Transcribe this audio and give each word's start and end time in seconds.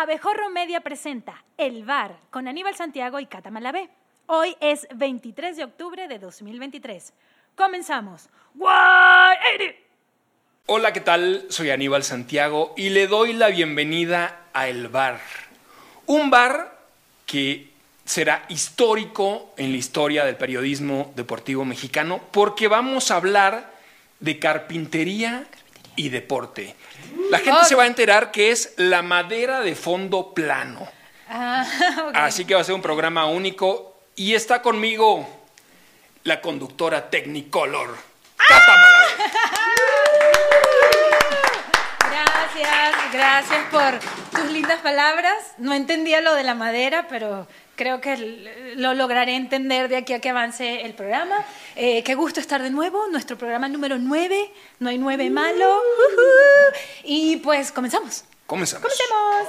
Abejorro 0.00 0.48
Media 0.48 0.80
presenta 0.80 1.44
El 1.58 1.84
Bar 1.84 2.16
con 2.30 2.48
Aníbal 2.48 2.74
Santiago 2.74 3.20
y 3.20 3.26
Cata 3.26 3.50
Malabé. 3.50 3.90
Hoy 4.28 4.56
es 4.58 4.88
23 4.94 5.58
de 5.58 5.64
octubre 5.64 6.08
de 6.08 6.18
2023. 6.18 7.12
Comenzamos. 7.54 8.30
Hola, 10.64 10.94
¿qué 10.94 11.00
tal? 11.02 11.44
Soy 11.50 11.68
Aníbal 11.68 12.02
Santiago 12.02 12.72
y 12.78 12.88
le 12.88 13.08
doy 13.08 13.34
la 13.34 13.48
bienvenida 13.48 14.46
a 14.54 14.68
El 14.68 14.88
Bar. 14.88 15.20
Un 16.06 16.30
bar 16.30 16.78
que 17.26 17.68
será 18.06 18.46
histórico 18.48 19.52
en 19.58 19.70
la 19.70 19.76
historia 19.76 20.24
del 20.24 20.36
periodismo 20.36 21.12
deportivo 21.14 21.66
mexicano 21.66 22.22
porque 22.30 22.68
vamos 22.68 23.10
a 23.10 23.16
hablar 23.16 23.70
de 24.18 24.38
carpintería 24.38 25.44
y 26.00 26.08
deporte. 26.08 26.74
La 27.28 27.40
gente 27.40 27.62
se 27.66 27.74
va 27.74 27.82
a 27.82 27.86
enterar 27.86 28.30
que 28.30 28.50
es 28.50 28.72
la 28.78 29.02
madera 29.02 29.60
de 29.60 29.74
fondo 29.74 30.32
plano. 30.32 30.88
Ah. 31.28 31.66
Así 32.14 32.46
que 32.46 32.54
va 32.54 32.62
a 32.62 32.64
ser 32.64 32.74
un 32.74 32.80
programa 32.80 33.26
único 33.26 33.98
y 34.16 34.34
está 34.34 34.62
conmigo 34.62 35.28
la 36.24 36.40
conductora 36.40 37.10
Technicolor. 37.10 37.98
Malabé. 38.48 39.06
Gracias, 42.10 43.12
gracias 43.12 43.66
por 43.70 44.40
tus 44.40 44.50
lindas 44.50 44.80
palabras. 44.80 45.34
No 45.58 45.74
entendía 45.74 46.22
lo 46.22 46.34
de 46.34 46.44
la 46.44 46.54
madera, 46.54 47.08
pero 47.08 47.46
creo 47.80 47.98
que 48.02 48.74
lo 48.76 48.92
lograré 48.92 49.36
entender 49.36 49.88
de 49.88 49.96
aquí 49.96 50.12
a 50.12 50.20
que 50.20 50.28
avance 50.28 50.82
el 50.82 50.92
programa. 50.92 51.46
Eh, 51.76 52.02
qué 52.02 52.14
gusto 52.14 52.38
estar 52.38 52.62
de 52.62 52.68
nuevo, 52.68 53.06
nuestro 53.10 53.38
programa 53.38 53.70
número 53.70 53.96
9, 53.96 54.52
no 54.80 54.90
hay 54.90 54.98
nueve 54.98 55.30
malo. 55.30 55.64
Ujú. 55.64 56.76
Y 57.04 57.38
pues 57.38 57.72
comenzamos. 57.72 58.24
Comenzamos. 58.46 58.86
Comencemos. 58.86 59.48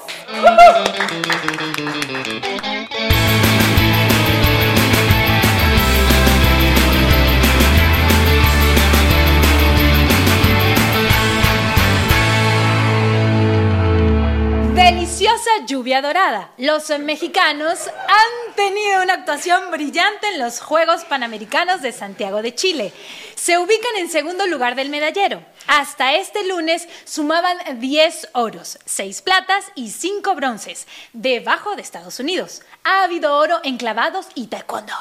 Lluvia 15.65 16.01
dorada. 16.01 16.51
Los 16.57 16.89
mexicanos 16.99 17.87
han 17.87 18.55
tenido 18.55 19.03
una 19.03 19.13
actuación 19.13 19.71
brillante 19.71 20.27
en 20.27 20.39
los 20.39 20.59
Juegos 20.59 21.05
Panamericanos 21.05 21.81
de 21.81 21.91
Santiago 21.91 22.41
de 22.41 22.55
Chile. 22.55 22.93
Se 23.35 23.57
ubican 23.57 23.97
en 23.97 24.09
segundo 24.09 24.47
lugar 24.47 24.75
del 24.75 24.89
medallero. 24.89 25.43
Hasta 25.67 26.15
este 26.15 26.45
lunes 26.47 26.87
sumaban 27.05 27.57
10 27.79 28.29
oros, 28.33 28.79
6 28.85 29.21
platas 29.21 29.65
y 29.75 29.91
5 29.91 30.35
bronces, 30.35 30.87
debajo 31.13 31.75
de 31.75 31.81
Estados 31.81 32.19
Unidos. 32.19 32.61
Ha 32.83 33.03
habido 33.03 33.37
oro 33.37 33.59
en 33.63 33.77
clavados 33.77 34.27
y 34.35 34.47
taekwondo. 34.47 34.93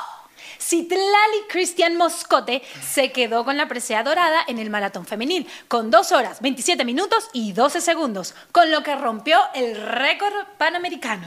Citlali 0.74 1.48
Cristian 1.48 1.96
Moscote 1.96 2.62
se 2.80 3.10
quedó 3.10 3.44
con 3.44 3.56
la 3.56 3.66
presea 3.66 4.04
dorada 4.04 4.44
en 4.46 4.60
el 4.60 4.70
maratón 4.70 5.04
femenil, 5.04 5.48
con 5.66 5.90
2 5.90 6.12
horas, 6.12 6.40
27 6.40 6.84
minutos 6.84 7.28
y 7.32 7.52
12 7.52 7.80
segundos, 7.80 8.36
con 8.52 8.70
lo 8.70 8.84
que 8.84 8.94
rompió 8.94 9.40
el 9.52 9.74
récord 9.74 10.32
panamericano. 10.58 11.26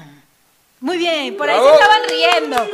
Muy 0.79 0.97
bien, 0.97 1.35
por 1.35 1.49
ahí 1.49 1.59
se 1.59 1.73
estaban 1.73 2.01
riendo. 2.07 2.67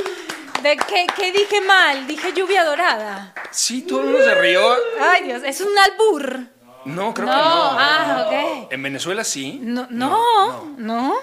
¿De 0.62 0.78
qué, 0.78 1.08
qué 1.16 1.32
dije 1.32 1.60
mal? 1.62 2.06
Dije 2.06 2.34
lluvia 2.34 2.64
dorada. 2.64 3.34
Sí, 3.50 3.82
todo 3.82 4.02
el 4.02 4.06
mundo 4.10 4.24
se 4.24 4.36
rió. 4.36 4.76
Ay, 5.02 5.24
Dios, 5.24 5.42
es 5.44 5.62
un 5.62 5.76
albur. 5.76 6.40
No, 6.86 7.16
creo 7.16 7.26
No, 7.26 7.34
que 7.34 7.40
no. 7.40 7.80
ah, 7.80 8.26
ok. 8.28 8.72
En 8.74 8.84
Venezuela 8.84 9.24
sí. 9.24 9.58
No, 9.60 9.88
no, 9.90 10.76
no. 10.78 11.16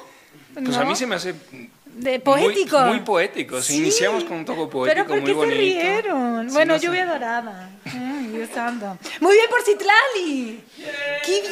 Pues 0.55 0.77
a 0.77 0.85
mí 0.85 0.97
se 0.97 1.07
me 1.07 1.15
hace 1.15 1.37
De 1.97 2.21
poético. 2.21 2.79
Muy, 2.81 2.91
muy 2.91 3.01
poético. 3.01 3.61
Sí, 3.63 3.79
Iniciamos 3.79 4.25
con 4.25 4.39
un 4.39 4.45
toque 4.45 4.71
poético 4.71 4.85
Pero 4.85 5.07
¿por 5.07 5.17
muy 5.21 5.25
qué 5.27 5.33
bonito. 5.33 5.55
se 5.55 5.61
rieron? 5.61 6.49
Sí, 6.49 6.55
bueno, 6.55 6.75
no 6.75 6.79
sé. 6.79 6.87
lluvia 6.87 7.07
dorada. 7.07 7.71
Ay, 7.87 8.27
Dios 8.33 8.51
santo. 8.53 8.99
Muy 9.21 9.33
bien 9.35 9.47
por 9.49 9.63
Citlali. 9.63 10.61
¡Qué 11.25 11.43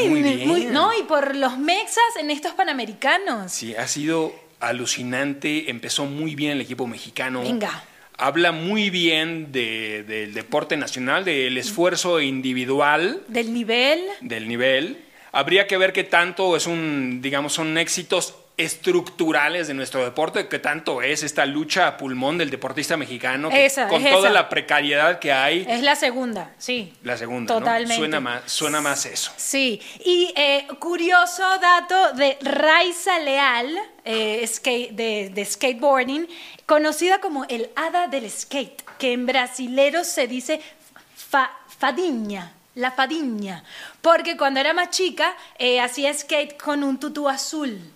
bien! 0.00 0.10
Muy 0.10 0.22
bien. 0.62 0.72
no, 0.72 0.96
y 0.98 1.02
por 1.04 1.36
los 1.36 1.56
mexas 1.58 2.02
en 2.18 2.30
estos 2.30 2.52
panamericanos. 2.52 3.52
Sí, 3.52 3.74
ha 3.76 3.86
sido 3.86 4.34
alucinante. 4.58 5.70
Empezó 5.70 6.04
muy 6.06 6.34
bien 6.34 6.52
el 6.52 6.60
equipo 6.60 6.86
mexicano. 6.86 7.42
Venga. 7.42 7.84
Habla 8.18 8.52
muy 8.52 8.90
bien 8.90 9.52
de- 9.52 10.02
del 10.02 10.34
deporte 10.34 10.76
nacional, 10.76 11.24
del 11.24 11.56
esfuerzo 11.58 12.20
individual, 12.20 13.22
Del 13.28 13.52
nivel. 13.54 14.00
del 14.20 14.48
nivel. 14.48 14.98
Habría 15.32 15.66
que 15.66 15.78
ver 15.78 15.92
qué 15.92 16.04
tanto 16.04 16.56
es 16.56 16.66
un, 16.66 17.20
digamos, 17.22 17.54
son 17.54 17.78
éxitos 17.78 18.34
estructurales 18.56 19.68
de 19.68 19.74
nuestro 19.74 20.04
deporte, 20.04 20.48
qué 20.48 20.58
tanto 20.58 21.02
es 21.02 21.22
esta 21.22 21.46
lucha 21.46 21.86
a 21.86 21.96
pulmón 21.96 22.38
del 22.38 22.50
deportista 22.50 22.96
mexicano, 22.96 23.48
que 23.48 23.64
Esa, 23.66 23.88
con 23.88 24.02
toda 24.02 24.18
esa. 24.18 24.30
la 24.30 24.48
precariedad 24.48 25.18
que 25.18 25.32
hay, 25.32 25.64
Es 25.68 25.82
la 25.82 25.96
segunda, 25.96 26.50
sí. 26.58 26.92
la 27.02 27.16
segunda, 27.16 27.54
¿no? 27.54 27.60
Totalmente. 27.60 27.96
Suena 27.96 28.20
más, 28.20 28.42
suena 28.50 28.80
más 28.80 29.06
eso. 29.06 29.32
Sí, 29.36 29.80
y 30.04 30.32
eh, 30.36 30.66
curioso 30.78 31.42
dato 31.58 32.12
de 32.14 32.36
Raiza 32.42 33.18
Leal, 33.20 33.74
eh, 34.04 34.42
skate- 34.46 34.90
de, 34.92 35.30
de 35.32 35.44
skateboarding, 35.44 36.28
conocida 36.66 37.20
como 37.20 37.44
el 37.46 37.70
hada 37.76 38.08
del 38.08 38.30
skate, 38.30 38.82
que 38.98 39.12
en 39.12 39.26
brasilero 39.26 40.04
se 40.04 40.26
dice 40.26 40.60
fa- 41.14 41.50
fadiña, 41.78 42.52
la 42.74 42.90
fadiña, 42.90 43.64
porque 44.00 44.36
cuando 44.36 44.60
era 44.60 44.72
más 44.72 44.90
chica 44.90 45.34
eh, 45.58 45.80
hacía 45.80 46.12
skate 46.14 46.56
con 46.56 46.82
un 46.84 46.98
tutú 46.98 47.28
azul. 47.28 47.91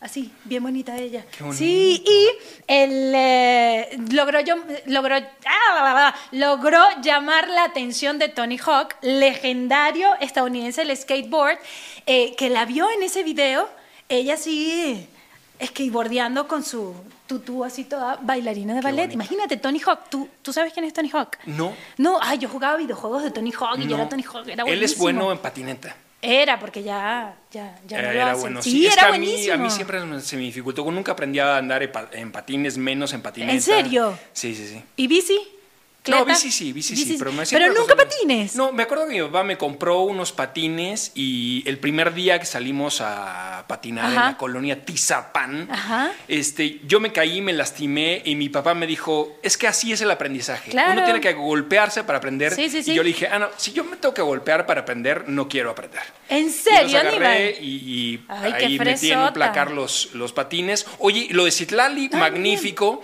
Así, 0.00 0.32
bien 0.44 0.62
bonita 0.62 0.96
ella. 0.96 1.26
Qué. 1.36 1.52
Sí, 1.52 2.02
y 2.06 2.28
él 2.66 3.12
eh, 3.14 3.98
logró, 4.12 4.40
yo- 4.40 4.56
logró, 4.86 5.16
ah, 5.44 6.14
logró 6.32 6.80
llamar 7.02 7.48
la 7.48 7.64
atención 7.64 8.18
de 8.18 8.28
Tony 8.30 8.58
Hawk, 8.64 8.96
legendario 9.02 10.08
estadounidense 10.20 10.84
del 10.86 10.96
skateboard, 10.96 11.58
eh, 12.06 12.34
que 12.36 12.48
la 12.48 12.64
vio 12.64 12.90
en 12.90 13.02
ese 13.02 13.22
video, 13.22 13.68
ella 14.08 14.38
sí 14.38 15.06
skateboardeando 15.62 16.48
con 16.48 16.64
su 16.64 16.94
tutú 17.26 17.62
así 17.64 17.84
toda 17.84 18.16
bailarina 18.22 18.74
de 18.74 18.80
ballet. 18.80 18.96
bonito. 19.02 19.14
Imagínate, 19.14 19.58
Tony 19.58 19.80
Hawk, 19.86 20.08
¿tú, 20.08 20.28
¿tú 20.40 20.52
sabes 20.54 20.72
quién 20.72 20.86
es 20.86 20.94
Tony 20.94 21.10
Hawk? 21.12 21.36
No. 21.44 21.74
No, 21.98 22.18
ay, 22.22 22.38
yo 22.38 22.48
jugaba 22.48 22.78
videojuegos 22.78 23.22
de 23.22 23.30
Tony 23.30 23.52
Hawk 23.52 23.78
y 23.78 23.86
yo 23.86 23.96
era 23.96 24.08
Tony 24.08 24.22
Hawk, 24.24 24.48
era 24.48 24.62
Él 24.64 24.82
es 24.82 24.96
buenísimo. 24.98 25.02
bueno 25.02 25.32
en 25.32 25.38
patineta. 25.38 25.94
Era, 26.22 26.58
porque 26.58 26.82
ya, 26.82 27.34
ya, 27.50 27.78
ya 27.86 27.96
no 28.02 28.02
lo 28.04 28.10
era 28.10 28.30
hacen. 28.32 28.40
bueno. 28.42 28.62
Sí, 28.62 28.86
es 28.86 28.92
era 28.92 29.02
que 29.02 29.08
a 29.08 29.18
mí, 29.18 29.26
buenísimo. 29.26 29.54
a 29.54 29.56
mí 29.56 29.70
siempre 29.70 30.20
se 30.20 30.36
me 30.36 30.42
dificultó. 30.42 30.90
Nunca 30.90 31.12
aprendí 31.12 31.38
a 31.38 31.56
andar 31.56 31.82
en 32.12 32.30
patines, 32.32 32.76
menos 32.76 33.12
en 33.12 33.22
patineta. 33.22 33.52
¿En 33.54 33.62
serio? 33.62 34.18
Sí, 34.32 34.54
sí, 34.54 34.66
sí. 34.66 34.82
¿Y 34.96 35.06
bici? 35.06 35.40
No, 36.06 36.24
bici 36.24 36.50
sí, 36.50 36.72
bici 36.72 36.96
sí, 36.96 37.16
pero 37.18 37.30
me 37.30 37.44
Pero 37.44 37.72
nunca 37.74 37.94
patines. 37.94 38.56
No, 38.56 38.72
me 38.72 38.84
acuerdo 38.84 39.06
que 39.06 39.14
mi 39.14 39.20
papá 39.20 39.44
me 39.44 39.58
compró 39.58 40.00
unos 40.00 40.32
patines 40.32 41.12
y 41.14 41.62
el 41.66 41.78
primer 41.78 42.14
día 42.14 42.38
que 42.38 42.46
salimos 42.46 43.02
a 43.02 43.64
patinar 43.68 44.08
en 44.08 44.14
la 44.14 44.36
colonia 44.38 44.82
Tizapán, 44.82 45.68
Ajá. 45.70 46.12
este, 46.26 46.80
yo 46.86 47.00
me 47.00 47.12
caí, 47.12 47.42
me 47.42 47.52
lastimé 47.52 48.22
y 48.24 48.34
mi 48.34 48.48
papá 48.48 48.72
me 48.72 48.86
dijo, 48.86 49.38
es 49.42 49.58
que 49.58 49.68
así 49.68 49.92
es 49.92 50.00
el 50.00 50.10
aprendizaje. 50.10 50.70
Claro. 50.70 50.92
Uno 50.92 51.04
tiene 51.04 51.20
que 51.20 51.34
golpearse 51.34 52.02
para 52.04 52.18
aprender. 52.18 52.54
Sí, 52.54 52.70
sí, 52.70 52.82
sí. 52.82 52.92
Y 52.92 52.94
yo 52.94 53.02
le 53.02 53.08
dije, 53.08 53.28
ah, 53.30 53.38
no, 53.38 53.48
si 53.58 53.72
yo 53.72 53.84
me 53.84 53.96
tengo 53.98 54.14
que 54.14 54.22
golpear 54.22 54.64
para 54.64 54.80
aprender, 54.80 55.28
no 55.28 55.48
quiero 55.48 55.70
aprender. 55.70 56.02
¿En 56.30 56.46
Y 56.46 56.50
serio, 56.50 56.98
agarré 56.98 57.58
y, 57.60 57.66
y 57.68 58.24
Ay, 58.28 58.52
qué 58.58 58.64
ahí 58.66 58.78
metí 58.78 59.12
en 59.12 59.18
un 59.18 59.32
placar 59.34 59.70
los, 59.70 60.10
los 60.14 60.32
patines. 60.32 60.86
Oye, 60.98 61.28
lo 61.30 61.44
de 61.44 61.50
Citlali, 61.50 62.08
magnífico. 62.08 63.02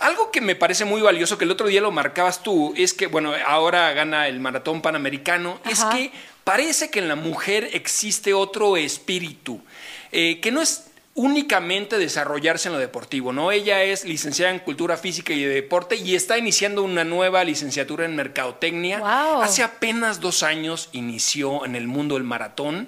Algo 0.00 0.30
que 0.30 0.40
me 0.40 0.54
parece 0.54 0.84
muy 0.84 1.00
valioso, 1.00 1.38
que 1.38 1.44
el 1.44 1.50
otro 1.50 1.66
día 1.68 1.80
lo 1.80 1.90
marcabas 1.90 2.42
tú, 2.42 2.74
es 2.76 2.92
que, 2.92 3.06
bueno, 3.06 3.32
ahora 3.46 3.92
gana 3.92 4.28
el 4.28 4.40
maratón 4.40 4.82
panamericano, 4.82 5.60
es 5.68 5.84
que 5.84 6.12
parece 6.44 6.90
que 6.90 6.98
en 6.98 7.08
la 7.08 7.16
mujer 7.16 7.70
existe 7.72 8.34
otro 8.34 8.76
espíritu, 8.76 9.60
eh, 10.12 10.40
que 10.40 10.52
no 10.52 10.60
es 10.60 10.86
únicamente 11.16 11.96
desarrollarse 11.96 12.68
en 12.68 12.74
lo 12.74 12.78
deportivo, 12.78 13.32
¿no? 13.32 13.50
Ella 13.50 13.82
es 13.82 14.04
licenciada 14.04 14.52
en 14.52 14.58
Cultura 14.58 14.98
Física 14.98 15.32
y 15.32 15.42
de 15.42 15.48
Deporte 15.48 15.96
y 15.96 16.14
está 16.14 16.36
iniciando 16.36 16.82
una 16.82 17.04
nueva 17.04 17.42
licenciatura 17.42 18.04
en 18.04 18.14
Mercadotecnia. 18.14 18.98
Guau. 18.98 19.40
Hace 19.40 19.62
apenas 19.62 20.20
dos 20.20 20.42
años 20.42 20.90
inició 20.92 21.64
en 21.64 21.74
el 21.74 21.86
mundo 21.86 22.16
del 22.16 22.24
maratón, 22.24 22.86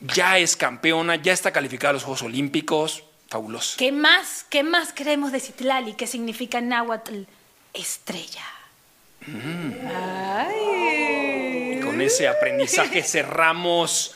ya 0.00 0.38
es 0.38 0.56
campeona, 0.56 1.16
ya 1.16 1.34
está 1.34 1.52
calificada 1.52 1.90
a 1.90 1.92
los 1.92 2.04
Juegos 2.04 2.22
Olímpicos, 2.22 3.04
fabuloso. 3.28 3.76
¿Qué 3.78 3.92
más, 3.92 4.44
qué 4.48 4.62
más 4.62 4.92
queremos 4.92 5.32
de 5.32 5.40
Citlali? 5.40 5.94
¿Qué 5.94 6.06
significa 6.06 6.60
náhuatl? 6.60 7.22
Estrella. 7.72 8.44
Ay. 10.46 11.76
Y 11.76 11.80
con 11.80 12.00
ese 12.00 12.28
aprendizaje 12.28 13.02
cerramos 13.02 14.14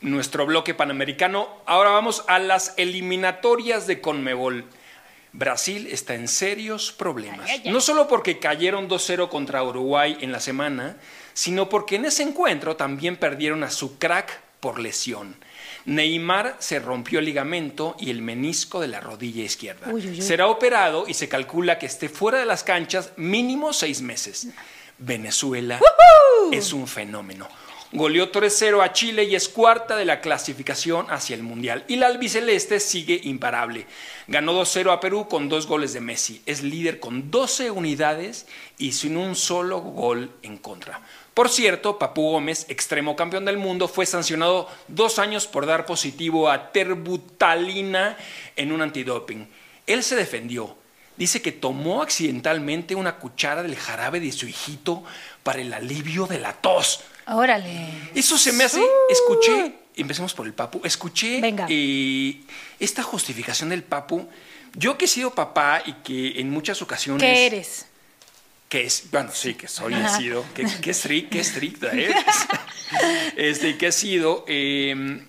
nuestro 0.00 0.46
bloque 0.46 0.74
panamericano. 0.74 1.48
Ahora 1.66 1.90
vamos 1.90 2.24
a 2.28 2.38
las 2.38 2.74
eliminatorias 2.76 3.86
de 3.86 4.00
Conmebol. 4.00 4.64
Brasil 5.32 5.88
está 5.90 6.14
en 6.14 6.26
serios 6.26 6.92
problemas. 6.92 7.40
Ay, 7.42 7.56
ay, 7.56 7.62
ay. 7.66 7.72
No 7.72 7.80
solo 7.80 8.08
porque 8.08 8.38
cayeron 8.38 8.88
2-0 8.88 9.28
contra 9.28 9.62
Uruguay 9.62 10.16
en 10.20 10.32
la 10.32 10.40
semana, 10.40 10.96
sino 11.34 11.68
porque 11.68 11.96
en 11.96 12.06
ese 12.06 12.22
encuentro 12.22 12.76
también 12.76 13.16
perdieron 13.16 13.62
a 13.62 13.70
su 13.70 13.98
crack 13.98 14.40
por 14.60 14.80
lesión. 14.80 15.36
Neymar 15.88 16.56
se 16.58 16.80
rompió 16.80 17.18
el 17.18 17.24
ligamento 17.24 17.96
y 17.98 18.10
el 18.10 18.20
menisco 18.20 18.78
de 18.78 18.88
la 18.88 19.00
rodilla 19.00 19.42
izquierda. 19.42 19.88
Uy, 19.90 20.06
uy, 20.06 20.10
uy. 20.10 20.22
Será 20.22 20.46
operado 20.48 21.06
y 21.08 21.14
se 21.14 21.30
calcula 21.30 21.78
que 21.78 21.86
esté 21.86 22.10
fuera 22.10 22.38
de 22.38 22.44
las 22.44 22.62
canchas 22.62 23.12
mínimo 23.16 23.72
seis 23.72 24.02
meses. 24.02 24.48
Venezuela 24.98 25.80
es 26.52 26.74
un 26.74 26.86
fenómeno. 26.86 27.48
Goleó 27.90 28.30
3-0 28.30 28.84
a 28.84 28.92
Chile 28.92 29.24
y 29.24 29.34
es 29.34 29.48
cuarta 29.48 29.96
de 29.96 30.04
la 30.04 30.20
clasificación 30.20 31.06
hacia 31.08 31.34
el 31.34 31.42
Mundial. 31.42 31.84
Y 31.88 31.96
la 31.96 32.08
albiceleste 32.08 32.80
sigue 32.80 33.18
imparable. 33.24 33.86
Ganó 34.26 34.52
2-0 34.60 34.92
a 34.92 35.00
Perú 35.00 35.26
con 35.26 35.48
dos 35.48 35.66
goles 35.66 35.94
de 35.94 36.02
Messi. 36.02 36.42
Es 36.44 36.62
líder 36.62 37.00
con 37.00 37.30
12 37.30 37.70
unidades 37.70 38.46
y 38.76 38.92
sin 38.92 39.16
un 39.16 39.34
solo 39.34 39.80
gol 39.80 40.30
en 40.42 40.58
contra. 40.58 41.00
Por 41.38 41.50
cierto, 41.50 42.00
Papu 42.00 42.32
Gómez, 42.32 42.66
extremo 42.68 43.14
campeón 43.14 43.44
del 43.44 43.58
mundo, 43.58 43.86
fue 43.86 44.06
sancionado 44.06 44.68
dos 44.88 45.20
años 45.20 45.46
por 45.46 45.66
dar 45.66 45.86
positivo 45.86 46.50
a 46.50 46.72
terbutalina 46.72 48.16
en 48.56 48.72
un 48.72 48.82
antidoping. 48.82 49.48
Él 49.86 50.02
se 50.02 50.16
defendió. 50.16 50.76
Dice 51.16 51.40
que 51.40 51.52
tomó 51.52 52.02
accidentalmente 52.02 52.96
una 52.96 53.18
cuchara 53.18 53.62
del 53.62 53.76
jarabe 53.76 54.18
de 54.18 54.32
su 54.32 54.48
hijito 54.48 55.04
para 55.44 55.60
el 55.60 55.72
alivio 55.72 56.26
de 56.26 56.40
la 56.40 56.54
tos. 56.54 57.02
Órale. 57.28 57.86
Eso 58.16 58.36
se 58.36 58.50
me 58.50 58.64
hace. 58.64 58.84
Escuché, 59.08 59.74
empecemos 59.94 60.34
por 60.34 60.44
el 60.44 60.54
Papu. 60.54 60.80
Escuché 60.82 61.40
Venga. 61.40 61.68
eh, 61.70 62.40
esta 62.80 63.04
justificación 63.04 63.68
del 63.68 63.84
Papu. 63.84 64.28
Yo 64.74 64.98
que 64.98 65.04
he 65.04 65.08
sido 65.08 65.30
papá 65.30 65.84
y 65.86 65.92
que 66.02 66.40
en 66.40 66.50
muchas 66.50 66.82
ocasiones. 66.82 67.22
¿Qué 67.22 67.46
eres? 67.46 67.86
Que 68.68 68.84
es, 68.84 69.10
bueno, 69.10 69.30
sí, 69.32 69.54
que 69.54 69.66
soy, 69.66 69.94
he 69.94 70.08
sido, 70.10 70.44
que, 70.54 70.62
que 70.64 70.90
estric- 70.90 71.30
qué 71.30 71.40
estricta 71.40 71.90
eres. 71.92 72.14
este, 73.36 73.78
que 73.78 73.86
he 73.86 73.92
sido, 73.92 74.44
eh, 74.46 74.90
en, 74.90 75.26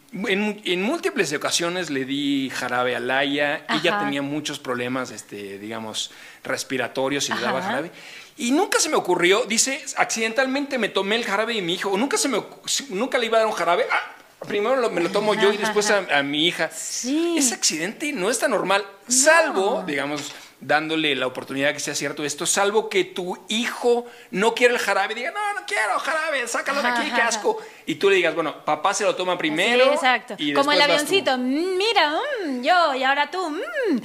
en 0.65 0.81
múltiples 0.81 1.31
ocasiones 1.33 1.89
le 1.89 2.03
di 2.05 2.49
jarabe 2.53 2.95
a 2.95 2.99
Laia, 2.99 3.65
ella 3.69 3.95
Ajá. 3.95 4.03
tenía 4.05 4.21
muchos 4.21 4.59
problemas, 4.59 5.11
este, 5.11 5.57
digamos, 5.57 6.11
respiratorios 6.43 7.29
y 7.29 7.33
le 7.33 7.41
daba 7.41 7.61
jarabe. 7.61 7.91
Y 8.37 8.51
nunca 8.51 8.79
se 8.79 8.89
me 8.89 8.95
ocurrió, 8.95 9.45
dice, 9.45 9.83
accidentalmente 9.97 10.77
me 10.77 10.89
tomé 10.89 11.15
el 11.15 11.23
jarabe 11.25 11.53
de 11.53 11.61
mi 11.61 11.75
hijo, 11.75 11.97
nunca 11.97 12.17
se 12.17 12.27
me, 12.27 12.43
nunca 12.89 13.17
le 13.17 13.25
iba 13.27 13.37
a 13.37 13.41
dar 13.41 13.47
un 13.47 13.53
jarabe. 13.53 13.85
Ah, 13.91 14.15
primero 14.47 14.75
lo- 14.77 14.89
me 14.89 14.99
lo 15.01 15.09
tomo 15.11 15.33
yo 15.33 15.53
y 15.53 15.57
después 15.57 15.89
a, 15.91 15.99
a 16.17 16.23
mi 16.23 16.45
hija. 16.47 16.69
Sí. 16.75 17.35
Ese 17.37 17.53
accidente 17.53 18.11
no 18.11 18.29
es 18.29 18.39
tan 18.39 18.51
normal, 18.51 18.85
salvo, 19.07 19.83
digamos, 19.87 20.31
dándole 20.61 21.15
la 21.15 21.25
oportunidad 21.27 21.73
que 21.73 21.79
sea 21.79 21.95
cierto 21.95 22.23
esto, 22.25 22.45
salvo 22.45 22.89
que 22.89 23.05
tu 23.05 23.37
hijo 23.47 24.05
no 24.31 24.53
quiere 24.53 24.73
el 24.73 24.79
jarabe 24.79 25.15
diga, 25.15 25.31
no, 25.31 25.53
no 25.59 25.65
quiero 25.65 25.97
jarabe, 25.99 26.47
sácalo 26.47 26.81
de 26.81 26.87
aquí, 26.89 27.01
Ajá, 27.07 27.15
qué 27.15 27.21
ajá. 27.21 27.27
asco. 27.29 27.57
Y 27.85 27.95
tú 27.95 28.09
le 28.09 28.17
digas, 28.17 28.35
bueno, 28.35 28.65
papá 28.65 28.93
se 28.93 29.03
lo 29.05 29.15
toma 29.15 29.37
primero. 29.37 29.85
Sí, 29.85 29.89
exacto. 29.91 30.35
y 30.37 30.53
Como 30.53 30.71
el 30.71 30.81
avioncito. 30.81 31.37
"Mm, 31.37 31.77
Mira, 31.77 32.13
mm, 32.47 32.61
yo 32.61 32.93
y 32.95 33.03
ahora 33.03 33.31
tú. 33.31 33.49
mm". 33.49 33.99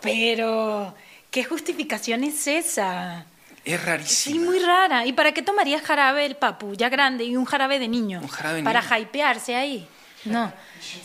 Pero, 0.00 0.94
¿qué 1.30 1.44
justificación 1.44 2.24
es 2.24 2.46
esa? 2.46 3.24
Es 3.64 3.78
Sí, 3.80 3.86
rarísimo. 3.86 4.44
muy 4.46 4.58
rara. 4.58 5.06
¿Y 5.06 5.12
para 5.12 5.32
qué 5.32 5.42
tomarías 5.42 5.82
jarabe 5.82 6.24
el 6.26 6.34
papu, 6.36 6.74
ya 6.74 6.88
grande, 6.88 7.24
y 7.24 7.36
un 7.36 7.44
jarabe 7.44 7.78
de 7.78 7.88
niño? 7.88 8.20
Un 8.22 8.28
jarabe 8.28 8.56
de 8.58 8.62
Para 8.64 8.80
niño. 8.80 8.96
hypearse 8.98 9.54
ahí. 9.54 9.86
No. 10.24 10.52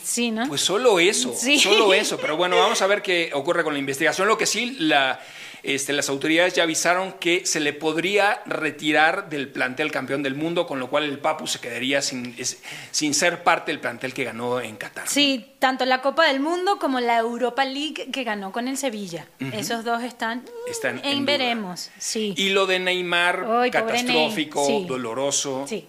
Sí, 0.03 0.31
¿no? 0.31 0.47
Pues 0.47 0.61
solo 0.61 0.99
eso, 0.99 1.33
Sí. 1.35 1.59
solo 1.59 1.93
eso. 1.93 2.17
Pero 2.17 2.37
bueno, 2.37 2.57
vamos 2.57 2.81
a 2.81 2.87
ver 2.87 3.01
qué 3.01 3.31
ocurre 3.33 3.63
con 3.63 3.73
la 3.73 3.79
investigación. 3.79 4.27
Lo 4.27 4.37
que 4.37 4.45
sí, 4.45 4.75
la, 4.79 5.19
este, 5.63 5.93
las 5.93 6.09
autoridades 6.09 6.53
ya 6.53 6.63
avisaron 6.63 7.13
que 7.13 7.45
se 7.45 7.59
le 7.59 7.73
podría 7.73 8.41
retirar 8.45 9.29
del 9.29 9.49
plantel 9.49 9.91
campeón 9.91 10.21
del 10.23 10.35
mundo, 10.35 10.67
con 10.67 10.79
lo 10.79 10.89
cual 10.89 11.03
el 11.05 11.17
Papu 11.19 11.47
se 11.47 11.59
quedaría 11.59 12.01
sin, 12.03 12.35
es- 12.37 12.59
sin 12.91 13.13
ser 13.15 13.43
parte 13.43 13.71
del 13.71 13.79
plantel 13.79 14.13
que 14.13 14.23
ganó 14.23 14.61
en 14.61 14.75
Qatar. 14.75 15.07
Sí, 15.07 15.53
tanto 15.59 15.85
la 15.85 16.01
Copa 16.01 16.27
del 16.27 16.39
Mundo 16.39 16.77
como 16.77 16.99
la 16.99 17.17
Europa 17.17 17.65
League 17.65 18.09
que 18.11 18.23
ganó 18.23 18.51
con 18.51 18.67
el 18.67 18.77
Sevilla. 18.77 19.27
Esos 19.53 19.83
dos 19.83 20.03
están, 20.03 20.45
Están 20.69 21.01
en 21.03 21.25
veremos. 21.25 21.89
Sí. 21.97 22.33
Y 22.37 22.49
lo 22.49 22.67
de 22.67 22.79
Neymar, 22.79 23.45
catastrófico, 23.71 24.67
Ney. 24.67 24.81
Sí. 24.81 24.87
doloroso, 24.87 25.65
Sí. 25.67 25.87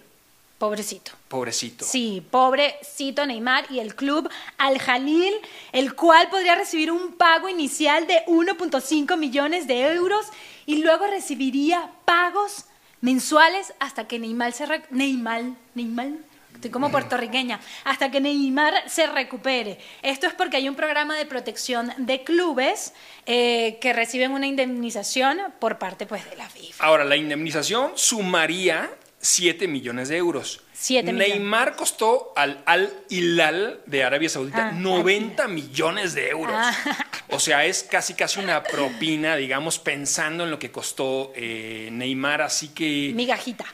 Pobrecito. 0.57 1.11
pobrecito. 1.27 1.85
Sí, 1.85 2.25
pobrecito 2.31 3.25
Neymar 3.25 3.65
y 3.69 3.79
el 3.79 3.93
club 3.95 4.27
Al 4.57 4.79
Jalil, 4.79 5.33
el 5.71 5.93
cual 5.93 6.29
podría 6.29 6.55
recibir 6.55 6.91
un 6.91 7.13
pago 7.13 7.47
inicial 7.47 8.07
de 8.07 8.23
1.5 8.27 9.15
millones 9.17 9.67
de 9.67 9.81
euros 9.93 10.25
y 10.65 10.77
luego 10.77 11.05
recibiría 11.07 11.91
pagos 12.05 12.65
mensuales 13.01 13.73
hasta 13.79 14.07
que 14.07 14.17
Neymar 14.17 14.51
se 14.53 14.65
re- 14.65 14.83
Neymar, 14.89 15.43
Neymar, 15.75 16.07
estoy 16.55 16.71
como 16.71 16.89
puertorriqueña, 16.89 17.59
hasta 17.83 18.09
que 18.09 18.19
Neymar 18.19 18.89
se 18.89 19.05
recupere. 19.05 19.77
Esto 20.01 20.25
es 20.25 20.33
porque 20.33 20.57
hay 20.57 20.67
un 20.67 20.73
programa 20.75 21.15
de 21.15 21.27
protección 21.27 21.93
de 21.97 22.23
clubes 22.23 22.93
eh, 23.27 23.77
que 23.79 23.93
reciben 23.93 24.31
una 24.31 24.47
indemnización 24.47 25.37
por 25.59 25.77
parte 25.77 26.07
pues 26.07 26.27
de 26.27 26.35
la 26.35 26.49
FIFA. 26.49 26.83
Ahora, 26.83 27.03
la 27.05 27.15
indemnización 27.15 27.91
sumaría 27.93 28.89
7 29.27 29.67
millones 29.67 30.07
de 30.07 30.15
euros. 30.17 30.61
Neymar 30.89 31.75
costó 31.75 32.31
al 32.37 32.63
Al 32.65 32.93
Hilal 33.09 33.81
de 33.85 34.03
Arabia 34.05 34.29
Saudita 34.29 34.69
Ah, 34.69 34.71
90 34.71 35.47
millones 35.49 36.13
de 36.13 36.29
euros. 36.29 36.55
Ah. 36.57 36.73
O 37.29 37.41
sea, 37.41 37.65
es 37.65 37.83
casi 37.83 38.13
casi 38.13 38.39
una 38.39 38.63
propina, 38.63 39.35
digamos, 39.35 39.79
pensando 39.79 40.45
en 40.45 40.49
lo 40.49 40.57
que 40.59 40.71
costó 40.71 41.33
eh, 41.35 41.89
Neymar. 41.91 42.41
Así 42.41 42.69
que 42.69 43.11
Migajita. 43.13 43.65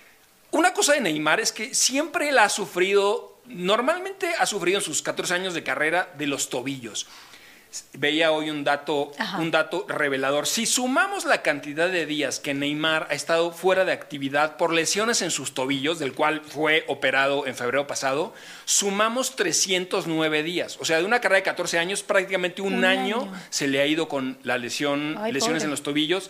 una 0.49 0.73
cosa 0.73 0.93
de 0.93 1.01
Neymar 1.01 1.39
es 1.39 1.51
que 1.51 1.75
siempre 1.75 2.29
él 2.29 2.39
ha 2.39 2.49
sufrido, 2.49 3.39
normalmente 3.45 4.33
ha 4.39 4.47
sufrido 4.47 4.79
en 4.79 4.83
sus 4.83 5.03
14 5.03 5.35
años 5.35 5.53
de 5.53 5.61
carrera 5.63 6.11
de 6.17 6.25
los 6.25 6.49
tobillos. 6.49 7.05
Veía 7.93 8.31
hoy 8.31 8.49
un 8.51 8.63
dato, 8.63 9.11
Ajá. 9.17 9.39
un 9.39 9.49
dato 9.49 9.85
revelador. 9.87 10.45
Si 10.45 10.65
sumamos 10.67 11.25
la 11.25 11.41
cantidad 11.41 11.89
de 11.89 12.05
días 12.05 12.39
que 12.39 12.53
Neymar 12.53 13.07
ha 13.09 13.13
estado 13.15 13.51
fuera 13.51 13.83
de 13.83 13.91
actividad 13.91 14.57
por 14.57 14.71
lesiones 14.73 15.21
en 15.23 15.31
sus 15.31 15.53
tobillos, 15.55 15.97
del 15.97 16.13
cual 16.13 16.41
fue 16.47 16.85
operado 16.87 17.47
en 17.47 17.55
febrero 17.55 17.87
pasado, 17.87 18.33
sumamos 18.65 19.35
309 19.35 20.43
días. 20.43 20.77
O 20.79 20.85
sea, 20.85 20.99
de 20.99 21.05
una 21.05 21.19
carrera 21.19 21.37
de 21.37 21.43
14 21.43 21.79
años, 21.79 22.03
prácticamente 22.03 22.61
un, 22.61 22.75
Un 22.75 22.85
año, 22.85 23.21
año. 23.21 23.33
se 23.49 23.67
le 23.67 23.81
ha 23.81 23.85
ido 23.87 24.07
con 24.07 24.37
la 24.43 24.57
lesión, 24.57 25.17
Ay, 25.19 25.31
lesiones 25.31 25.59
pobre. 25.61 25.65
en 25.65 25.71
los 25.71 25.83
tobillos, 25.83 26.29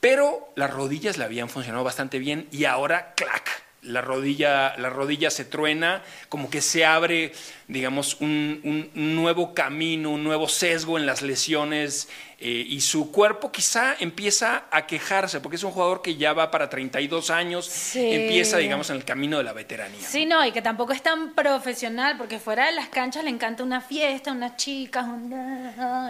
pero 0.00 0.52
las 0.56 0.70
rodillas 0.70 1.16
le 1.16 1.24
habían 1.24 1.48
funcionado 1.48 1.84
bastante 1.84 2.18
bien 2.18 2.48
y 2.50 2.64
ahora, 2.64 3.14
clac, 3.14 3.62
la 3.82 4.00
rodilla, 4.00 4.76
la 4.78 4.90
rodilla 4.90 5.28
se 5.30 5.44
truena, 5.44 6.02
como 6.28 6.50
que 6.50 6.60
se 6.60 6.84
abre, 6.84 7.32
digamos, 7.72 8.16
un, 8.20 8.60
un- 8.64 8.90
nuevo 9.16 9.54
camino, 9.54 10.10
un 10.10 10.22
nuevo 10.22 10.46
sesgo 10.48 10.98
en 10.98 11.06
las 11.06 11.22
lesiones 11.22 12.08
eh, 12.38 12.64
y 12.68 12.80
su 12.80 13.12
cuerpo 13.12 13.52
quizá 13.52 13.94
empieza 14.00 14.64
a 14.72 14.86
quejarse, 14.86 15.40
porque 15.40 15.56
es 15.56 15.62
un 15.62 15.70
jugador 15.70 16.02
que 16.02 16.16
ya 16.16 16.32
va 16.32 16.50
para 16.50 16.68
32 16.68 17.30
años, 17.30 17.66
Sí. 17.66 18.12
empieza, 18.12 18.56
digamos, 18.58 18.90
en 18.90 18.96
el 18.96 19.04
camino 19.04 19.38
de 19.38 19.44
la 19.44 19.52
veteranía. 19.52 20.00
Sí, 20.06 20.26
no, 20.26 20.44
y 20.44 20.50
que 20.50 20.60
tampoco 20.60 20.92
es 20.92 21.02
tan 21.02 21.34
profesional, 21.34 22.16
porque 22.18 22.38
fuera 22.40 22.66
de 22.66 22.72
las 22.72 22.88
canchas 22.88 23.22
le 23.24 23.30
encanta 23.30 23.62
una 23.62 23.80
fiesta, 23.80 24.32
unas 24.32 24.56
chicas, 24.56 25.04
un... 25.04 25.32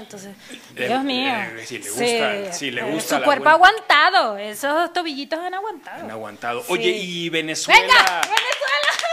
entonces, 0.00 0.34
Le- 0.74 0.88
Dios 0.88 1.04
mío. 1.04 1.32
eh, 1.32 1.64
sí, 1.66 1.78
le 1.78 1.90
gusta- 1.90 2.52
sí, 2.54 2.70
le 2.70 2.80
eh, 2.80 2.90
gusta 2.92 3.16
Su 3.16 3.20
la 3.20 3.24
cuerpo 3.26 3.44
vuelta. 3.44 3.52
aguantado, 3.52 4.38
esos 4.38 4.92
tobillitos 4.94 5.38
han 5.38 5.52
aguantado. 5.54 6.02
Han 6.04 6.10
aguantado. 6.10 6.64
Oye, 6.68 6.90
y 6.96 7.28
Venezuela... 7.28 7.78
¡Venga! 7.80 7.94
¡Venezuela! 8.22 9.11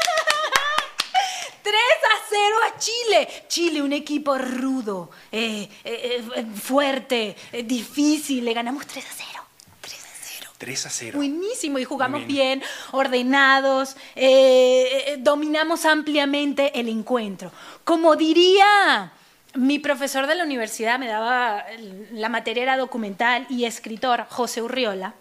3 1.70 1.78
a 1.78 2.26
0 2.30 2.56
a 2.68 2.80
Chile. 2.80 3.44
Chile, 3.48 3.82
un 3.84 3.94
equipo 3.94 4.38
rudo, 4.38 5.12
eh, 5.32 5.70
eh, 5.84 6.24
eh, 6.36 6.46
fuerte, 6.56 7.36
eh, 7.52 7.64
difícil. 7.64 8.44
Le 8.44 8.54
ganamos 8.54 8.88
3 8.88 9.06
a 9.06 9.14
0. 9.16 9.44
3 9.82 9.94
a 9.94 10.08
0. 10.40 10.52
3 10.58 10.86
a 10.86 10.90
0. 10.90 11.18
Buenísimo, 11.18 11.78
y 11.78 11.84
jugamos 11.84 12.22
Muy 12.22 12.34
bien, 12.34 12.64
ordenados, 12.92 13.96
eh, 14.16 15.06
eh, 15.08 15.18
dominamos 15.20 15.86
ampliamente 15.86 16.80
el 16.80 16.90
encuentro. 16.90 17.52
Como 17.84 18.16
diría 18.16 19.12
mi 19.54 19.78
profesor 19.78 20.26
de 20.26 20.36
la 20.36 20.44
universidad, 20.46 20.98
me 20.98 21.08
daba, 21.08 21.66
la 22.14 22.30
materia 22.30 22.64
era 22.64 22.78
documental 22.78 23.46
y 23.50 23.66
escritor, 23.66 24.26
José 24.30 24.64
Urriola, 24.64 25.14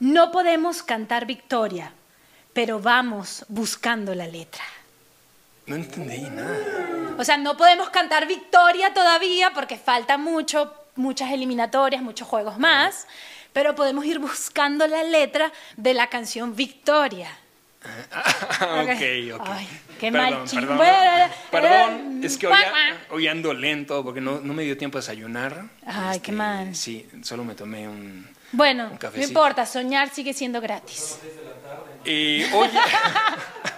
no 0.00 0.32
podemos 0.32 0.82
cantar 0.82 1.26
victoria, 1.26 1.92
pero 2.54 2.80
vamos 2.80 3.44
buscando 3.48 4.14
la 4.14 4.26
letra. 4.26 4.64
No 5.66 5.76
entendí 5.76 6.20
nada. 6.30 7.14
O 7.18 7.24
sea, 7.24 7.36
no 7.36 7.56
podemos 7.56 7.90
cantar 7.90 8.26
victoria 8.26 8.92
todavía 8.94 9.52
porque 9.54 9.76
falta 9.76 10.18
mucho, 10.18 10.74
muchas 10.96 11.30
eliminatorias, 11.30 12.02
muchos 12.02 12.26
juegos 12.26 12.58
más, 12.58 13.06
pero 13.52 13.74
podemos 13.74 14.04
ir 14.04 14.18
buscando 14.18 14.86
la 14.86 15.02
letra 15.02 15.52
de 15.76 15.94
la 15.94 16.08
canción 16.08 16.56
Victoria. 16.56 17.28
Ah, 18.10 18.84
ok, 18.84 19.40
ok. 19.40 19.48
Ay, 19.48 19.68
qué 19.98 20.12
perdón, 20.12 20.32
mal 20.32 20.48
perdón. 20.48 20.78
Perdón, 21.50 22.20
eh, 22.22 22.26
es 22.26 22.38
que 22.38 22.46
hoy, 22.46 22.54
hoy 23.10 23.26
ando 23.28 23.52
lento 23.52 24.04
porque 24.04 24.20
no, 24.20 24.40
no 24.40 24.54
me 24.54 24.62
dio 24.62 24.76
tiempo 24.76 24.98
de 24.98 25.02
desayunar. 25.02 25.64
Este, 25.80 25.90
Ay, 25.92 26.20
qué 26.20 26.32
mal. 26.32 26.74
Sí, 26.76 27.08
solo 27.22 27.44
me 27.44 27.54
tomé 27.54 27.88
un... 27.88 28.28
Bueno, 28.52 28.90
Un 28.90 28.98
no 29.16 29.22
importa, 29.22 29.66
soñar 29.66 30.10
sigue 30.10 30.32
siendo 30.34 30.60
gratis. 30.60 31.18
Eh, 32.04 32.48
oye, 32.54 32.78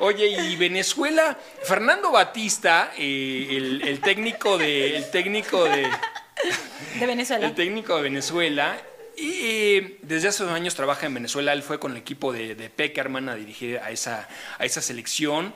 Oye, 0.00 0.28
y 0.28 0.56
Venezuela, 0.56 1.38
Fernando 1.62 2.10
Batista, 2.10 2.92
eh, 2.96 3.48
el, 3.50 3.82
el 3.86 4.00
técnico 4.00 4.56
de, 4.56 4.96
el 4.96 5.10
técnico 5.10 5.64
de, 5.64 5.86
De 6.98 7.06
Venezuela. 7.06 7.46
el 7.46 7.54
técnico 7.54 7.96
de 7.96 8.02
Venezuela. 8.02 8.80
Y 9.16 9.30
eh, 9.42 9.98
desde 10.00 10.28
hace 10.28 10.44
dos 10.44 10.52
años 10.52 10.74
trabaja 10.74 11.04
en 11.04 11.12
Venezuela. 11.12 11.52
Él 11.52 11.62
fue 11.62 11.78
con 11.78 11.92
el 11.92 11.98
equipo 11.98 12.32
de, 12.32 12.54
de 12.54 12.70
Peckerman 12.70 13.28
a 13.28 13.34
dirigir 13.34 13.78
a 13.78 13.90
esa, 13.90 14.26
a 14.58 14.64
esa 14.64 14.80
selección. 14.80 15.52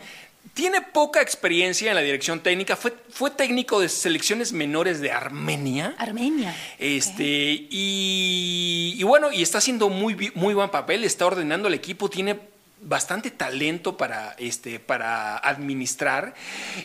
Tiene 0.53 0.83
poca 0.83 1.23
experiencia 1.23 1.89
en 1.89 1.95
la 1.95 2.03
dirección 2.03 2.41
técnica. 2.41 2.77
Fue, 2.77 2.93
fue 3.09 3.31
técnico 3.31 3.81
de 3.81 3.89
selecciones 3.89 4.53
menores 4.53 5.01
de 5.01 5.11
Armenia. 5.11 5.95
Armenia. 5.97 6.55
Este, 6.79 7.25
y, 7.71 8.95
y 8.99 9.03
bueno, 9.05 9.33
y 9.33 9.41
está 9.43 9.57
haciendo 9.57 9.89
muy, 9.89 10.31
muy 10.35 10.53
buen 10.53 10.69
papel, 10.69 11.03
está 11.05 11.25
ordenando 11.25 11.69
el 11.69 11.75
equipo, 11.75 12.11
tiene 12.11 12.39
bastante 12.81 13.31
talento 13.31 13.97
para, 13.97 14.35
este, 14.39 14.79
para 14.79 15.37
administrar. 15.39 16.35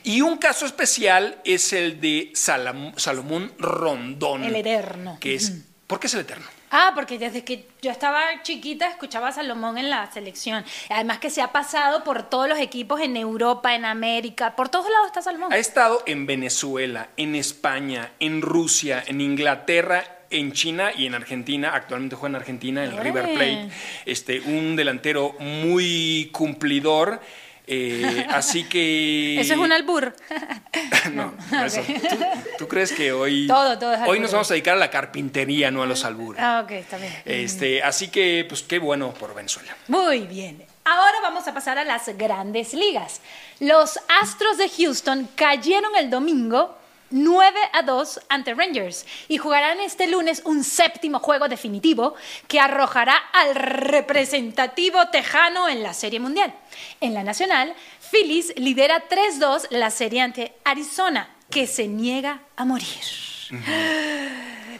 Y 0.03 0.21
un 0.21 0.37
caso 0.37 0.65
especial 0.65 1.39
es 1.43 1.73
el 1.73 1.99
de 1.99 2.31
Salam- 2.33 2.97
Salomón 2.97 3.51
Rondón. 3.57 4.43
El 4.43 4.55
Eterno. 4.55 5.17
Que 5.19 5.35
es, 5.35 5.53
¿Por 5.87 5.99
qué 5.99 6.07
es 6.07 6.13
el 6.13 6.21
Eterno? 6.21 6.45
Ah, 6.71 6.91
porque 6.93 7.17
desde 7.17 7.43
que 7.43 7.67
yo 7.81 7.89
estaba 7.89 8.21
chiquita 8.43 8.87
escuchaba 8.87 9.29
a 9.29 9.31
Salomón 9.31 9.79
en 9.79 9.89
la 9.89 10.11
selección. 10.11 10.63
Además 10.91 11.17
que 11.17 11.31
se 11.31 11.41
ha 11.41 11.51
pasado 11.51 12.03
por 12.03 12.29
todos 12.29 12.47
los 12.47 12.59
equipos 12.59 13.01
en 13.01 13.17
Europa, 13.17 13.73
en 13.73 13.85
América, 13.85 14.55
por 14.55 14.69
todos 14.69 14.85
lados 14.87 15.07
está 15.07 15.23
Salomón. 15.23 15.51
Ha 15.51 15.57
estado 15.57 16.03
en 16.05 16.27
Venezuela, 16.27 17.09
en 17.17 17.33
España, 17.35 18.11
en 18.19 18.43
Rusia, 18.43 19.03
en 19.07 19.19
Inglaterra, 19.19 20.18
en 20.29 20.51
China 20.53 20.91
y 20.95 21.05
en 21.05 21.15
Argentina. 21.15 21.71
Actualmente 21.73 22.15
juega 22.15 22.31
en 22.31 22.35
Argentina, 22.35 22.83
en 22.83 22.91
el. 22.91 22.97
River 22.97 23.33
Plate. 23.33 23.69
Este, 24.05 24.39
un 24.41 24.75
delantero 24.75 25.35
muy 25.39 26.29
cumplidor. 26.31 27.21
eh, 27.67 28.25
así 28.29 28.63
que. 28.65 29.37
Eso 29.39 29.53
es 29.53 29.59
un 29.59 29.71
albur. 29.71 30.15
no, 31.13 31.33
no 31.51 31.65
eso. 31.65 31.81
¿Tú, 31.81 32.17
tú 32.57 32.67
crees 32.67 32.91
que 32.91 33.11
hoy. 33.11 33.47
Todo, 33.47 33.77
todo 33.77 33.93
es 33.93 33.99
Hoy 34.07 34.19
nos 34.19 34.31
vamos 34.31 34.49
a 34.49 34.53
dedicar 34.53 34.75
a 34.75 34.79
la 34.79 34.89
carpintería, 34.89 35.69
no 35.71 35.83
a 35.83 35.85
los 35.85 36.03
albures. 36.05 36.41
ah, 36.41 36.61
ok, 36.63 36.71
está 36.71 36.97
bien. 36.97 37.13
Este, 37.25 37.83
así 37.83 38.07
que, 38.09 38.45
pues 38.49 38.63
qué 38.63 38.79
bueno 38.79 39.13
por 39.13 39.35
Venezuela. 39.35 39.75
Muy 39.87 40.21
bien. 40.21 40.63
Ahora 40.85 41.19
vamos 41.21 41.47
a 41.47 41.53
pasar 41.53 41.77
a 41.77 41.83
las 41.83 42.07
grandes 42.17 42.73
ligas. 42.73 43.21
Los 43.59 43.99
Astros 44.21 44.57
de 44.57 44.67
Houston 44.69 45.29
cayeron 45.35 45.95
el 45.95 46.09
domingo 46.09 46.78
9 47.11 47.59
a 47.73 47.81
2 47.81 48.21
ante 48.29 48.53
Rangers 48.53 49.05
y 49.27 49.37
jugarán 49.37 49.79
este 49.79 50.07
lunes 50.07 50.41
un 50.45 50.63
séptimo 50.63 51.19
juego 51.19 51.47
definitivo 51.47 52.15
que 52.47 52.59
arrojará 52.59 53.15
al 53.33 53.55
representativo 53.55 55.09
tejano 55.09 55.67
en 55.67 55.83
la 55.83 55.93
Serie 55.93 56.19
Mundial. 56.19 56.53
En 57.01 57.13
la 57.13 57.23
Nacional, 57.23 57.73
Phillies 58.11 58.53
lidera 58.57 59.07
3-2 59.07 59.67
la 59.71 59.91
serie 59.91 60.21
ante 60.21 60.53
Arizona, 60.63 61.29
que 61.49 61.67
se 61.67 61.87
niega 61.87 62.41
a 62.55 62.65
morir. 62.65 63.03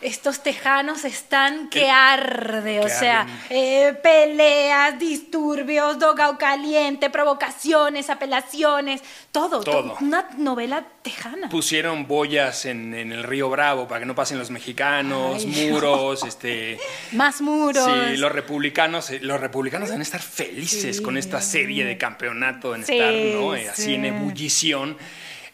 Estos 0.02 0.42
tejanos 0.44 1.04
están 1.04 1.70
que 1.70 1.82
Que- 1.82 1.90
arde, 1.90 2.80
o 2.80 2.88
sea, 2.88 3.28
eh, 3.50 3.94
peleas, 4.02 4.98
disturbios, 4.98 6.00
dogout 6.00 6.38
caliente, 6.38 7.10
provocaciones, 7.10 8.10
apelaciones, 8.10 9.02
todo, 9.32 9.62
Todo. 9.62 9.98
Una 10.02 10.28
novela 10.38 10.86
tejana. 11.02 11.50
Pusieron 11.50 12.08
boyas 12.08 12.66
en, 12.66 12.94
en 12.94 13.12
el 13.12 13.24
río 13.24 13.50
Bravo 13.50 13.88
para 13.88 14.00
que 14.00 14.06
no 14.06 14.16
pasen 14.16 14.38
los 14.40 14.50
mexicanos, 14.52 15.44
Ay, 15.46 15.70
muros, 15.72 16.24
este. 16.28 16.80
Más 17.12 17.42
muros. 17.42 17.84
Sí, 17.86 18.18
los 18.18 18.32
republicanos, 18.32 19.10
eh, 19.10 19.20
los 19.22 19.40
republicanos 19.40 19.90
van 19.90 20.00
a 20.00 20.04
estar 20.04 20.22
felices 20.22 20.98
Sí. 20.98 21.04
con 21.04 21.18
esta 21.18 21.42
serie 21.42 21.84
de 21.86 21.98
campeonato 21.98 22.74
en 22.74 22.86
Sí, 22.86 22.94
estar, 22.98 23.14
¿no? 23.14 23.56
Eh, 23.56 23.70
Así 23.70 23.84
sí. 23.84 23.94
en 23.96 24.06
ebullición. 24.06 24.98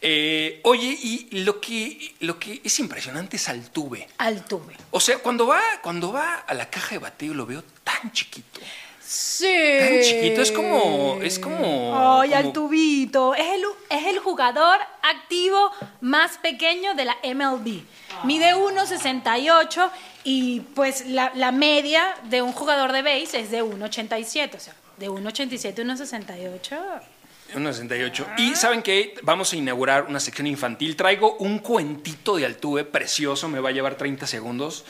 Eh, 0.00 0.60
oye, 0.64 0.86
y 1.02 1.28
lo 1.44 1.60
que, 1.60 2.14
lo 2.20 2.38
que 2.38 2.60
es 2.62 2.78
impresionante 2.78 3.36
es 3.36 3.48
Altuve. 3.48 4.06
Altuve. 4.18 4.74
O 4.90 5.00
sea, 5.00 5.18
cuando 5.18 5.46
va, 5.46 5.60
cuando 5.82 6.12
va 6.12 6.34
a 6.46 6.54
la 6.54 6.68
caja 6.70 6.90
de 6.90 6.98
bateo 6.98 7.34
lo 7.34 7.46
veo 7.46 7.62
tan 7.84 8.12
chiquito. 8.12 8.60
Sí. 9.08 9.46
Tan 9.78 10.02
chiquito, 10.02 10.42
es 10.42 10.50
como- 10.50 11.18
es 11.22 11.38
como- 11.38 11.94
Ay, 12.20 12.30
como- 12.30 12.36
Altubito. 12.40 13.34
Es 13.34 13.46
el, 13.54 13.62
es 13.88 14.06
el 14.06 14.18
jugador 14.18 14.78
activo 15.02 15.70
más 16.00 16.38
pequeño 16.38 16.94
de 16.94 17.04
la 17.04 17.16
MLB. 17.22 17.82
Mide 18.24 18.54
1,68 18.54 19.90
y 20.24 20.60
pues 20.60 21.06
la, 21.06 21.30
la 21.36 21.52
media 21.52 22.16
de 22.24 22.42
un 22.42 22.52
jugador 22.52 22.90
de 22.92 23.02
base 23.02 23.38
es 23.40 23.50
de 23.52 23.62
1,87. 23.62 24.56
O 24.56 24.60
sea, 24.60 24.74
de 24.96 25.08
1,87 25.08 25.78
a 25.78 25.84
1,68. 25.84 27.00
1.68. 27.54 28.34
Y 28.38 28.56
saben 28.56 28.82
que 28.82 29.14
vamos 29.22 29.52
a 29.52 29.56
inaugurar 29.56 30.04
una 30.04 30.20
sección 30.20 30.46
infantil. 30.46 30.96
Traigo 30.96 31.36
un 31.36 31.60
cuentito 31.60 32.36
de 32.36 32.46
Altuve 32.46 32.84
precioso, 32.84 33.48
me 33.48 33.60
va 33.60 33.70
a 33.70 33.72
llevar 33.72 33.96
30 33.96 34.26
segundos, 34.26 34.84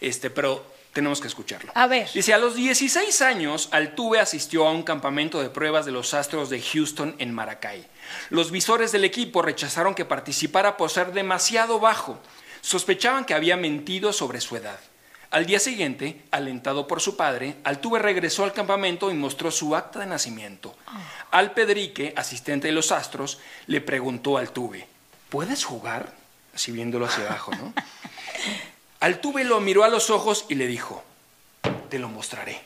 este, 0.00 0.30
pero 0.30 0.64
tenemos 0.92 1.20
que 1.20 1.28
escucharlo. 1.28 1.72
A 1.74 1.86
ver. 1.86 2.08
Dice, 2.12 2.34
a 2.34 2.38
los 2.38 2.54
16 2.54 3.22
años, 3.22 3.68
Altuve 3.72 4.20
asistió 4.20 4.66
a 4.66 4.72
un 4.72 4.82
campamento 4.82 5.40
de 5.40 5.48
pruebas 5.48 5.86
de 5.86 5.92
los 5.92 6.12
Astros 6.14 6.50
de 6.50 6.60
Houston 6.60 7.14
en 7.18 7.32
Maracay. 7.32 7.86
Los 8.30 8.50
visores 8.50 8.92
del 8.92 9.04
equipo 9.04 9.42
rechazaron 9.42 9.94
que 9.94 10.04
participara 10.04 10.76
por 10.76 10.90
ser 10.90 11.12
demasiado 11.12 11.80
bajo. 11.80 12.20
Sospechaban 12.60 13.24
que 13.24 13.34
había 13.34 13.56
mentido 13.56 14.12
sobre 14.12 14.40
su 14.40 14.56
edad. 14.56 14.78
Al 15.32 15.46
día 15.46 15.58
siguiente, 15.58 16.20
alentado 16.30 16.86
por 16.86 17.00
su 17.00 17.16
padre, 17.16 17.56
Altuve 17.64 17.98
regresó 17.98 18.44
al 18.44 18.52
campamento 18.52 19.10
y 19.10 19.14
mostró 19.14 19.50
su 19.50 19.74
acta 19.74 20.00
de 20.00 20.06
nacimiento. 20.06 20.76
Al 21.30 21.52
Pedrique, 21.52 22.12
asistente 22.18 22.68
de 22.68 22.74
los 22.74 22.92
Astros, 22.92 23.40
le 23.66 23.80
preguntó 23.80 24.36
a 24.36 24.40
Altuve, 24.40 24.86
¿puedes 25.30 25.64
jugar? 25.64 26.12
Así 26.54 26.70
viéndolo 26.70 27.06
hacia 27.06 27.24
abajo, 27.24 27.50
¿no? 27.52 27.72
Altuve 29.00 29.44
lo 29.44 29.58
miró 29.62 29.84
a 29.84 29.88
los 29.88 30.10
ojos 30.10 30.44
y 30.50 30.54
le 30.54 30.66
dijo, 30.66 31.02
te 31.88 31.98
lo 31.98 32.10
mostraré. 32.10 32.60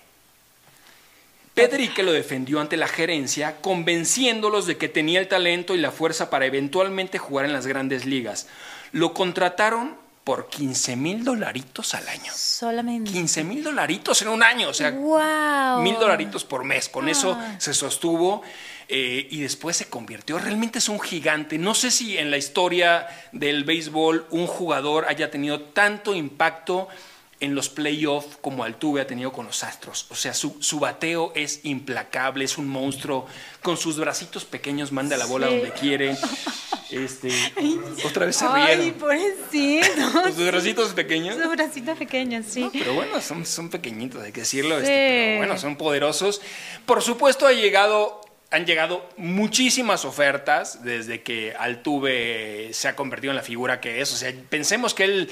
Pedrique 1.54 2.02
lo 2.02 2.12
defendió 2.12 2.60
ante 2.60 2.76
la 2.76 2.88
gerencia, 2.88 3.60
convenciéndolos 3.60 4.66
de 4.66 4.76
que 4.76 4.88
tenía 4.88 5.20
el 5.20 5.28
talento 5.28 5.76
y 5.76 5.78
la 5.78 5.92
fuerza 5.92 6.30
para 6.30 6.46
eventualmente 6.46 7.18
jugar 7.18 7.44
en 7.44 7.52
las 7.52 7.68
grandes 7.68 8.06
ligas. 8.06 8.48
Lo 8.90 9.14
contrataron 9.14 10.04
por 10.26 10.48
15 10.48 10.96
mil 10.96 11.22
dolaritos 11.22 11.94
al 11.94 12.08
año. 12.08 12.32
Solamente. 12.34 13.12
15 13.12 13.44
mil 13.44 13.62
dolaritos 13.62 14.20
en 14.22 14.28
un 14.28 14.42
año, 14.42 14.70
o 14.70 14.74
sea, 14.74 14.90
¡Wow! 14.90 15.82
mil 15.84 15.94
dolaritos 16.00 16.42
por 16.44 16.64
mes. 16.64 16.88
Con 16.88 17.08
eso 17.08 17.38
Ah. 17.40 17.54
se 17.60 17.72
sostuvo 17.72 18.42
eh, 18.88 19.28
y 19.30 19.40
después 19.40 19.76
se 19.76 19.88
convirtió. 19.88 20.40
Realmente 20.40 20.80
es 20.80 20.88
un 20.88 20.98
gigante. 20.98 21.58
No 21.58 21.74
sé 21.74 21.92
si 21.92 22.18
en 22.18 22.32
la 22.32 22.38
historia 22.38 23.06
del 23.30 23.62
béisbol 23.62 24.26
un 24.30 24.48
jugador 24.48 25.06
haya 25.08 25.30
tenido 25.30 25.60
tanto 25.60 26.12
impacto 26.12 26.88
en 27.40 27.54
los 27.54 27.68
playoffs 27.68 28.38
como 28.40 28.64
Altuve 28.64 29.02
ha 29.02 29.06
tenido 29.06 29.32
con 29.32 29.46
los 29.46 29.62
Astros. 29.62 30.06
O 30.10 30.14
sea, 30.14 30.32
su, 30.32 30.56
su 30.60 30.78
bateo 30.80 31.32
es 31.34 31.60
implacable, 31.64 32.44
es 32.44 32.56
un 32.58 32.66
monstruo. 32.66 33.26
Con 33.62 33.76
sus 33.76 33.98
bracitos 33.98 34.44
pequeños 34.44 34.90
manda 34.92 35.16
la 35.16 35.26
bola 35.26 35.48
Sí. 35.48 35.54
donde 35.56 35.72
quiere. 35.72 36.16
Este, 36.90 37.30
otra 38.04 38.26
vez 38.26 38.36
se 38.36 38.46
Ay, 38.48 38.76
rieron. 38.76 38.98
pobrecito. 39.00 40.12
Con 40.12 40.32
sus 40.34 40.46
bracitos 40.46 40.92
pequeños. 40.92 41.36
Sus 41.36 41.50
bracitos 41.50 41.98
pequeños, 41.98 42.46
sí. 42.48 42.60
No, 42.60 42.70
pero 42.72 42.94
bueno, 42.94 43.20
son, 43.20 43.44
son 43.44 43.68
pequeñitos, 43.70 44.22
hay 44.22 44.32
que 44.32 44.40
decirlo. 44.40 44.76
Sí. 44.76 44.82
este, 44.82 45.26
pero 45.34 45.36
bueno, 45.38 45.58
son 45.58 45.76
poderosos. 45.76 46.40
Por 46.86 47.02
supuesto, 47.02 47.46
ha 47.46 47.52
llegado, 47.52 48.20
han 48.50 48.64
llegado 48.64 49.08
muchísimas 49.16 50.04
ofertas 50.04 50.84
desde 50.84 51.22
que 51.22 51.54
Altuve 51.58 52.70
se 52.72 52.88
ha 52.88 52.94
convertido 52.96 53.32
en 53.32 53.36
la 53.36 53.42
figura 53.42 53.80
que 53.80 54.00
es. 54.00 54.12
O 54.12 54.16
sea, 54.16 54.32
pensemos 54.48 54.94
que 54.94 55.04
él 55.04 55.30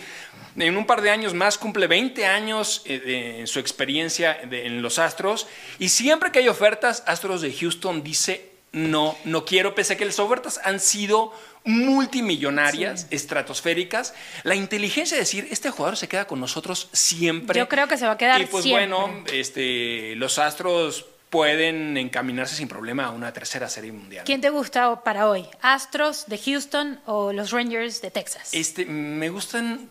en 0.57 0.77
un 0.77 0.87
par 0.87 1.01
de 1.01 1.11
años 1.11 1.33
más 1.35 1.57
cumple 1.59 1.87
20 1.87 2.27
años 2.27 2.83
eh, 2.87 2.99
de- 3.01 3.41
en 3.41 3.47
su 3.47 3.59
experiencia 3.61 4.39
de- 4.49 4.67
en 4.67 4.83
los 4.83 4.99
Astros. 4.99 5.47
Y 5.79 5.89
siempre 5.89 6.31
que 6.33 6.41
hay 6.41 6.49
ofertas, 6.49 7.03
Astros 7.07 7.41
de 7.41 7.53
Houston 7.53 8.03
dice 8.03 8.51
no, 8.73 9.17
no 9.25 9.45
quiero, 9.45 9.77
pese 9.77 9.93
a 9.93 9.97
que 9.97 10.05
las 10.05 10.19
ofertas 10.19 10.61
han 10.65 10.81
sido 10.81 11.33
multimillonarias, 11.65 13.07
estratosféricas, 13.11 14.15
la 14.43 14.57
inteligencia 14.57 15.17
de 15.17 15.21
decir, 15.23 15.47
este 15.51 15.71
jugador 15.71 15.97
se 15.97 16.09
queda 16.09 16.27
con 16.27 16.41
nosotros 16.41 16.89
siempre. 16.93 17.59
Yo 17.59 17.69
creo 17.69 17.87
que 17.87 17.97
se 17.97 18.05
va 18.07 18.13
a 18.13 18.19
quedar 18.19 18.41
Y 18.41 18.47
pues 18.47 18.65
siempre. 18.65 18.89
bueno, 18.89 19.25
este, 19.33 20.15
los 20.17 20.39
Astros 20.41 21.07
pueden 21.35 21.97
encaminarse 21.97 22.55
sin 22.55 22.69
problema 22.69 23.07
a 23.07 23.11
una 23.11 23.33
tercera 23.33 23.69
serie 23.69 23.91
mundial. 23.91 24.25
¿Quién 24.25 24.41
te 24.41 24.51
gusta 24.51 25.03
para 25.03 25.29
hoy? 25.29 25.45
¿Astros 25.63 26.27
de 26.29 26.39
Houston 26.39 27.01
o 27.07 27.33
los 27.33 27.51
Rangers 27.51 28.01
de 28.01 28.13
Texas? 28.13 28.51
Este, 28.55 28.87
me 28.87 29.29
gustan, 29.31 29.89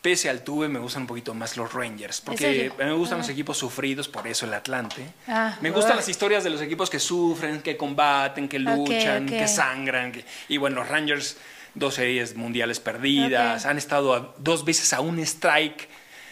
pese 0.00 0.30
al 0.30 0.42
tuve, 0.42 0.68
me 0.68 0.78
gustan 0.78 1.02
un 1.02 1.08
poquito 1.08 1.34
más 1.34 1.58
los 1.58 1.74
Rangers, 1.74 2.22
porque 2.22 2.72
me 2.78 2.92
gustan 2.94 3.18
Ah. 3.18 3.22
los 3.22 3.28
equipos 3.28 3.58
sufridos, 3.58 4.08
por 4.08 4.26
eso 4.26 4.46
el 4.46 4.54
Atlante. 4.54 5.04
Ah, 5.26 5.54
me 5.60 5.70
gustan 5.70 5.96
las 5.96 6.08
historias 6.08 6.44
de 6.44 6.48
los 6.50 6.62
equipos 6.62 6.88
que 6.88 6.98
sufren, 6.98 7.60
que 7.60 7.76
combaten, 7.76 8.48
que 8.48 8.58
luchan, 8.58 9.26
que 9.26 9.46
sangran. 9.46 10.12
que- 10.12 10.24
y 10.48 10.56
bueno, 10.56 10.76
los 10.76 10.88
Rangers, 10.88 11.36
dos 11.74 11.94
series 11.96 12.36
mundiales 12.36 12.80
perdidas, 12.80 13.66
han 13.66 13.76
estado 13.76 14.14
a- 14.14 14.34
dos 14.38 14.64
veces 14.64 14.94
a 14.94 15.00
un 15.02 15.18
strike 15.18 15.88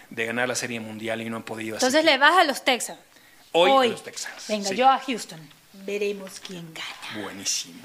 de 0.09 0.25
ganar 0.25 0.49
la 0.49 0.55
serie 0.55 0.81
mundial 0.81 1.21
y 1.21 1.29
no 1.29 1.37
han 1.37 1.43
podido. 1.43 1.77
así 1.77 1.85
Entonces 1.85 2.01
que 2.07 2.11
le 2.13 2.19
vas 2.19 2.39
a 2.39 2.45
los 2.45 2.65
Texans. 2.65 2.99
Hoy, 3.57 3.89
a 3.89 3.91
los 3.91 4.05
Texans. 4.05 4.49
Venga, 4.49 4.69
sí. 4.69 4.77
yo 4.77 4.89
a 4.89 4.99
Houston. 4.99 5.41
veremos 5.85 6.41
quién 6.41 6.73
gana. 6.75 7.23
Buenísimo. 7.23 7.81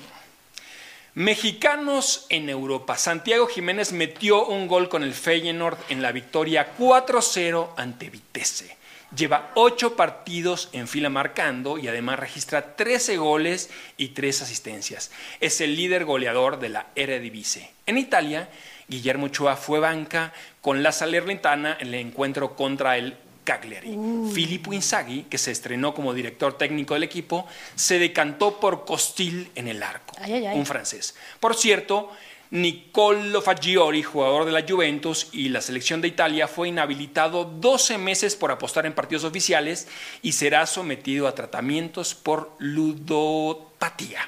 Mexicanos 1.13 2.25
en 2.29 2.49
Europa. 2.49 2.97
Santiago 2.97 3.45
Jiménez 3.47 3.91
metió 3.91 4.45
un 4.45 4.69
gol 4.69 4.87
con 4.87 5.03
el 5.03 5.13
Feyenoord 5.13 5.77
en 5.89 6.01
la 6.01 6.13
victoria 6.13 6.73
4-0 6.77 7.71
ante 7.75 8.09
Vitesse. 8.09 8.77
Lleva 9.13 9.51
ocho 9.55 9.97
partidos 9.97 10.69
en 10.71 10.87
fila 10.87 11.09
marcando 11.09 11.77
y 11.77 11.89
además 11.89 12.17
registra 12.17 12.77
13 12.77 13.17
goles 13.17 13.69
y 13.97 14.09
3 14.09 14.43
asistencias. 14.43 15.11
Es 15.41 15.59
el 15.59 15.75
líder 15.75 16.05
goleador 16.05 16.59
de 16.59 16.69
la 16.69 16.87
Eredivisie. 16.95 17.71
En 17.85 17.97
Italia, 17.97 18.47
Guillermo 18.87 19.25
Ochoa 19.25 19.57
fue 19.57 19.81
banca 19.81 20.31
con 20.61 20.81
la 20.81 20.93
Salernitana 20.93 21.75
en 21.77 21.89
el 21.89 21.95
encuentro 21.95 22.55
contra 22.55 22.97
el 22.97 23.17
Cagliari. 23.43 23.97
Filippo 24.33 24.73
Inzaghi, 24.73 25.23
que 25.23 25.37
se 25.37 25.51
estrenó 25.51 25.93
como 25.93 26.13
director 26.13 26.57
técnico 26.57 26.93
del 26.93 27.03
equipo, 27.03 27.47
se 27.75 27.99
decantó 27.99 28.59
por 28.59 28.85
Costil 28.85 29.51
en 29.55 29.67
el 29.67 29.81
arco, 29.83 30.15
Ay, 30.19 30.33
ay, 30.33 30.45
ay. 30.47 30.57
un 30.59 30.65
francés. 30.65 31.15
Por 31.39 31.55
cierto, 31.55 32.11
Nicolo 32.51 33.41
Fagioli, 33.41 34.03
jugador 34.03 34.43
de 34.45 34.51
la 34.51 34.65
Juventus 34.67 35.29
y 35.31 35.49
la 35.49 35.61
selección 35.61 36.01
de 36.01 36.09
Italia, 36.09 36.47
fue 36.49 36.67
inhabilitado 36.67 37.45
12 37.45 37.97
meses 37.97 38.35
por 38.35 38.51
apostar 38.51 38.85
en 38.85 38.93
partidos 38.93 39.23
oficiales 39.23 39.87
y 40.21 40.33
será 40.33 40.67
sometido 40.67 41.27
a 41.27 41.35
tratamientos 41.35 42.13
por 42.13 42.55
ludopatía. 42.59 44.27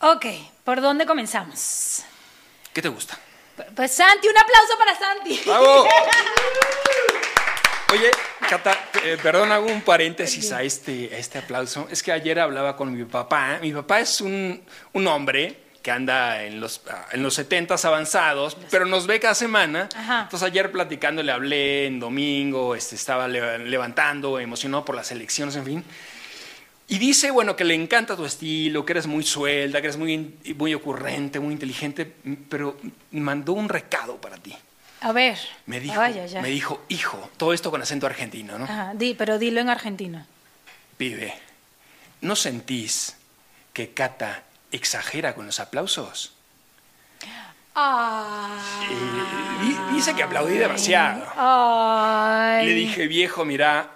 Ok, 0.00 0.26
¿por 0.64 0.80
dónde 0.80 1.06
comenzamos? 1.06 2.02
¿Qué 2.72 2.82
te 2.82 2.88
gusta? 2.88 3.18
Pues 3.74 3.92
Santi, 3.92 4.28
un 4.28 4.36
aplauso 4.36 4.76
para 4.76 4.98
Santi. 4.98 5.40
¡Bravo! 5.46 5.86
Oye, 7.92 8.10
Cata, 8.48 8.76
eh, 9.04 9.16
perdón, 9.22 9.52
hago 9.52 9.66
un 9.66 9.80
paréntesis 9.82 10.50
a 10.52 10.62
este, 10.62 11.10
a 11.14 11.18
este 11.18 11.38
aplauso. 11.38 11.86
Es 11.90 12.02
que 12.02 12.10
ayer 12.12 12.38
hablaba 12.40 12.76
con 12.76 12.92
mi 12.96 13.04
papá. 13.04 13.58
Mi 13.62 13.72
papá 13.72 14.00
es 14.00 14.20
un, 14.20 14.60
un 14.92 15.06
hombre 15.06 15.60
que 15.82 15.92
anda 15.92 16.42
en 16.42 16.58
los, 16.60 16.82
en 17.12 17.22
los 17.22 17.34
70 17.34 17.76
avanzados, 17.84 18.56
pero 18.72 18.86
nos 18.86 19.06
ve 19.06 19.20
cada 19.20 19.36
semana. 19.36 19.88
Ajá. 19.94 20.22
Entonces 20.22 20.46
ayer 20.48 20.72
platicando 20.72 21.22
le 21.22 21.30
hablé 21.30 21.86
en 21.86 22.00
domingo, 22.00 22.74
este, 22.74 22.96
estaba 22.96 23.28
le- 23.28 23.60
levantando, 23.60 24.40
emocionado 24.40 24.84
por 24.84 24.96
las 24.96 25.12
elecciones, 25.12 25.54
en 25.54 25.64
fin. 25.64 25.84
Y 26.88 26.98
dice, 26.98 27.30
bueno, 27.30 27.54
que 27.54 27.64
le 27.64 27.74
encanta 27.74 28.16
tu 28.16 28.24
estilo, 28.24 28.84
que 28.84 28.94
eres 28.94 29.06
muy 29.06 29.22
suelta, 29.24 29.80
que 29.80 29.86
eres 29.86 29.96
muy, 29.96 30.34
muy 30.56 30.74
ocurrente, 30.74 31.38
muy 31.38 31.52
inteligente, 31.52 32.12
pero 32.48 32.76
mandó 33.12 33.52
un 33.52 33.68
recado 33.68 34.20
para 34.20 34.36
ti. 34.38 34.56
A 35.00 35.12
ver. 35.12 35.38
Me 35.66 35.78
dijo, 35.80 36.00
Ay, 36.00 36.18
ay, 36.18 36.34
ay. 36.36 36.42
me 36.42 36.48
dijo, 36.48 36.82
hijo, 36.88 37.30
todo 37.36 37.52
esto 37.52 37.70
con 37.70 37.82
acento 37.82 38.06
argentino, 38.06 38.58
¿no? 38.58 38.64
Ajá, 38.64 38.92
di, 38.94 39.14
pero 39.14 39.38
dilo 39.38 39.60
en 39.60 39.68
argentino. 39.68 40.26
Pibe, 40.96 41.34
¿no 42.22 42.34
sentís 42.34 43.16
que 43.72 43.92
Cata 43.92 44.42
exagera 44.72 45.34
con 45.34 45.46
los 45.46 45.60
aplausos? 45.60 46.32
Ah. 47.74 48.48
Eh, 48.90 49.64
di- 49.66 49.94
dice 49.96 50.14
que 50.14 50.22
aplaudí 50.22 50.56
demasiado. 50.56 51.26
Ay. 51.36 52.66
Le 52.66 52.72
dije, 52.72 53.06
viejo, 53.06 53.44
mira, 53.44 53.90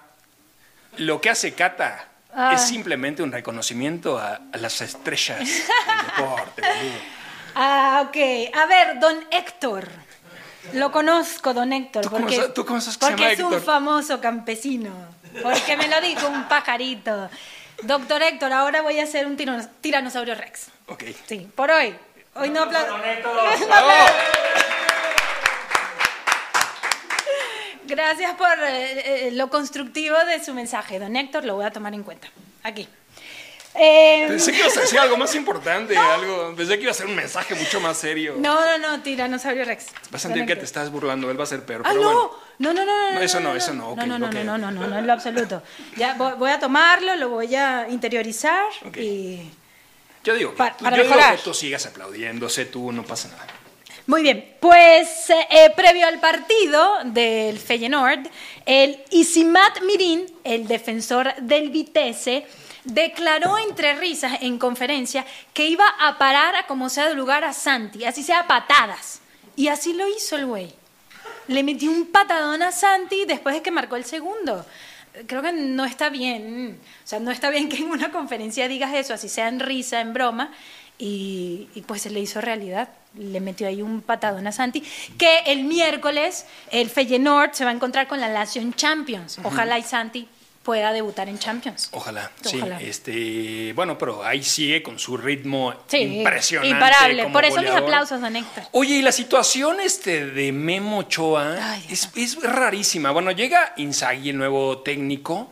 lo 0.97 1.19
que 1.19 1.31
hace 1.31 1.53
Cata 1.55 2.07
Ay. 2.33 2.55
es 2.55 2.61
simplemente 2.61 3.23
un 3.23 3.31
reconocimiento 3.31 4.19
a, 4.19 4.39
a 4.53 4.57
las 4.57 4.81
estrellas 4.81 5.39
del 5.39 6.05
deporte. 6.15 6.61
boludo. 6.61 6.99
Ah, 7.55 8.03
ok. 8.07 8.55
A 8.55 8.65
ver, 8.67 8.99
don 8.99 9.17
Héctor. 9.31 9.89
Lo 10.73 10.91
conozco, 10.91 11.53
don 11.53 11.73
Héctor. 11.73 12.03
¿Tú 12.03 12.09
cómo 12.09 12.21
porque, 12.21 12.35
sa- 12.37 12.53
tú 12.53 12.65
cómo 12.65 12.79
sabes 12.81 12.97
que 12.97 13.05
se 13.05 13.09
porque 13.11 13.23
llama 13.23 13.33
es 13.33 13.39
un 13.39 13.61
famoso 13.63 14.21
campesino. 14.21 14.91
Porque 15.41 15.75
me 15.77 15.87
lo 15.87 15.99
dijo 16.01 16.27
un 16.27 16.47
pajarito. 16.47 17.29
Doctor 17.83 18.21
Héctor, 18.21 18.53
ahora 18.53 18.81
voy 18.81 18.99
a 18.99 19.03
hacer 19.03 19.25
un 19.25 19.37
tiranos- 19.37 19.67
tiranosaurio 19.81 20.35
rex. 20.35 20.67
Ok. 20.87 21.03
Sí, 21.27 21.47
por 21.55 21.71
hoy. 21.71 21.95
Hoy 22.35 22.49
no 22.49 22.61
aplaudo. 22.63 22.95
Gracias 27.85 28.33
por 28.35 28.47
eh, 28.63 29.27
eh, 29.27 29.31
lo 29.33 29.49
constructivo 29.49 30.17
de 30.25 30.43
su 30.43 30.53
mensaje, 30.53 30.99
don 30.99 31.15
Héctor. 31.15 31.43
Lo 31.45 31.55
voy 31.55 31.65
a 31.65 31.71
tomar 31.71 31.93
en 31.93 32.03
cuenta. 32.03 32.27
Aquí. 32.63 32.87
Eh, 33.73 34.25
Pensé 34.27 34.51
que 34.51 34.59
ibas 34.59 34.75
a 34.75 34.81
decir 34.81 34.99
algo 34.99 35.15
más 35.17 35.33
importante, 35.33 35.95
algo. 35.97 36.53
Pensé 36.55 36.75
que 36.75 36.83
iba 36.83 36.91
a 36.91 36.95
ser 36.95 37.05
un 37.05 37.15
mensaje 37.15 37.55
mucho 37.55 37.79
más 37.79 37.97
serio. 37.97 38.35
no, 38.37 38.77
no, 38.77 38.77
no, 38.97 39.01
tiranosaurio 39.01 39.63
rex. 39.63 39.85
Vas 40.09 40.25
a 40.25 40.27
sentir 40.27 40.45
que 40.45 40.55
te 40.57 40.65
estás 40.65 40.89
burlando, 40.91 41.31
él 41.31 41.39
va 41.39 41.43
a 41.43 41.47
ser 41.47 41.65
peor. 41.65 41.81
Ah, 41.85 41.89
pero 41.91 42.01
no. 42.01 42.09
bueno. 42.11 42.31
no, 42.59 42.73
no, 42.73 42.85
no, 42.85 43.11
no, 43.13 43.21
eso 43.21 43.39
no, 43.39 43.55
eso 43.55 43.73
no, 43.73 43.91
ok, 43.91 43.97
no, 43.99 44.05
no, 44.05 44.19
no, 44.19 44.27
ok. 44.27 44.33
no, 44.33 44.43
no, 44.57 44.57
no, 44.57 44.71
no, 44.81 44.87
no, 44.87 44.97
en 44.99 45.07
lo 45.07 45.13
absoluto. 45.13 45.63
Ya 45.95 46.15
voy, 46.15 46.51
a 46.51 46.59
tomarlo, 46.59 47.15
lo 47.15 47.29
voy 47.29 47.55
a 47.55 47.87
interiorizar 47.89 48.65
Ok. 48.85 48.97
y 48.97 49.49
Yo 50.23 50.33
digo, 50.35 50.53
para 50.55 50.75
yo 50.77 50.89
digo 50.91 51.03
mejorar. 51.05 51.37
que 51.37 51.41
tú 51.43 51.53
sigas 51.53 51.85
aplaudiendo, 51.85 52.49
sé 52.49 52.65
tú, 52.65 52.91
no 52.91 53.03
pasa 53.03 53.29
nada. 53.29 53.47
Muy 54.07 54.23
bien, 54.23 54.55
pues 54.59 55.29
eh, 55.29 55.47
eh, 55.49 55.69
previo 55.75 56.07
al 56.07 56.19
partido 56.19 56.97
del 57.05 57.57
Feyenoord, 57.57 58.27
el 58.65 58.99
Isimat 59.11 59.79
Mirin, 59.83 60.25
el 60.43 60.67
defensor 60.67 61.33
del 61.35 61.69
Vitesse, 61.69 62.45
declaró 62.83 63.57
entre 63.57 63.93
risas 63.93 64.41
en 64.41 64.57
conferencia 64.57 65.25
que 65.53 65.67
iba 65.67 65.85
a 65.99 66.17
parar 66.17 66.55
a 66.55 66.67
como 66.67 66.89
sea 66.89 67.09
de 67.09 67.15
lugar 67.15 67.43
a 67.43 67.53
Santi, 67.53 68.05
así 68.05 68.23
sea 68.23 68.47
patadas. 68.47 69.21
Y 69.55 69.67
así 69.67 69.93
lo 69.93 70.07
hizo 70.07 70.37
el 70.37 70.45
güey. 70.45 70.73
Le 71.47 71.63
metió 71.63 71.91
un 71.91 72.07
patadón 72.07 72.61
a 72.61 72.71
Santi 72.71 73.25
después 73.25 73.55
de 73.55 73.61
que 73.61 73.71
marcó 73.71 73.95
el 73.95 74.05
segundo. 74.05 74.65
Creo 75.27 75.41
que 75.41 75.51
no 75.51 75.83
está 75.83 76.09
bien, 76.09 76.79
o 77.03 77.07
sea, 77.07 77.19
no 77.19 77.31
está 77.31 77.49
bien 77.49 77.67
que 77.67 77.77
en 77.77 77.91
una 77.91 78.11
conferencia 78.11 78.69
digas 78.69 78.93
eso, 78.93 79.13
así 79.13 79.27
sea 79.27 79.49
en 79.49 79.59
risa, 79.59 79.99
en 79.99 80.13
broma, 80.13 80.51
y, 80.97 81.67
y 81.75 81.81
pues 81.81 82.03
se 82.03 82.09
le 82.09 82.21
hizo 82.21 82.39
realidad. 82.39 82.87
Le 83.15 83.41
metió 83.41 83.67
ahí 83.67 83.81
un 83.81 84.01
patadón 84.01 84.47
a 84.47 84.53
Santi, 84.53 84.81
que 85.17 85.39
el 85.47 85.65
miércoles 85.65 86.45
el 86.71 86.89
Feyenoord 86.89 87.51
se 87.53 87.65
va 87.65 87.71
a 87.71 87.73
encontrar 87.73 88.07
con 88.07 88.21
la 88.21 88.29
Lazio 88.29 88.63
Champions. 88.71 89.39
Ojalá 89.43 89.77
y 89.77 89.83
Santi 89.83 90.29
pueda 90.63 90.93
debutar 90.93 91.27
en 91.27 91.39
Champions. 91.39 91.89
Ojalá, 91.91 92.31
Ojalá. 92.45 92.79
sí. 92.79 92.85
Este, 92.85 93.73
bueno, 93.73 93.97
pero 93.97 94.23
ahí 94.23 94.43
sigue 94.43 94.83
con 94.83 94.99
su 94.99 95.17
ritmo 95.17 95.73
Sí, 95.87 95.97
impresionante. 95.97 96.69
imparable. 96.69 97.27
Por 97.27 97.45
eso 97.45 97.61
mis 97.61 97.71
aplausos, 97.71 98.21
Héctor. 98.23 98.63
Oye, 98.71 98.95
y 98.95 99.01
la 99.01 99.11
situación 99.11 99.79
este 99.79 100.27
de 100.27 100.51
Memo 100.51 100.99
Ochoa 100.99 101.57
Ay, 101.73 101.85
es, 101.89 102.09
es 102.15 102.41
rarísima. 102.43 103.11
Bueno, 103.11 103.31
llega 103.31 103.73
Inzaghi, 103.77 104.29
el 104.29 104.37
nuevo 104.37 104.79
técnico. 104.79 105.49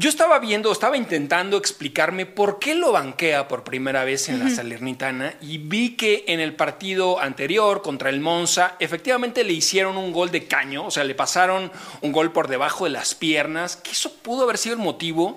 Yo 0.00 0.08
estaba 0.08 0.38
viendo, 0.38 0.70
estaba 0.70 0.96
intentando 0.96 1.56
explicarme 1.56 2.24
por 2.24 2.60
qué 2.60 2.76
lo 2.76 2.92
banquea 2.92 3.48
por 3.48 3.64
primera 3.64 4.04
vez 4.04 4.28
en 4.28 4.38
la 4.38 4.48
Salernitana 4.48 5.34
y 5.40 5.58
vi 5.58 5.96
que 5.96 6.22
en 6.28 6.38
el 6.38 6.54
partido 6.54 7.18
anterior 7.18 7.82
contra 7.82 8.08
el 8.08 8.20
Monza 8.20 8.76
efectivamente 8.78 9.42
le 9.42 9.54
hicieron 9.54 9.96
un 9.96 10.12
gol 10.12 10.30
de 10.30 10.46
caño, 10.46 10.86
o 10.86 10.92
sea, 10.92 11.02
le 11.02 11.16
pasaron 11.16 11.72
un 12.00 12.12
gol 12.12 12.30
por 12.30 12.46
debajo 12.46 12.84
de 12.84 12.90
las 12.90 13.16
piernas, 13.16 13.74
que 13.74 13.90
eso 13.90 14.14
pudo 14.22 14.44
haber 14.44 14.58
sido 14.58 14.76
el 14.76 14.82
motivo, 14.82 15.36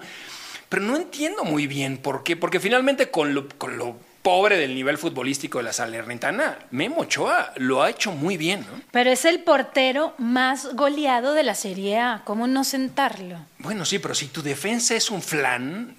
pero 0.70 0.84
no 0.84 0.96
entiendo 0.96 1.44
muy 1.44 1.66
bien 1.66 1.98
por 1.98 2.22
qué, 2.22 2.36
porque 2.36 2.60
finalmente 2.60 3.10
con 3.10 3.34
lo, 3.34 3.50
con 3.58 3.80
lo 3.80 3.96
pobre 4.22 4.58
del 4.58 4.76
nivel 4.76 4.98
futbolístico 4.98 5.58
de 5.58 5.66
la 5.66 5.74
Salernitana, 5.74 6.60
Memo 6.72 7.02
Ochoa 7.02 7.54
lo 7.58 7.82
ha 7.82 7.90
hecho 7.90 8.12
muy 8.12 8.38
bien, 8.38 8.62
¿no? 8.62 8.82
Pero 8.92 9.10
es 9.12 9.26
el 9.26 9.40
portero 9.40 10.14
más 10.18 10.76
goleado 10.76 11.34
de 11.34 11.44
la 11.44 11.56
Serie 11.56 12.00
A. 12.00 12.22
¿Cómo 12.24 12.48
no 12.48 12.64
sentarlo? 12.64 13.38
Bueno, 13.60 13.86
sí, 13.86 14.00
pero 14.00 14.14
si 14.14 14.28
tu 14.28 14.42
defensa 14.42 14.96
es 14.96 15.10
un 15.10 15.22
flan, 15.22 15.96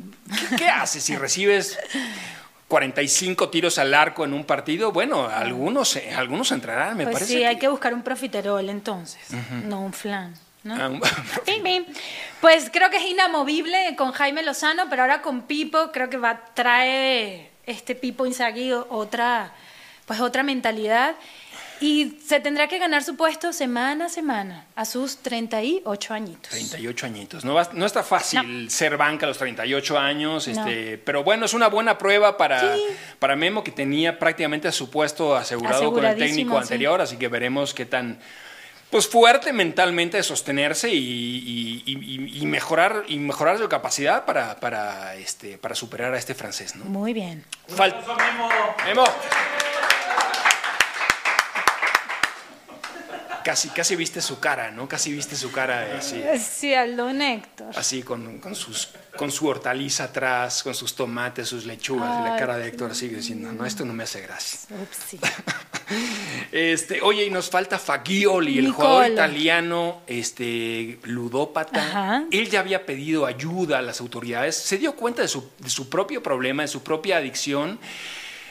¿qué, 0.51 0.57
qué 0.57 0.69
haces 0.69 1.03
si 1.03 1.17
recibes 1.17 1.79
45 2.69 3.51
tiros 3.51 3.79
al 3.79 3.93
arco 3.93 4.25
en 4.25 4.33
un 4.33 4.45
partido? 4.45 4.93
Bueno, 4.93 5.27
algunos, 5.29 5.97
eh, 5.97 6.13
algunos 6.15 6.53
entrarán, 6.53 6.97
me 6.97 7.05
pues 7.05 7.15
parece. 7.15 7.33
sí, 7.35 7.45
hay 7.45 7.59
que 7.59 7.69
buscar 7.69 7.93
un 7.93 8.03
profiterol 8.03 8.69
entonces, 8.71 9.21
no 9.65 9.81
un 9.81 9.93
flan. 9.93 10.35
¿no? 10.65 10.75
Ah. 10.77 10.91
Pues 12.41 12.71
creo 12.73 12.91
que 12.91 12.97
es 12.97 13.05
inamovible 13.05 13.95
con 13.97 14.11
Jaime 14.11 14.43
Lozano, 14.43 14.89
pero 14.91 15.03
ahora 15.03 15.23
con 15.23 15.43
Pipo 15.43 15.93
creo 15.93 16.11
que 16.11 16.17
va 16.17 16.31
a 16.31 16.45
traer 16.55 17.52
este 17.67 17.95
Pipo 17.95 18.27
Inzaghi 18.27 18.73
otra, 18.73 19.53
pues 20.07 20.21
otra 20.21 20.43
mentalidad 20.43 21.15
y 21.81 22.19
se 22.25 22.39
tendrá 22.39 22.69
que 22.69 22.79
ganar 22.79 23.03
su 23.03 23.17
puesto 23.17 23.53
semana 23.53 24.07
a 24.07 24.09
semana 24.09 24.67
a 24.77 24.85
sus 24.85 25.17
38 25.19 26.15
añitos. 26.15 26.51
38 26.51 27.07
añitos. 27.07 27.45
No, 27.45 27.55
va- 27.55 27.71
no 27.73 27.87
está 27.87 28.05
fácil 28.05 28.71
ser 28.71 28.97
banca 28.97 29.27
a 29.27 29.29
los 29.29 29.39
38 29.39 29.99
años, 29.99 30.47
este, 30.47 30.99
pero 30.99 31.25
bueno, 31.25 31.45
es 31.47 31.55
una 31.55 31.67
buena 31.69 31.99
prueba 31.99 32.37
para, 32.37 32.77
Sí. 32.77 32.85
para 33.19 33.35
Memo, 33.35 33.65
que 33.65 33.73
tenía 33.73 34.17
prácticamente 34.19 34.71
su 34.71 34.91
puesto 34.91 35.35
asegurado 35.35 35.93
con 35.93 36.05
el 36.05 36.17
técnico 36.17 36.53
sí. 36.53 36.63
anterior, 36.63 37.01
así 37.01 37.17
que 37.17 37.27
veremos 37.27 37.75
qué 37.75 37.85
tan 37.85 38.21
pues 38.93 39.09
fuerte 39.09 39.53
mentalmente 39.53 40.19
de 40.19 40.23
sostenerse 40.23 40.89
y, 40.91 40.97
y- 40.97 41.83
y- 41.87 42.43
y 42.43 42.47
mejorar 42.47 43.03
y 43.09 43.19
mejorar 43.19 43.59
su 43.59 43.69
capacidad 43.69 44.25
para, 44.25 44.61
para, 44.61 45.15
este, 45.17 45.59
para 45.59 45.75
superar 45.75 46.15
a 46.15 46.19
este 46.19 46.35
francés. 46.35 46.77
¿no? 46.77 46.85
Muy 46.85 47.13
bien. 47.13 47.45
Falta. 47.69 48.15
Memo. 48.85 49.05
casi, 53.45 53.71
casi 53.71 53.97
viste 53.97 54.21
su 54.21 54.39
cara, 54.39 54.71
¿no? 54.71 54.87
Casi 54.89 55.13
viste 55.13 55.35
su 55.37 55.51
cara 55.51 55.81
de 55.81 55.93
así. 55.95 56.23
Sí, 56.39 56.75
Aldo 56.75 57.13
Néctor. 57.13 57.77
Así 57.77 58.03
con, 58.03 58.39
con 58.39 58.55
sus, 58.55 58.91
con 59.17 59.31
su 59.33 59.47
hortaliza 59.49 60.05
atrás, 60.05 60.63
con 60.63 60.75
sus 60.75 60.95
tomates, 60.95 61.49
sus 61.49 61.65
lechugas. 61.65 62.21
y 62.21 62.25
la 62.25 62.35
Ay, 62.35 62.39
cara 62.41 62.57
de 62.59 62.69
Héctor 62.69 62.95
sigue 62.95 63.17
diciendo, 63.17 63.51
no, 63.53 63.67
esto 63.67 63.85
no 63.85 63.95
me 63.95 64.05
hace 64.05 64.21
gracia. 64.21 64.61
Upsi. 64.81 65.19
Este, 66.53 67.01
oye, 67.01 67.25
y 67.27 67.31
nos 67.31 67.49
falta 67.51 67.79
Fagioli, 67.79 68.59
el 68.59 68.71
jugador 68.73 69.11
italiano, 69.11 70.01
este, 70.07 70.99
ludópata. 71.05 71.83
Ajá. 71.83 72.25
Él 72.31 72.51
ya 72.51 72.61
había 72.61 72.85
pedido 72.85 73.27
ayuda 73.27 73.79
a 73.79 73.83
las 73.83 74.01
autoridades, 74.01 74.57
se 74.57 74.79
dio 74.79 74.95
cuenta 74.95 75.23
de 75.23 75.29
su, 75.29 75.51
de 75.59 75.71
su 75.71 75.89
propio 75.89 76.23
problema, 76.23 76.63
de 76.63 76.69
su 76.69 76.83
propia 76.83 77.17
adicción. 77.19 77.79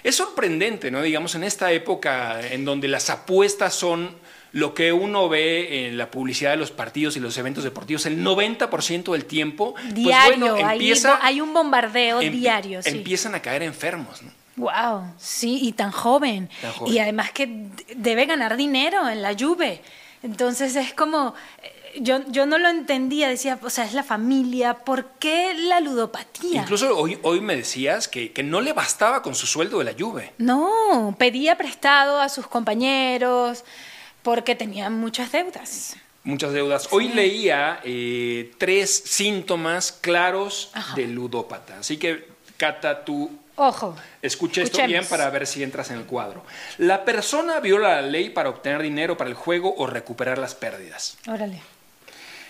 Es 0.04 0.16
sorprendente, 0.16 0.90
¿no? 0.90 1.02
Digamos, 1.04 1.36
en 1.36 1.44
esta 1.44 1.72
época 1.72 2.42
en 2.48 2.66
donde 2.66 2.88
las 2.88 3.10
apuestas 3.12 3.76
son 3.76 4.16
lo 4.54 4.74
que 4.74 4.92
uno 4.92 5.30
ve 5.30 5.86
en 5.88 5.98
la 5.98 6.10
publicidad 6.12 6.52
de 6.52 6.58
los 6.58 6.72
partidos 6.72 7.16
y 7.16 7.20
los 7.22 7.38
eventos 7.38 7.64
deportivos, 7.64 8.06
el 8.06 8.22
90% 8.22 9.12
del 9.14 9.24
tiempo, 9.26 9.76
pues 9.76 9.94
Diario, 9.94 10.38
bueno, 10.40 10.56
hay- 10.68 10.78
empieza, 10.78 11.20
hay, 11.22 11.40
un 11.40 11.54
bombardeo 11.54 12.20
empie- 12.22 12.32
diario. 12.32 12.82
Sí. 12.82 12.90
empiezan 12.90 13.34
a 13.36 13.42
caer 13.42 13.64
enfermos, 13.64 14.22
¿no? 14.24 14.32
Wow, 14.62 15.14
sí, 15.18 15.60
y 15.62 15.74
tan 15.74 15.92
joven. 15.92 16.50
Tan 16.62 16.72
joven. 16.74 16.94
Y 16.94 17.00
además 17.00 17.32
que 17.32 17.68
debe 17.96 18.26
ganar 18.26 18.56
dinero 18.58 19.10
en 19.10 19.22
la 19.22 19.36
Juve. 19.38 19.82
Entonces 20.24 20.76
es 20.76 20.94
como, 20.94 21.34
eh, 21.64 22.00
yo, 22.00 22.20
yo 22.28 22.46
no 22.46 22.58
lo 22.58 22.70
entendía, 22.70 23.28
decía, 23.28 23.60
o 23.62 23.70
sea, 23.70 23.86
es 23.86 23.94
la 23.94 24.04
familia, 24.04 24.76
¿por 24.86 25.06
qué 25.20 25.54
la 25.56 25.80
ludopatía? 25.80 26.62
Incluso 26.62 26.96
hoy, 26.98 27.18
hoy 27.24 27.42
me 27.42 27.56
decías 27.56 28.08
que, 28.08 28.32
que 28.32 28.44
no 28.44 28.62
le 28.62 28.74
bastaba 28.74 29.22
con 29.24 29.34
su 29.36 29.48
sueldo 29.48 29.80
de 29.80 29.86
la 29.86 29.94
Juve. 29.98 30.34
No, 30.38 31.16
pedía 31.18 31.58
prestado 31.58 32.22
a 32.22 32.30
sus 32.30 32.48
compañeros 32.48 33.64
porque 34.22 34.56
tenían 34.56 34.94
muchas 34.94 35.32
deudas. 35.32 35.98
Muchas 36.24 36.54
deudas. 36.54 36.88
Hoy 36.92 37.08
leía 37.08 37.80
eh, 37.84 38.52
tres 38.60 38.92
síntomas 39.06 39.92
claros 39.92 40.70
Ajá. 40.74 40.96
de 40.96 41.08
ludópata. 41.08 41.80
Así 41.80 41.98
que, 41.98 42.30
Cata, 42.58 43.04
tú 43.04 43.32
Ojo. 43.56 43.96
escucha 44.22 44.62
esto 44.62 44.86
bien 44.86 45.06
para 45.06 45.30
ver 45.30 45.46
si 45.46 45.62
entras 45.64 45.92
en 45.92 45.98
el 45.98 46.06
cuadro. 46.06 46.44
La 46.78 47.06
persona 47.06 47.60
viola 47.60 47.96
la 47.96 48.02
ley 48.02 48.30
para 48.30 48.50
obtener 48.50 48.82
dinero 48.82 49.18
para 49.18 49.30
el 49.30 49.36
juego 49.36 49.76
o 49.78 49.88
recuperar 49.88 50.38
las 50.38 50.56
pérdidas. 50.56 51.18
Órale. 51.28 51.62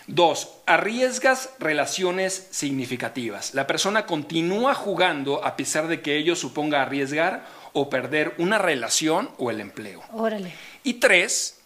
Dos, 0.08 0.50
arriesgas 0.66 1.52
relaciones 1.60 2.48
significativas. 2.52 3.54
La 3.54 3.68
persona 3.68 4.06
continúa 4.06 4.74
jugando 4.74 5.46
a 5.46 5.56
pesar 5.56 5.88
de 5.88 6.02
que 6.02 6.18
ello 6.18 6.36
suponga 6.36 6.82
arriesgar 6.82 7.46
o 7.74 7.90
perder 7.90 8.34
una 8.38 8.58
relación 8.58 9.30
o 9.38 9.52
el 9.52 9.62
empleo. 9.62 10.04
Órale. 10.12 10.54
Y 10.84 10.96
tres, 10.96 11.60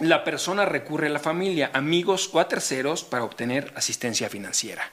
la 0.00 0.24
persona 0.24 0.64
recurre 0.64 1.06
a 1.06 1.10
la 1.10 1.18
familia, 1.18 1.70
amigos 1.72 2.30
o 2.32 2.40
a 2.40 2.48
terceros 2.48 3.04
para 3.04 3.24
obtener 3.24 3.72
asistencia 3.76 4.28
financiera. 4.28 4.90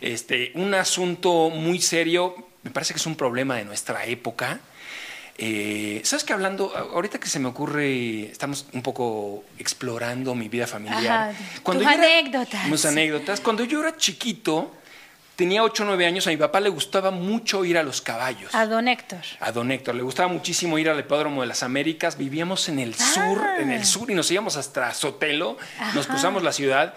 Este, 0.00 0.52
un 0.54 0.74
asunto 0.74 1.50
muy 1.50 1.80
serio, 1.80 2.34
me 2.62 2.70
parece 2.70 2.94
que 2.94 2.98
es 3.00 3.06
un 3.06 3.16
problema 3.16 3.56
de 3.56 3.64
nuestra 3.64 4.04
época. 4.06 4.60
Eh, 5.38 6.00
¿Sabes 6.04 6.24
que 6.24 6.32
hablando, 6.32 6.76
ahorita 6.76 7.18
que 7.18 7.26
se 7.26 7.38
me 7.38 7.48
ocurre, 7.48 8.24
estamos 8.24 8.66
un 8.72 8.82
poco 8.82 9.44
explorando 9.58 10.34
mi 10.34 10.48
vida 10.48 10.66
familiar. 10.66 11.30
Ajá, 11.30 11.38
tus 11.64 11.86
anécdotas. 11.86 12.68
Mis 12.68 12.84
anécdotas. 12.84 13.40
Cuando 13.40 13.64
yo 13.64 13.80
era 13.80 13.96
chiquito, 13.96 14.70
tenía 15.34 15.64
8 15.64 15.82
o 15.84 15.86
9 15.86 16.06
años, 16.06 16.26
a 16.26 16.30
mi 16.30 16.36
papá 16.36 16.60
le 16.60 16.68
gustaba 16.68 17.10
mucho 17.10 17.64
ir 17.64 17.78
a 17.78 17.82
los 17.82 18.02
caballos. 18.02 18.54
A 18.54 18.66
don 18.66 18.86
Héctor. 18.88 19.20
A 19.40 19.50
don 19.52 19.72
Héctor 19.72 19.94
le 19.94 20.02
gustaba 20.02 20.28
muchísimo 20.28 20.78
ir 20.78 20.90
al 20.90 21.00
Hipódromo 21.00 21.40
de 21.40 21.46
las 21.48 21.62
Américas. 21.62 22.18
Vivíamos 22.18 22.68
en 22.68 22.78
el 22.78 22.94
sur, 22.94 23.38
Ah. 23.42 23.56
en 23.58 23.70
el 23.72 23.86
sur 23.86 24.10
y 24.10 24.14
nos 24.14 24.30
íbamos 24.30 24.56
hasta 24.56 24.92
Sotelo. 24.92 25.56
Nos 25.94 26.06
cruzamos 26.06 26.42
la 26.42 26.52
ciudad. 26.52 26.94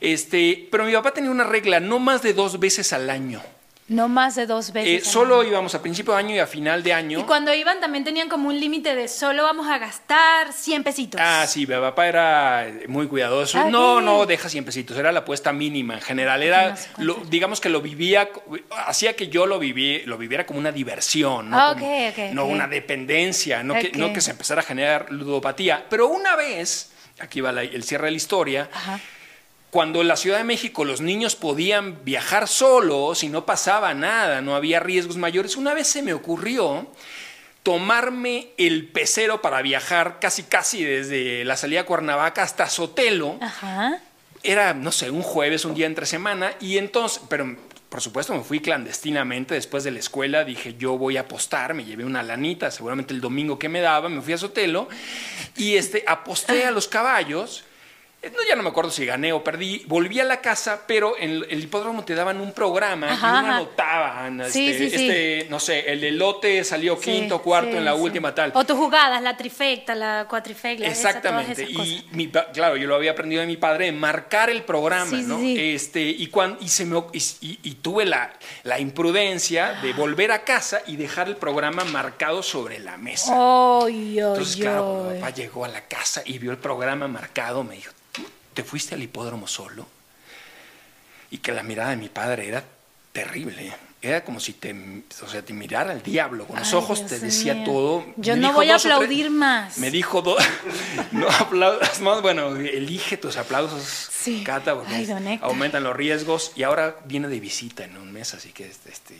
Este, 0.00 0.68
pero 0.70 0.84
mi 0.84 0.92
papá 0.92 1.12
tenía 1.12 1.30
una 1.30 1.44
regla, 1.44 1.80
no 1.80 1.98
más 1.98 2.22
de 2.22 2.34
dos 2.34 2.60
veces 2.60 2.92
al 2.92 3.08
año. 3.10 3.42
No 3.88 4.06
más 4.08 4.34
de 4.34 4.44
dos 4.46 4.68
Eh, 4.68 4.72
veces. 4.72 5.06
al 5.06 5.12
solo 5.12 5.40
año. 5.40 5.48
íbamos 5.50 5.74
a 5.74 5.80
principio 5.80 6.12
de 6.12 6.18
año 6.18 6.34
y 6.34 6.38
a 6.38 6.46
final 6.46 6.82
de 6.82 6.92
año. 6.92 7.20
Y 7.20 7.22
cuando 7.22 7.54
iban 7.54 7.80
también 7.80 8.04
tenían 8.04 8.28
como 8.28 8.48
un 8.48 8.60
límite 8.60 8.94
de 8.94 9.08
solo 9.08 9.42
vamos 9.44 9.66
a 9.66 9.78
gastar 9.78 10.52
100 10.52 10.84
pesitos. 10.84 11.18
Ah, 11.24 11.46
sí, 11.48 11.60
mi 11.66 11.74
papá 11.74 12.06
era 12.06 12.70
muy 12.86 13.06
cuidadoso. 13.06 13.58
Ah, 13.58 13.68
no, 13.70 14.00
no, 14.02 14.26
deja 14.26 14.48
100 14.50 14.64
pesitos, 14.66 14.96
era 14.98 15.10
la 15.10 15.20
apuesta 15.20 15.52
mínima. 15.54 15.94
En 15.94 16.00
general, 16.02 16.42
era, 16.42 16.68
No 16.70 16.76
sé 16.76 16.88
cuánto 16.94 17.14
lo- 17.20 17.26
digamos 17.30 17.60
que 17.62 17.70
lo 17.70 17.80
vivía, 17.80 18.28
hacía 18.86 19.16
que 19.16 19.28
yo 19.28 19.46
lo, 19.46 19.58
viví, 19.58 20.02
lo 20.04 20.18
viviera 20.18 20.44
como 20.44 20.58
una 20.58 20.70
diversión, 20.70 21.48
no, 21.50 21.58
Ah, 21.58 21.72
como- 21.74 21.86
ok, 21.86 22.12
ok, 22.12 22.18
no 22.34 22.44
una 22.44 22.68
dependencia, 22.68 23.62
no, 23.62 23.72
que, 23.74 23.92
no 23.94 24.12
que 24.12 24.20
se 24.20 24.32
empezara 24.32 24.60
a 24.60 24.64
generar 24.64 25.10
ludopatía. 25.10 25.86
Pero 25.88 26.08
una 26.08 26.36
vez, 26.36 26.90
aquí 27.20 27.40
va 27.40 27.52
la- 27.52 27.62
el 27.62 27.82
cierre 27.84 28.04
de 28.06 28.10
la 28.10 28.16
historia, 28.18 28.68
Ajá. 28.72 29.00
Cuando 29.70 30.00
en 30.00 30.08
la 30.08 30.16
Ciudad 30.16 30.38
de 30.38 30.44
México 30.44 30.84
los 30.84 31.00
niños 31.00 31.36
podían 31.36 32.04
viajar 32.04 32.48
solos 32.48 33.22
y 33.22 33.28
no 33.28 33.44
pasaba 33.44 33.94
nada, 33.94 34.40
no 34.40 34.56
había 34.56 34.80
riesgos 34.80 35.16
mayores, 35.16 35.56
una 35.56 35.74
vez 35.74 35.88
se 35.88 36.02
me 36.02 36.14
ocurrió 36.14 36.88
tomarme 37.62 38.48
el 38.56 38.88
pecero 38.88 39.42
para 39.42 39.60
viajar 39.60 40.20
casi 40.20 40.44
casi 40.44 40.84
desde 40.84 41.44
la 41.44 41.56
salida 41.56 41.80
a 41.80 41.84
Cuernavaca 41.84 42.42
hasta 42.42 42.68
Sotelo. 42.70 43.36
Ajá. 43.42 44.00
Era, 44.42 44.72
no 44.72 44.90
sé, 44.90 45.10
un 45.10 45.22
jueves, 45.22 45.64
un 45.64 45.74
día 45.74 45.86
entre 45.86 46.06
semana, 46.06 46.52
y 46.60 46.78
entonces, 46.78 47.20
pero 47.28 47.56
por 47.88 48.00
supuesto 48.00 48.34
me 48.34 48.42
fui 48.42 48.60
clandestinamente 48.60 49.54
después 49.54 49.82
de 49.82 49.90
la 49.90 49.98
escuela, 49.98 50.44
dije 50.44 50.76
yo 50.78 50.96
voy 50.96 51.16
a 51.16 51.22
apostar, 51.22 51.74
me 51.74 51.84
llevé 51.84 52.04
una 52.04 52.22
lanita, 52.22 52.70
seguramente 52.70 53.12
el 53.12 53.20
domingo 53.20 53.58
que 53.58 53.68
me 53.68 53.80
daba, 53.80 54.08
me 54.08 54.22
fui 54.22 54.32
a 54.32 54.38
Sotelo, 54.38 54.88
y 55.56 55.76
este, 55.76 56.04
aposté 56.06 56.64
a 56.64 56.70
los 56.70 56.88
caballos. 56.88 57.64
No, 58.20 58.38
ya 58.48 58.56
no 58.56 58.64
me 58.64 58.70
acuerdo 58.70 58.90
si 58.90 59.06
gané 59.06 59.32
o 59.32 59.44
perdí. 59.44 59.84
Volví 59.86 60.18
a 60.18 60.24
la 60.24 60.40
casa, 60.40 60.82
pero 60.88 61.16
en 61.16 61.44
el- 61.48 61.62
hipódromo 61.62 62.04
te 62.04 62.16
daban 62.16 62.40
un 62.40 62.52
programa 62.52 63.12
Ajá, 63.12 63.28
y 63.28 63.44
uno 63.44 63.54
anotaban. 63.54 64.40
Este, 64.40 64.52
sí, 64.52 64.90
sí. 64.90 64.96
este, 64.96 65.46
no 65.50 65.60
sé, 65.60 65.90
el 65.92 66.02
elote 66.02 66.64
salió 66.64 66.98
quinto, 66.98 67.40
cuarto 67.40 67.76
en 67.76 67.84
la 67.84 67.94
última, 67.94 68.34
tal. 68.34 68.50
O 68.56 68.64
tus 68.66 68.76
jugadas, 68.76 69.22
la 69.22 69.36
trifecta, 69.36 69.94
la 69.94 70.26
cuatrifecta. 70.28 70.84
Exactamente. 70.86 71.62
Y 71.62 72.06
mi 72.10 72.28
claro, 72.28 72.76
yo 72.76 72.88
lo 72.88 72.96
había 72.96 73.12
aprendido 73.12 73.40
de 73.40 73.46
mi 73.46 73.56
padre, 73.56 73.92
marcar 73.92 74.50
el 74.50 74.62
programa, 74.64 75.16
¿no? 75.18 75.38
Este, 75.40 76.00
y, 76.02 76.26
cuan- 76.26 76.58
y, 76.60 76.68
se 76.68 76.84
me 76.86 76.96
o- 76.96 77.10
y, 77.12 77.22
y- 77.62 77.74
tuve 77.74 78.04
la, 78.04 78.32
la 78.64 78.80
imprudencia 78.80 79.74
de 79.80 79.92
volver 79.92 80.32
a 80.32 80.42
casa 80.42 80.82
y 80.88 80.96
dejar 80.96 81.28
el 81.28 81.36
programa 81.36 81.84
marcado 81.84 82.42
sobre 82.42 82.80
la 82.80 82.96
mesa. 82.96 83.32
Entonces, 84.32 84.56
claro, 84.56 84.84
cuando 84.84 85.10
mi 85.14 85.20
papá 85.20 85.30
llegó 85.34 85.64
a 85.64 85.68
la 85.68 85.82
casa 85.82 86.22
y 86.24 86.38
vio 86.38 86.50
el 86.50 86.58
programa 86.58 87.06
marcado, 87.06 87.62
me 87.62 87.76
dijo, 87.76 87.92
¿tú 87.92 88.07
te 88.58 88.64
fuiste 88.64 88.96
al 88.96 89.02
hipódromo 89.04 89.46
solo? 89.46 89.86
Y 91.30 91.38
que 91.38 91.52
la 91.52 91.62
mirada 91.62 91.90
de 91.90 91.96
mi 91.96 92.08
padre 92.08 92.48
era 92.48 92.64
terrible. 93.12 93.72
Era 94.02 94.24
como 94.24 94.40
si 94.40 94.52
te, 94.54 94.74
o 95.22 95.28
sea, 95.28 95.42
te 95.42 95.52
mirara 95.52 95.92
al 95.92 96.02
diablo. 96.02 96.44
Con 96.44 96.58
los 96.58 96.66
Ay, 96.68 96.74
ojos 96.74 96.98
Dios 96.98 97.10
te 97.10 97.18
decía 97.20 97.62
todo. 97.64 98.04
Yo 98.16 98.34
Me 98.34 98.40
no 98.42 98.52
voy 98.52 98.66
a 98.70 98.74
tres- 98.78 98.86
aplaudir 98.86 99.30
más. 99.30 99.78
Me 99.78 99.92
dijo 99.92 100.22
dos. 100.22 100.42
no 101.12 101.28
aplaudas 101.28 102.00
más. 102.00 102.20
Bueno, 102.20 102.56
elige 102.56 103.16
tus 103.16 103.36
aplausos, 103.36 103.84
Sí. 104.10 104.42
Cata, 104.44 104.74
porque 104.74 104.92
Ay, 104.94 105.38
aumentan 105.42 105.84
los 105.84 105.94
riesgos. 105.94 106.50
Y 106.56 106.64
ahora 106.64 106.96
viene 107.04 107.28
de 107.28 107.38
visita 107.38 107.84
en 107.84 107.96
un 107.96 108.10
mes, 108.12 108.34
así 108.34 108.50
que 108.50 108.66
este. 108.66 108.90
este, 108.90 109.14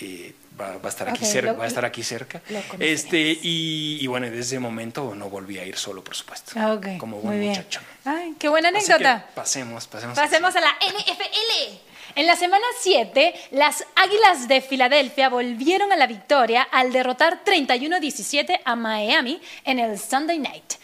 eh, 0.00 0.34
va, 0.60 0.78
va 0.78 0.86
a 0.86 0.88
estar 0.88 1.08
aquí 1.08 1.24
cerca, 1.26 1.52
lo- 1.52 1.58
va 1.58 1.64
a 1.64 1.68
estar 1.68 1.84
aquí 1.84 2.02
cerca. 2.02 2.38
lo 2.48 2.60
conoceremos. 2.62 2.80
Este, 3.04 3.20
y, 3.42 3.98
y 4.00 4.06
bueno, 4.08 4.26
desde 4.26 4.40
ese 4.40 4.58
momento 4.58 5.14
no 5.14 5.28
volví 5.28 5.58
a 5.58 5.64
ir 5.64 5.76
solo, 5.76 6.02
por 6.02 6.14
supuesto. 6.16 6.52
Ah, 6.56 6.72
ok, 6.72 6.96
Como 6.98 7.18
buen 7.20 7.40
muchacho. 7.48 7.80
Ay, 8.04 8.34
qué 8.38 8.48
buena 8.48 8.68
anécdota. 8.68 9.26
pasemos, 9.34 9.86
pasemos. 9.86 10.16
Pasemos 10.16 10.56
a 10.56 10.60
la 10.60 10.72
NFL. 10.80 11.78
En 12.16 12.26
la 12.26 12.34
semana 12.34 12.64
7, 12.80 13.34
las 13.52 13.84
Águilas 13.94 14.48
de 14.48 14.60
Filadelfia 14.60 15.28
volvieron 15.28 15.92
a 15.92 15.96
la 15.96 16.06
victoria 16.06 16.62
al 16.62 16.92
derrotar 16.92 17.44
31-17 17.44 18.60
a 18.64 18.74
Miami 18.74 19.40
en 19.64 19.78
el 19.78 19.98
Sunday 19.98 20.38
Night. 20.38 20.74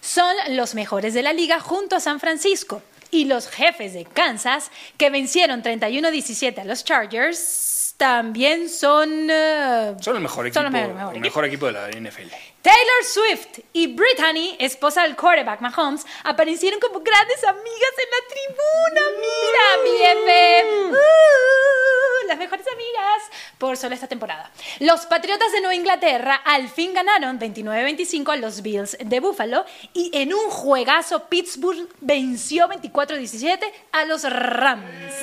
Son 0.00 0.34
los 0.50 0.74
mejores 0.74 1.12
de 1.14 1.22
la 1.22 1.32
liga 1.32 1.58
junto 1.58 1.96
a 1.96 2.00
San 2.00 2.20
Francisco. 2.20 2.82
Y 3.10 3.24
los 3.24 3.48
jefes 3.48 3.94
de 3.94 4.04
Kansas, 4.04 4.70
que 4.96 5.10
vencieron 5.10 5.62
31-17 5.62 6.58
a 6.60 6.64
los 6.64 6.84
Chargers, 6.84 7.75
también 7.96 8.68
son... 8.68 9.28
eh, 9.30 9.94
Son 10.00 10.16
el 10.16 10.22
mejor 10.22 10.46
equipo, 10.46 10.54
Son 10.62 10.64
los 10.64 10.72
mejor- 10.72 10.94
mejor 10.94 11.14
el 11.14 11.20
mejor 11.20 11.44
equipo 11.46 11.66
de 11.66 11.72
la 11.72 11.88
NFL. 11.88 12.28
Taylor 12.62 13.04
Swift 13.04 13.60
y 13.72 13.86
Brittany, 13.86 14.56
esposa 14.58 15.02
del 15.04 15.14
quarterback 15.16 15.60
Mahomes, 15.60 16.04
aparecieron 16.24 16.80
como 16.80 17.00
grandes 17.00 17.42
amigas 17.44 17.92
en 18.02 18.10
la 18.10 18.20
tribuna. 18.28 19.02
Mira, 19.20 20.14
BFF. 20.16 20.92
Uh, 20.92 22.26
las 22.26 22.38
mejores 22.38 22.66
amigas 22.72 23.22
por 23.58 23.76
solo 23.76 23.94
esta 23.94 24.08
temporada. 24.08 24.50
Los 24.80 25.06
Patriotas 25.06 25.52
de 25.52 25.60
Nueva 25.60 25.76
Inglaterra 25.76 26.34
al 26.44 26.68
fin 26.68 26.92
ganaron 26.92 27.38
29-25 27.38 28.32
a 28.32 28.36
los 28.36 28.62
Bills 28.62 28.96
de 28.98 29.20
Buffalo 29.20 29.64
y 29.94 30.10
en 30.12 30.34
un 30.34 30.50
juegazo 30.50 31.28
Pittsburgh 31.28 31.88
venció 32.00 32.68
24-17 32.68 33.60
a 33.92 34.04
los 34.06 34.24
Rams. 34.24 35.14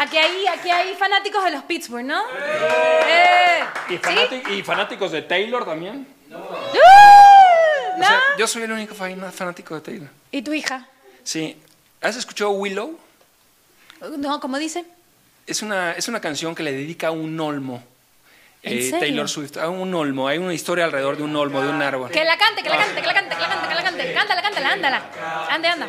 Aquí 0.00 0.16
hay, 0.16 0.46
aquí 0.46 0.70
hay 0.70 0.94
fanáticos 0.94 1.44
de 1.44 1.50
los 1.50 1.62
Pittsburgh, 1.64 2.04
¿no? 2.06 2.22
Eh, 3.06 3.60
¿Y, 3.90 3.92
¿sí? 3.92 3.98
fanáti- 3.98 4.42
y 4.50 4.62
fanáticos 4.62 5.12
de 5.12 5.20
Taylor 5.22 5.64
también? 5.66 6.06
¡Uh! 6.30 6.34
O 8.00 8.02
sea, 8.02 8.18
Yo 8.38 8.46
soy 8.46 8.62
el 8.62 8.72
único 8.72 8.94
fan- 8.94 9.30
fanático 9.30 9.74
de 9.74 9.80
Taylor. 9.82 10.08
¿Y 10.30 10.40
tu 10.40 10.54
hija? 10.54 10.86
Sí. 11.22 11.60
¿Has 12.00 12.16
escuchado 12.16 12.50
Willow? 12.52 12.98
No, 14.16 14.40
¿cómo 14.40 14.58
dice? 14.58 14.86
Es 15.46 15.60
una, 15.60 15.92
es 15.92 16.08
una 16.08 16.18
canción 16.20 16.54
que 16.54 16.62
le 16.62 16.72
dedica 16.72 17.08
a 17.08 17.10
un 17.10 17.38
olmo. 17.38 17.84
¿En 18.62 18.78
eh, 18.78 18.82
serio? 18.82 19.00
Taylor 19.00 19.28
Swift, 19.28 19.58
a 19.58 19.68
un 19.68 19.94
olmo. 19.94 20.28
Hay 20.28 20.38
una 20.38 20.54
historia 20.54 20.86
alrededor 20.86 21.18
de 21.18 21.24
un 21.24 21.36
olmo, 21.36 21.60
de 21.60 21.68
un 21.68 21.82
árbol. 21.82 22.10
Que 22.10 22.24
la 22.24 22.38
cante, 22.38 22.62
que 22.62 22.70
la 22.70 22.78
cante, 22.78 23.00
que 23.02 23.06
la 23.06 23.12
cante, 23.14 23.34
que 23.34 23.40
la 23.42 23.48
cante, 23.48 23.68
que 23.68 23.74
la 23.74 23.82
cante. 23.82 24.14
Cántala, 24.14 24.42
cántala, 24.42 24.72
ándala. 24.72 25.02
Ande, 25.50 25.68
anda. 25.68 25.88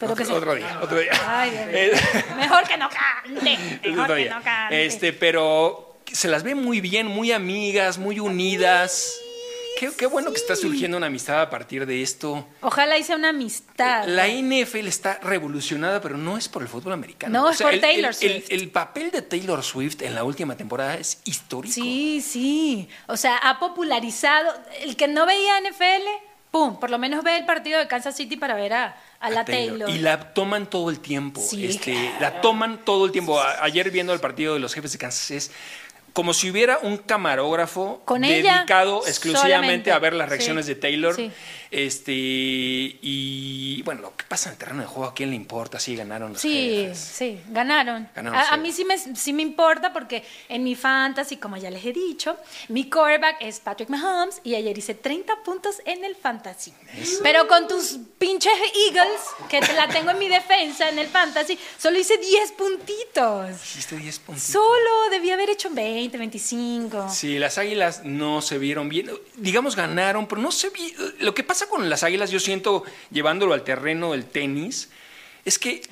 Pero 0.00 0.16
que 0.16 0.24
sí. 0.24 0.32
Otro 0.32 0.54
día, 0.56 0.80
otro 0.82 0.98
día. 0.98 1.12
Ay. 1.26 1.50
Eh, 1.72 1.92
Mejor 2.36 2.66
que 2.66 2.76
no 2.76 2.88
cante. 2.88 3.58
Mejor 3.88 4.16
que 4.16 4.30
no 4.30 4.42
cante. 4.42 4.86
Este, 4.86 5.12
pero 5.12 6.00
se 6.10 6.26
las 6.26 6.42
ve 6.42 6.54
muy 6.56 6.80
bien, 6.80 7.06
muy 7.06 7.30
amigas, 7.30 7.98
muy 7.98 8.18
unidas. 8.18 9.14
Qué, 9.78 9.90
qué 9.96 10.06
bueno 10.06 10.30
que 10.30 10.36
está 10.36 10.56
surgiendo 10.56 10.96
una 10.98 11.06
amistad 11.06 11.40
a 11.40 11.48
partir 11.48 11.86
de 11.86 12.02
esto. 12.02 12.46
Ojalá 12.60 12.98
hice 12.98 13.14
una 13.14 13.30
amistad. 13.30 14.04
La 14.08 14.26
NFL 14.28 14.88
está 14.88 15.18
revolucionada, 15.22 16.00
pero 16.02 16.18
no 16.18 16.36
es 16.36 16.48
por 16.48 16.60
el 16.62 16.68
fútbol 16.68 16.92
americano. 16.92 17.40
No, 17.40 17.48
es 17.50 17.62
por 17.62 17.72
el- 17.72 17.80
Taylor 17.80 18.14
el- 18.20 18.30
el- 18.30 18.42
Swift. 18.42 18.52
El, 18.52 18.70
papel 18.70 19.10
de 19.10 19.22
Taylor 19.22 19.62
Swift 19.62 20.02
en 20.02 20.14
la 20.14 20.24
última 20.24 20.54
temporada 20.56 20.96
es 20.96 21.20
histórico. 21.24 21.72
Sí, 21.74 22.20
sí. 22.20 22.88
O 23.06 23.16
sea, 23.16 23.36
ha 23.36 23.58
popularizado. 23.58 24.52
El 24.80 24.96
que 24.96 25.08
no 25.08 25.24
veía 25.24 25.58
NFL, 25.60 26.02
pum, 26.50 26.78
por 26.80 26.90
lo 26.90 26.98
menos 26.98 27.22
ve 27.22 27.36
el 27.38 27.44
partido 27.44 27.78
de 27.78 27.86
Kansas 27.86 28.16
City 28.16 28.36
para 28.36 28.54
ver 28.54 28.72
a, 28.72 28.96
a 29.20 29.30
la 29.30 29.44
Taylor. 29.44 29.88
Y 29.88 29.98
la 29.98 30.32
toman 30.34 30.66
todo 30.66 30.90
el 30.90 30.98
tiempo. 31.00 31.40
Sí, 31.40 31.64
este, 31.66 31.92
claro. 32.18 32.34
La 32.36 32.40
toman 32.40 32.84
todo 32.84 33.06
el 33.06 33.12
tiempo. 33.12 33.40
A- 33.40 33.62
Ayer 33.64 33.90
viendo 33.90 34.12
el 34.12 34.20
partido 34.20 34.54
de 34.54 34.60
los 34.60 34.74
jefes 34.74 34.92
de 34.92 34.98
Kansas 34.98 35.30
es 35.30 35.50
como 36.12 36.34
si 36.34 36.50
hubiera 36.50 36.78
un 36.82 36.96
camarógrafo 36.96 38.02
Con 38.04 38.22
dedicado 38.22 39.06
exclusivamente 39.06 39.90
solamente. 39.90 39.92
a 39.92 39.98
ver 40.00 40.12
las 40.14 40.26
Sí, 40.26 40.30
reacciones 40.30 40.66
de 40.66 40.74
Taylor. 40.74 41.14
sí. 41.14 41.30
Este 41.70 42.12
y 42.12 43.82
bueno, 43.84 44.02
lo 44.02 44.16
que 44.16 44.24
pasa 44.24 44.48
en 44.48 44.54
el 44.54 44.58
terreno 44.58 44.80
de 44.82 44.86
juego, 44.88 45.04
¿a 45.10 45.14
quién 45.14 45.30
le 45.30 45.36
importa 45.36 45.78
si 45.78 45.94
ganaron 45.96 46.32
los 46.32 46.42
Sí, 46.42 46.82
jefes? 46.84 46.98
sí, 46.98 47.40
ganaron. 47.48 48.08
Ganaron, 48.14 48.38
a, 48.38 48.48
a 48.50 48.56
mí 48.56 48.72
sí 48.72 48.84
me, 48.84 48.98
sí 48.98 49.32
me 49.32 49.42
importa 49.42 49.92
porque 49.92 50.24
en 50.48 50.64
mi 50.64 50.74
fantasy, 50.74 51.36
como 51.36 51.56
ya 51.56 51.70
les 51.70 51.84
he 51.84 51.92
dicho, 51.92 52.36
mi 52.68 52.88
quarterback 52.90 53.36
es 53.40 53.60
Patrick 53.60 53.88
Mahomes 53.88 54.40
y 54.44 54.54
ayer 54.54 54.76
hice 54.76 54.94
30 54.94 55.42
puntos 55.44 55.76
en 55.84 56.04
el 56.04 56.16
fantasy. 56.16 56.72
Pero 57.22 57.46
con 57.46 57.68
tus 57.68 57.98
pinches 58.18 58.52
Eagles, 58.88 59.20
que 59.48 59.60
te 59.60 59.72
la 59.74 59.88
tengo 59.88 60.10
en 60.10 60.18
mi 60.18 60.28
defensa 60.28 60.88
en 60.88 60.98
el 60.98 61.06
fantasy, 61.06 61.58
solo 61.78 61.98
hice 61.98 62.16
10 62.18 62.52
puntitos. 62.52 63.50
Hiciste 63.64 63.96
10 63.96 64.18
puntos. 64.20 64.42
Solo 64.44 64.90
debía 65.10 65.34
haber 65.34 65.50
hecho 65.50 65.70
20, 65.70 66.18
25. 66.18 67.08
Sí, 67.10 67.38
las 67.38 67.58
águilas 67.58 68.04
no 68.04 68.42
se 68.42 68.58
vieron 68.58 68.88
bien. 68.88 69.10
Digamos, 69.36 69.76
ganaron, 69.76 70.26
pero 70.26 70.40
no 70.40 70.50
se 70.52 70.70
vi. 70.70 70.94
Lo 71.20 71.34
que 71.34 71.44
pasa 71.44 71.59
con 71.68 71.88
las 71.88 72.02
águilas, 72.02 72.30
yo 72.30 72.40
siento, 72.40 72.84
llevándolo 73.10 73.54
al 73.54 73.64
terreno 73.64 74.12
del 74.12 74.24
tenis, 74.24 74.90
es 75.44 75.58
que 75.58 75.82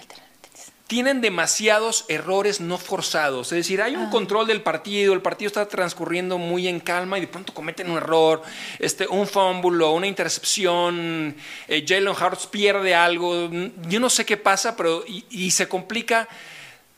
tienen 0.89 1.21
demasiados 1.21 2.07
errores 2.09 2.61
no 2.61 2.79
forzados. 2.79 3.53
Es 3.53 3.59
decir, 3.59 3.83
hay 3.83 3.95
un 3.95 4.09
control 4.09 4.47
del 4.47 4.63
partido, 4.63 5.13
el 5.13 5.21
partido 5.21 5.49
está 5.49 5.69
transcurriendo 5.69 6.39
muy 6.39 6.67
en 6.67 6.81
calma 6.81 7.19
y 7.19 7.21
de 7.21 7.27
pronto 7.27 7.53
cometen 7.53 7.91
un 7.91 7.99
error, 7.99 8.43
este, 8.79 9.07
un 9.07 9.27
fumble 9.27 9.85
o 9.85 9.93
una 9.93 10.07
intercepción, 10.07 11.37
eh, 11.69 11.85
Jalen 11.87 12.09
Hurts 12.09 12.47
pierde 12.47 12.95
algo, 12.95 13.51
yo 13.87 14.01
no 14.01 14.09
sé 14.09 14.25
qué 14.25 14.39
pasa, 14.39 14.77
pero 14.77 15.05
y, 15.07 15.27
y 15.29 15.51
se 15.51 15.69
complica 15.69 16.27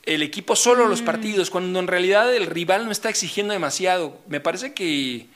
el 0.04 0.22
equipo 0.22 0.54
solo 0.54 0.86
los 0.86 1.02
partidos, 1.02 1.50
cuando 1.50 1.78
en 1.80 1.88
realidad 1.88 2.32
el 2.34 2.46
rival 2.46 2.84
no 2.84 2.92
está 2.92 3.10
exigiendo 3.10 3.52
demasiado. 3.52 4.18
Me 4.28 4.40
parece 4.40 4.72
que 4.72 5.26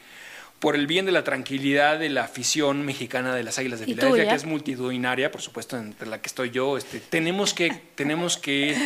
por 0.64 0.74
el 0.76 0.86
bien 0.86 1.04
de 1.06 1.12
la 1.12 1.22
tranquilidad 1.22 1.98
de 1.98 2.08
la 2.08 2.24
afición 2.24 2.84
mexicana 2.86 3.34
de 3.34 3.44
las 3.44 3.58
Águilas 3.58 3.80
de 3.80 3.84
¿Y 3.84 3.94
Filadelfia, 3.94 4.28
que 4.30 4.34
es 4.34 4.44
multitudinaria, 4.46 5.30
por 5.30 5.42
supuesto, 5.42 5.76
entre 5.76 6.08
la 6.08 6.20
que 6.22 6.26
estoy 6.26 6.50
yo, 6.50 6.76
este, 6.78 7.00
tenemos 7.00 7.52
que, 7.52 7.70
tenemos 7.94 8.38
que 8.38 8.76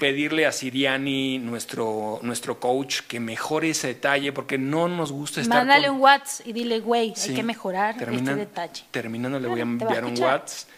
pedirle 0.00 0.46
a 0.46 0.52
Siriani, 0.52 1.38
nuestro, 1.38 2.18
nuestro 2.22 2.58
coach, 2.58 3.02
que 3.06 3.20
mejore 3.20 3.70
ese 3.70 3.88
detalle, 3.88 4.32
porque 4.32 4.56
no 4.58 4.88
nos 4.88 5.12
gusta 5.12 5.40
estar 5.42 5.58
Mándale 5.58 5.86
con- 5.88 5.96
un 5.96 6.02
WhatsApp 6.02 6.46
y 6.48 6.52
dile, 6.54 6.80
güey, 6.80 7.12
Sí. 7.14 7.30
hay 7.30 7.36
que 7.36 7.42
mejorar 7.42 7.96
Terminan- 7.98 8.28
este 8.30 8.34
detalle. 8.46 8.82
Terminando, 8.90 9.38
le 9.38 9.48
voy 9.48 9.60
a 9.60 9.62
enviar 9.62 10.04
un. 10.04 10.18
WhatsApp. 10.18 10.70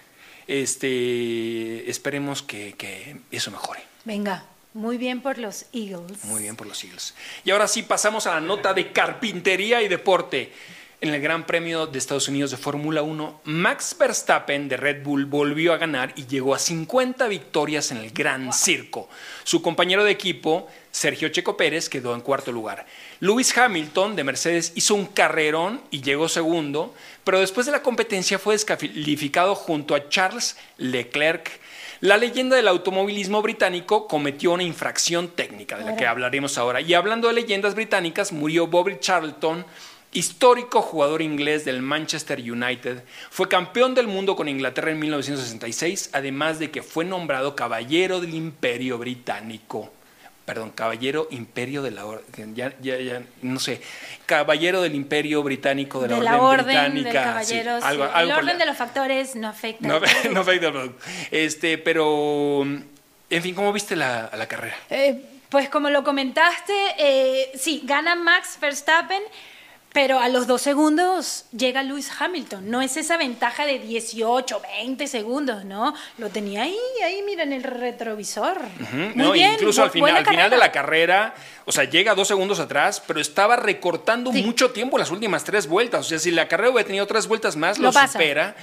Este, 0.49 1.89
esperemos 1.91 2.43
que, 2.43 2.73
que 2.75 3.17
eso 3.31 3.51
mejore. 3.51 3.81
Venga, 4.05 4.45
muy 4.73 4.99
bien 4.99 5.21
por 5.21 5.39
los 5.39 5.67
Eagles. 5.73 6.25
Muy 6.25 6.43
bien 6.43 6.57
por 6.57 6.67
los 6.67 6.83
Eagles. 6.85 7.15
Y 7.45 7.51
ahora 7.51 7.69
sí 7.69 7.83
pasamos 7.83 8.27
a 8.27 8.35
la 8.35 8.41
nota 8.41 8.73
de 8.73 8.93
carpintería 8.93 9.83
y 9.83 9.89
deporte. 9.89 10.53
En 11.03 11.15
el 11.15 11.23
Gran 11.23 11.47
Premio 11.47 11.87
de 11.87 11.99
Estados 11.99 12.29
Unidos 12.29 12.51
de 12.51 12.59
Fórmula 12.59 13.01
1, 13.01 13.41
Max 13.45 13.97
Verstappen 13.99 14.69
de 14.69 14.77
Red 14.77 15.03
Bull 15.03 15.25
volvió 15.25 15.73
a 15.73 15.79
ganar 15.79 16.13
y 16.15 16.27
llegó 16.27 16.55
a 16.55 16.59
50 16.59 17.27
victorias 17.27 17.91
en 17.91 17.97
el 17.97 18.11
Gran 18.11 18.53
Circo. 18.53 19.09
Su 19.43 19.63
compañero 19.63 20.05
de 20.05 20.11
equipo, 20.11 20.69
Sergio 20.91 21.31
Checo 21.31 21.57
Pérez, 21.57 21.89
quedó 21.89 22.15
en 22.15 22.21
cuarto 22.21 22.53
lugar. 22.53 22.85
Lewis 23.21 23.57
Hamilton 23.57 24.15
de 24.15 24.25
Mercedes 24.25 24.73
hizo 24.75 24.95
un 24.95 25.07
carrerón 25.07 25.81
y 25.91 26.03
llegó 26.03 26.29
segundo, 26.29 26.95
pero 27.25 27.41
después 27.41 27.65
de 27.65 27.73
la 27.73 27.83
competencia 27.83 28.39
fue 28.39 28.53
descalificado 28.53 29.55
junto 29.55 29.95
a 29.95 30.11
Charles 30.11 30.59
Leclerc. 30.77 31.61
La 32.01 32.17
leyenda 32.17 32.57
del 32.57 32.69
automovilismo 32.69 33.43
británico 33.43 34.07
cometió 34.07 34.53
una 34.53 34.63
infracción 34.63 35.29
técnica, 35.29 35.77
de 35.77 35.85
la 35.85 35.97
que 35.97 36.07
hablaremos 36.07 36.57
ahora. 36.57 36.81
Y 36.81 36.95
hablando 36.95 37.29
de 37.29 37.35
leyendas 37.35 37.75
británicas, 37.75 38.33
murió 38.33 38.69
Bobby 38.69 38.97
Charlton, 39.01 39.67
histórico 40.11 40.81
jugador 40.81 41.21
inglés 41.21 41.67
del 41.67 41.83
Manchester 41.83 42.41
United. 42.41 43.05
Fue 43.29 43.49
campeón 43.49 43.95
del 43.95 44.07
mundo 44.07 44.35
con 44.35 44.49
Inglaterra 44.49 44.93
en 44.93 44.99
1966, 44.99 46.09
además 46.15 46.59
de 46.59 46.71
que 46.71 46.83
fue 46.83 47.05
nombrado 47.05 47.55
caballero 47.55 48.19
del 48.23 48.35
Imperio 48.35 48.97
Británico. 48.97 49.93
Perdón, 50.51 50.71
caballero 50.71 51.29
imperio 51.31 51.81
de 51.81 51.93
la 51.93 52.07
orden, 52.07 52.57
ya, 52.57 52.73
ya, 52.83 52.99
ya, 52.99 53.23
no 53.43 53.61
sé, 53.61 53.81
caballero 54.27 54.83
del 54.83 54.97
imperio 54.97 55.45
británico 55.45 56.01
de 56.01 56.09
la, 56.09 56.15
de 56.17 56.21
orden, 56.21 56.33
la 56.33 56.43
orden 56.43 56.93
británica. 56.93 57.45
sí, 57.45 57.55
algo- 57.61 57.79
sí. 57.79 57.87
algo 57.87 58.05
el 58.19 58.33
orden 58.33 58.47
la- 58.47 58.65
de 58.65 58.67
los 58.67 58.77
factores 58.77 59.37
no 59.37 59.47
afecta. 59.47 59.87
no, 59.87 60.01
no 60.33 60.41
afecta 60.41 60.73
producto. 60.73 61.01
Este, 61.31 61.79
pero, 61.79 62.63
en 62.65 63.43
fin, 63.45 63.55
¿cómo 63.55 63.73
viste 63.73 63.95
la, 63.95 64.29
la 64.37 64.49
carrera? 64.49 64.75
Eh, 64.91 65.23
pues 65.51 65.69
como 65.69 65.89
lo 65.89 66.03
comentaste, 66.03 66.75
eh, 66.99 67.53
sí, 67.55 67.83
gana 67.85 68.17
Max 68.17 68.59
Verstappen, 68.61 69.23
pero 69.93 70.21
a 70.21 70.29
los 70.29 70.47
dos 70.47 70.63
segundos 70.63 71.47
llega 71.57 71.83
Lewis 71.83 72.11
Hamilton. 72.19 72.71
No 72.71 72.81
es 72.81 72.97
esa 72.97 73.17
ventaja 73.17 73.67
de 73.67 73.79
18, 73.81 74.61
20 74.81 75.07
segundos, 75.09 75.65
¿no? 75.65 75.95
Lo 76.19 76.29
tenía 76.31 76.63
ahí, 76.63 76.77
ahí, 77.05 77.23
mira, 77.27 77.43
en 77.43 77.53
el 77.53 77.63
retrovisor. 77.65 78.59
Muy 78.93 79.13
no, 79.17 79.33
bien, 79.33 79.55
incluso 79.55 79.83
al 79.83 79.91
final, 79.91 80.17
al 80.17 80.27
final 80.27 80.49
de 80.51 80.59
la 80.59 80.71
carrera, 80.71 81.35
o 81.65 81.73
sea, 81.73 81.85
llega 81.85 82.15
dos 82.15 82.29
segundos 82.29 82.61
atrás, 82.61 83.03
pero 83.05 83.21
estaba 83.21 83.57
recortando 83.57 84.33
Sí. 84.33 84.43
mucho 84.45 84.71
tiempo 84.71 84.97
las 84.97 85.11
últimas 85.11 85.43
tres 85.45 85.67
vueltas. 85.67 86.07
O 86.07 86.09
sea, 86.09 86.19
si 86.21 86.31
la 86.31 86.47
carrera 86.47 86.71
hubiera 86.71 86.87
tenido 86.87 87.07
tres 87.09 87.27
vueltas 87.27 87.57
más, 87.57 87.79
lo, 87.79 87.93
supera. 87.93 88.55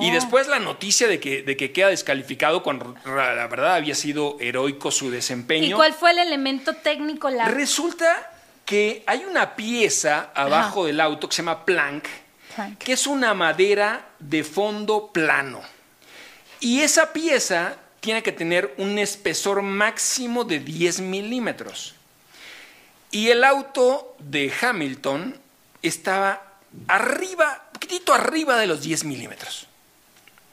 Y 0.00 0.10
Oh. 0.10 0.12
después 0.12 0.46
la 0.46 0.60
noticia 0.60 1.08
de 1.08 1.18
que, 1.18 1.42
de 1.42 1.56
que 1.56 1.72
queda 1.72 1.88
descalificado, 1.88 2.62
cuando 2.62 2.94
la 3.04 3.46
verdad 3.48 3.74
había 3.74 3.94
sido 3.96 4.36
heroico 4.38 4.90
su 4.92 5.06
¿Y 5.06 5.10
desempeño. 5.10 5.76
cuál 5.76 5.92
fue 5.92 6.12
el 6.12 6.18
elemento 6.18 6.74
técnico? 6.74 7.30
La... 7.30 7.46
Resulta 7.46 8.30
que 8.68 9.02
hay 9.06 9.24
una 9.24 9.56
pieza 9.56 10.28
abajo 10.34 10.84
del 10.84 11.00
auto 11.00 11.26
que 11.26 11.34
se 11.36 11.40
llama 11.40 11.64
plank, 11.64 12.04
Plank. 12.54 12.76
que 12.76 12.92
es 12.92 13.06
una 13.06 13.32
madera 13.32 14.10
de 14.18 14.44
fondo 14.44 15.10
plano. 15.10 15.62
Y 16.60 16.82
esa 16.82 17.14
pieza 17.14 17.76
tiene 18.00 18.22
que 18.22 18.30
tener 18.30 18.74
un 18.76 18.98
espesor 18.98 19.62
máximo 19.62 20.44
de 20.44 20.58
10 20.58 21.00
milímetros. 21.00 21.94
Y 23.10 23.30
el 23.30 23.42
auto 23.42 24.14
de 24.18 24.52
Hamilton 24.60 25.34
estaba 25.80 26.42
arriba, 26.88 27.62
un 27.68 27.72
poquitito 27.72 28.12
arriba 28.12 28.58
de 28.58 28.66
los 28.66 28.82
10 28.82 29.04
milímetros. 29.04 29.66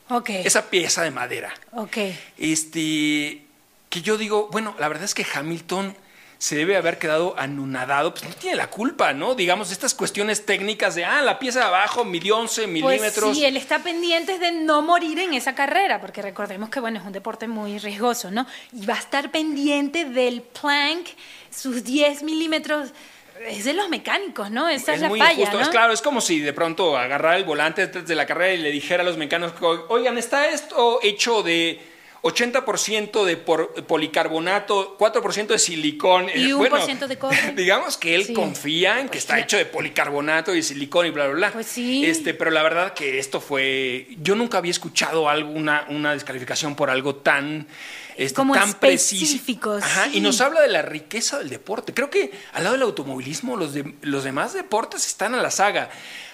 Ok, 0.07 0.29
Esa 0.29 0.69
pieza 0.69 1.03
de 1.03 1.11
madera. 1.11 1.53
ok. 1.73 1.97
Este, 2.37 3.43
que 3.89 4.01
yo 4.01 4.17
digo, 4.17 4.47
bueno, 4.53 4.73
la 4.79 4.87
verdad 4.87 5.03
es 5.03 5.13
que 5.13 5.27
Hamilton 5.33 5.97
se 6.45 6.55
debe 6.57 6.77
haber 6.77 6.99
quedado 6.99 7.33
anonadado, 7.39 8.13
pues 8.13 8.23
no 8.25 8.35
tiene 8.35 8.55
la 8.55 8.69
culpa, 8.69 9.13
¿no? 9.13 9.33
Digamos, 9.33 9.71
estas 9.71 9.95
cuestiones 9.95 10.45
técnicas 10.45 10.93
de, 10.93 11.03
ah, 11.03 11.23
la 11.23 11.39
pieza 11.39 11.57
de 11.61 11.65
abajo 11.65 12.05
midió 12.05 12.37
11 12.37 12.61
Pues 12.61 12.71
milímetros. 12.71 13.35
sí, 13.35 13.43
él 13.43 13.57
está 13.57 13.79
pendiente 13.79 14.37
de 14.37 14.51
no 14.51 14.83
morir 14.83 15.17
en 15.17 15.33
esa 15.33 15.55
carrera, 15.55 15.99
porque 15.99 16.21
recordemos 16.21 16.69
que 16.69 16.79
bueno, 16.79 16.99
es 16.99 17.05
un 17.07 17.13
deporte 17.13 17.47
muy 17.47 17.79
riesgoso, 17.79 18.29
¿no? 18.29 18.45
Y 18.73 18.85
va 18.85 18.93
a 18.93 18.99
estar 18.99 19.31
pendiente 19.31 20.05
del 20.05 20.43
plank, 20.43 21.07
sus 21.49 21.83
10 21.83 22.21
milímetros. 22.21 22.89
Es 23.47 23.65
de 23.65 23.73
los 23.73 23.89
mecánicos, 23.89 24.51
¿no? 24.51 24.69
Esa 24.69 24.93
es, 24.93 25.01
la 25.01 25.07
muy 25.07 25.17
falla, 25.17 25.31
injusto. 25.33 25.57
¿no? 25.57 25.63
Es 25.63 25.69
claro, 25.69 25.93
es 25.93 26.01
como 26.03 26.21
si 26.21 26.41
de 26.41 26.53
pronto 26.53 26.95
agarrara 26.95 27.37
el 27.37 27.45
volante 27.45 27.81
antes 27.81 28.05
de 28.05 28.13
la 28.13 28.27
carrera 28.27 28.53
y 28.53 28.57
le 28.57 28.69
dijera 28.69 29.01
a 29.01 29.05
los 29.05 29.17
mecánicos, 29.17 29.85
oigan, 29.89 30.15
está 30.19 30.47
esto 30.49 30.99
hecho 31.01 31.41
de 31.41 31.94
80% 32.21 33.23
de 33.25 33.37
por- 33.37 33.73
policarbonato, 33.85 34.97
4% 34.97 35.47
de 35.53 35.59
silicón. 35.59 36.27
Y 36.33 36.49
Eh, 36.49 36.53
un 36.53 36.67
por 36.67 36.81
ciento 36.81 37.07
de 37.07 37.17
cobre. 37.17 37.37
Digamos 37.55 37.97
que 37.97 38.15
él 38.15 38.25
Sí. 38.25 38.33
confía 38.33 38.99
en 38.99 39.05
que 39.07 39.13
Pues 39.13 39.19
está 39.23 39.35
sí. 39.35 39.41
hecho 39.43 39.57
de 39.57 39.65
policarbonato 39.65 40.55
y 40.55 40.63
silicón 40.63 41.05
y 41.05 41.11
bla, 41.11 41.25
bla, 41.27 41.35
bla. 41.35 41.51
Pues 41.51 41.67
sí. 41.67 42.05
Este, 42.05 42.33
pero 42.33 42.51
la 42.51 42.63
verdad 42.63 42.93
que 42.93 43.19
esto 43.19 43.39
fue. 43.41 44.07
Yo 44.21 44.35
nunca 44.35 44.57
había 44.57 44.71
escuchado 44.71 45.29
algo, 45.29 45.51
una, 45.51 45.85
descalificación 46.13 46.75
por 46.75 46.89
algo 46.89 47.15
tan. 47.15 47.67
este, 48.17 48.35
Como 48.35 48.53
tan 48.53 48.73
preciso. 48.75 49.25
específicos, 49.25 49.83
Ajá, 49.83 50.05
sí. 50.05 50.17
y 50.17 50.21
nos 50.21 50.39
habla 50.39 50.61
de 50.61 50.69
la 50.69 50.81
riqueza 50.81 51.37
del 51.37 51.49
deporte. 51.49 51.93
Creo 51.93 52.09
que 52.09 52.31
al 52.53 52.63
lado 52.63 52.73
del 52.75 52.83
automovilismo, 52.83 53.57
los, 53.57 53.73
de- 53.73 53.93
los 54.03 54.23
demás 54.23 54.53
deportes 54.53 55.05
están 55.05 55.35
a 55.35 55.41
la 55.41 55.51
saga. 55.51 55.89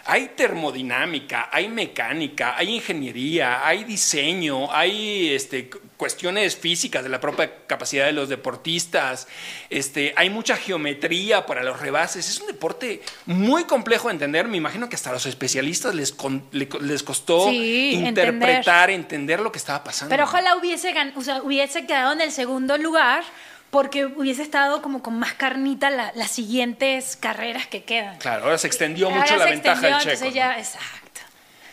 Hay 0.05 0.31
termodinámica, 0.35 1.49
hay 1.51 1.67
mecánica, 1.67 2.55
hay 2.57 2.75
ingeniería, 2.75 3.65
hay 3.65 3.83
diseño, 3.83 4.71
hay 4.73 5.33
este, 5.33 5.69
cu- 5.69 5.79
cuestiones 5.97 6.55
físicas 6.55 7.03
de 7.03 7.09
la 7.09 7.19
propia 7.19 7.65
capacidad 7.67 8.05
de 8.05 8.11
los 8.11 8.27
deportistas, 8.29 9.27
este, 9.69 10.13
hay 10.15 10.29
mucha 10.29 10.55
geometría 10.57 11.45
para 11.45 11.63
los 11.63 11.79
rebases. 11.79 12.27
Es 12.27 12.39
un 12.39 12.47
deporte 12.47 13.01
muy 13.25 13.65
complejo 13.65 14.07
de 14.07 14.13
entender. 14.15 14.47
Me 14.47 14.57
imagino 14.57 14.89
que 14.89 14.95
hasta 14.95 15.11
a 15.11 15.13
los 15.13 15.25
especialistas 15.25 15.93
les, 15.93 16.11
con- 16.11 16.45
le- 16.51 16.67
les 16.81 17.03
costó 17.03 17.49
Sí, 17.49 17.93
interpretar, 17.93 18.89
entender. 18.89 19.39
lo 19.39 19.51
que 19.51 19.59
estaba 19.59 19.83
pasando. 19.83 20.09
Pero 20.11 20.23
ojalá 20.23 20.55
hubiese, 20.55 20.93
o 21.15 21.21
sea, 21.21 21.41
hubiese 21.43 21.85
quedado 21.85 22.13
en 22.13 22.21
el 22.21 22.31
segundo 22.31 22.77
lugar 22.77 23.23
porque 23.71 24.05
hubiese 24.05 24.43
estado 24.43 24.81
como 24.83 25.01
con 25.01 25.17
más 25.17 25.33
carnita 25.33 25.89
la- 25.89 26.11
las 26.15 26.29
siguientes 26.31 27.15
carreras 27.15 27.65
que 27.67 27.83
quedan. 27.83 28.17
Claro, 28.19 28.43
ahora 28.43 28.57
se 28.59 28.67
extendió 28.67 29.07
Ahora 29.07 29.21
mucho 29.21 29.35
la 29.37 29.45
ventaja 29.45 29.87
del 29.87 29.97
checo. 29.99 30.25
¿no? 30.25 30.31
ya- 30.31 30.57
exacto. 30.59 31.21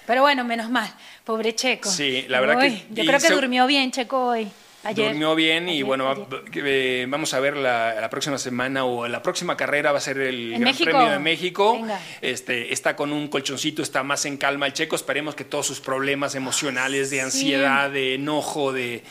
Pero 0.06 0.22
bueno, 0.22 0.42
menos 0.44 0.70
mal. 0.70 0.90
Pobre 1.24 1.54
Checo. 1.54 1.90
Sí, 1.90 2.24
la 2.28 2.40
verdad 2.40 2.60
que- 2.62 2.86
Yo 2.88 3.04
creo 3.04 3.20
que 3.20 3.26
se- 3.26 3.34
durmió 3.34 3.66
bien 3.66 3.90
Checo 3.92 4.28
hoy. 4.28 4.48
Ayer. 4.84 5.08
Durmió 5.08 5.34
bien 5.34 5.68
y 5.68 5.82
bueno, 5.82 6.08
ayer. 6.08 6.62
eh, 6.64 7.04
vamos 7.08 7.34
a 7.34 7.40
ver 7.40 7.56
la, 7.56 7.94
la 8.00 8.08
próxima 8.08 8.38
semana 8.38 8.84
o 8.84 9.06
la 9.08 9.20
próxima 9.22 9.56
carrera 9.56 9.90
va 9.92 9.98
a 9.98 10.00
ser 10.00 10.18
el 10.18 10.50
Gran 10.50 10.62
México. 10.62 10.90
Premio 10.90 11.10
de 11.10 11.18
México. 11.18 11.72
Venga. 11.74 11.98
Este, 12.22 12.72
está 12.72 12.94
con 12.96 13.12
un 13.12 13.26
colchoncito, 13.28 13.82
está 13.82 14.02
más 14.04 14.24
en 14.24 14.36
calma 14.38 14.66
el 14.66 14.72
checo. 14.72 14.94
Esperemos 14.96 15.34
que 15.34 15.44
todos 15.44 15.66
sus 15.66 15.80
problemas 15.80 16.36
emocionales, 16.36 17.10
de 17.10 17.20
ansiedad, 17.20 17.90
de 17.90 18.14
enojo, 18.14 18.72
de 18.72 19.02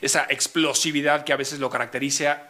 esa 0.00 0.26
explosividad 0.28 1.24
que 1.24 1.32
a 1.32 1.36
veces 1.36 1.58
lo 1.58 1.68
caracteriza, 1.70 2.42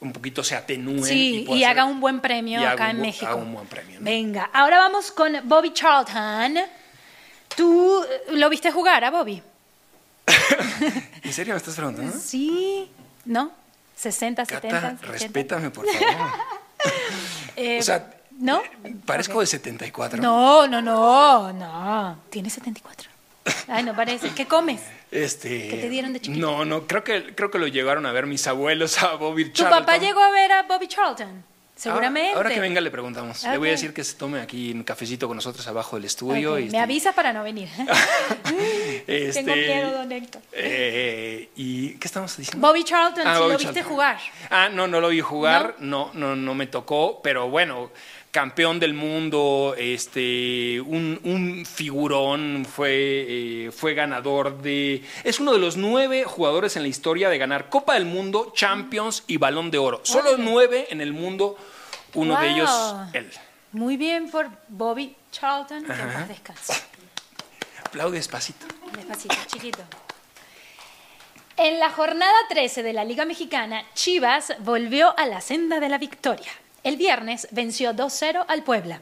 un 0.00 0.12
poquito 0.12 0.44
se 0.44 0.54
atenúen. 0.56 1.04
Sí, 1.04 1.46
y 1.48 1.64
haga 1.64 1.84
un 1.84 2.00
buen 2.00 2.20
premio 2.20 2.66
acá 2.68 2.90
en 2.90 2.98
bu- 2.98 3.02
México. 3.02 3.26
haga 3.26 3.36
un 3.36 3.52
buen 3.54 3.66
premio, 3.66 3.98
¿no? 3.98 4.04
Venga, 4.04 4.50
ahora 4.52 4.78
vamos 4.78 5.10
con 5.12 5.32
Bobby 5.48 5.72
Charlton. 5.72 6.58
¿Tú 7.56 8.02
eh, 8.04 8.32
lo 8.32 8.48
viste 8.50 8.70
jugar 8.70 9.02
a 9.04 9.10
Bobby? 9.10 9.42
¿En 11.22 11.32
serio 11.32 11.54
me 11.54 11.58
estás 11.58 11.74
preguntando? 11.74 12.12
Sí, 12.18 12.90
¿no? 13.24 13.50
60, 13.96 14.44
70. 14.44 14.68
Cata, 14.68 14.90
70. 14.90 15.06
respétame, 15.12 15.70
por 15.70 15.86
favor. 15.90 16.30
Eh, 17.56 17.78
o 17.80 17.82
sea, 17.82 18.10
¿no? 18.38 18.62
parezco 19.06 19.34
Ok. 19.34 19.40
de 19.40 19.46
74. 19.46 20.20
No, 20.22 20.66
no, 20.66 20.82
no, 20.82 21.52
no. 21.52 22.18
Tiene 22.28 22.50
74. 22.50 23.08
Ay, 23.68 23.82
no 23.84 23.94
parece. 23.94 24.30
¿Qué 24.30 24.46
comes? 24.46 24.80
Este, 25.10 25.68
¿Qué 25.68 25.76
te 25.76 25.88
dieron 25.88 26.12
de 26.12 26.20
chiquito? 26.20 26.44
No, 26.46 26.64
no, 26.64 26.86
creo 26.86 27.04
que, 27.04 27.34
creo 27.34 27.50
que 27.50 27.58
lo 27.58 27.66
llegaron 27.66 28.06
a 28.06 28.12
ver 28.12 28.26
mis 28.26 28.46
abuelos 28.46 29.02
a 29.02 29.14
Bobby 29.14 29.44
¿Tu 29.46 29.62
Charlton. 29.62 29.80
papá 29.84 29.98
llegó 29.98 30.20
a 30.22 30.30
ver 30.30 30.52
a 30.52 30.62
Bobby 30.64 30.88
Charlton? 30.88 31.28
Ahora- 31.28 31.44
Seguramente. 31.82 32.32
Ahora, 32.36 32.48
que 32.50 32.60
venga 32.60 32.80
le 32.80 32.90
preguntamos. 32.90 33.44
Le 33.44 33.58
voy 33.58 33.68
a 33.68 33.72
decir 33.72 33.92
que 33.92 34.02
se 34.02 34.14
tome 34.14 34.40
aquí 34.40 34.72
un 34.72 34.82
cafecito 34.82 35.28
con 35.28 35.36
nosotros 35.36 35.66
abajo 35.68 35.96
del 35.96 36.06
estudio. 36.06 36.58
Y 36.58 36.62
Me 36.62 36.66
este, 36.68 36.78
avisa 36.78 37.12
para 37.12 37.34
no 37.34 37.42
venir. 37.44 37.68
este, 39.06 39.32
Tengo 39.44 39.54
miedo, 39.54 39.90
don 39.92 40.10
Héctor. 40.10 40.42
eh, 40.52 41.50
¿Y 41.56 41.90
qué 41.98 42.06
estamos 42.08 42.34
diciendo? 42.36 42.66
Bobby 42.66 42.82
Charlton, 42.82 43.26
Ah, 43.26 43.34
si 43.34 43.40
Bobby 43.42 43.52
lo 43.52 43.58
viste 43.58 43.82
jugar. 43.82 44.18
Ah, 44.50 44.68
no, 44.70 44.86
no 44.86 45.00
lo 45.00 45.08
vi 45.08 45.20
jugar, 45.20 45.76
no, 45.78 46.10
no, 46.14 46.34
no 46.34 46.54
me 46.54 46.66
tocó, 46.66 47.20
pero 47.22 47.48
bueno, 47.48 47.90
campeón 48.36 48.78
del 48.78 48.92
mundo, 48.92 49.74
este, 49.78 50.78
un, 50.82 51.18
un 51.24 51.64
figurón, 51.64 52.66
fue, 52.66 52.90
eh, 52.92 53.70
fue 53.72 53.94
ganador 53.94 54.60
de, 54.60 55.02
es 55.24 55.40
uno 55.40 55.54
de 55.54 55.58
los 55.58 55.78
nueve 55.78 56.24
jugadores 56.24 56.76
en 56.76 56.82
la 56.82 56.88
historia 56.88 57.30
de 57.30 57.38
ganar 57.38 57.70
Copa 57.70 57.94
del 57.94 58.04
Mundo, 58.04 58.52
Champions 58.54 59.24
y 59.26 59.38
Balón 59.38 59.70
de 59.70 59.78
Oro. 59.78 60.02
Solo 60.02 60.36
nueve 60.36 60.86
en 60.90 61.00
el 61.00 61.14
mundo, 61.14 61.56
uno 62.12 62.38
de 62.38 62.50
ellos 62.50 62.70
él. 63.14 63.32
Muy 63.72 63.96
bien 63.96 64.30
por 64.30 64.50
Bobby 64.68 65.16
Charlton, 65.32 65.84
que 65.84 65.94
paz 65.94 66.28
descanse. 66.28 66.74
Aplaude 67.86 68.18
despacito. 68.18 68.66
Despacito, 68.94 69.34
chiquito. 69.46 69.82
En 71.56 71.78
la 71.78 71.88
jornada 71.88 72.36
13 72.50 72.82
de 72.82 72.92
la 72.92 73.06
Liga 73.06 73.24
Mexicana, 73.24 73.82
Chivas 73.94 74.52
volvió 74.58 75.18
a 75.18 75.24
la 75.24 75.40
senda 75.40 75.80
de 75.80 75.88
la 75.88 75.96
victoria. 75.96 76.52
El 76.86 76.96
viernes 76.96 77.48
venció 77.50 77.92
2-0 77.92 78.44
al 78.46 78.62
Puebla. 78.62 79.00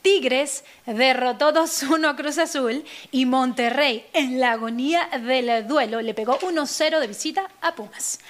Tigres 0.00 0.64
derrotó 0.86 1.52
2-1 1.52 2.08
a 2.08 2.16
Cruz 2.16 2.38
Azul 2.38 2.82
y 3.10 3.26
Monterrey, 3.26 4.06
en 4.14 4.40
la 4.40 4.52
agonía 4.52 5.10
del 5.12 5.68
duelo, 5.68 6.00
le 6.00 6.14
pegó 6.14 6.38
1-0 6.38 6.98
de 6.98 7.06
visita 7.06 7.50
a 7.60 7.74
Pumas. 7.74 8.20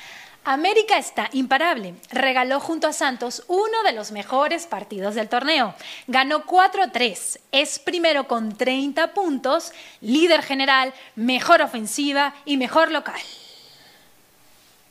América 0.42 0.98
está 0.98 1.30
imparable. 1.32 1.94
Regaló 2.10 2.58
junto 2.58 2.88
a 2.88 2.92
Santos 2.92 3.44
uno 3.46 3.84
de 3.84 3.92
los 3.92 4.10
mejores 4.10 4.66
partidos 4.66 5.14
del 5.14 5.28
torneo. 5.28 5.76
Ganó 6.08 6.44
4-3. 6.44 7.38
Es 7.52 7.78
primero 7.78 8.26
con 8.26 8.58
30 8.58 9.14
puntos, 9.14 9.72
líder 10.00 10.42
general, 10.42 10.92
mejor 11.14 11.62
ofensiva 11.62 12.34
y 12.44 12.56
mejor 12.56 12.90
local. 12.90 13.20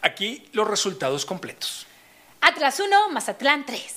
Aquí 0.02 0.48
los 0.54 0.66
resultados 0.66 1.26
completos. 1.26 1.88
Atlas 2.42 2.80
1, 2.80 3.10
Mazatlán 3.10 3.66
3. 3.66 3.97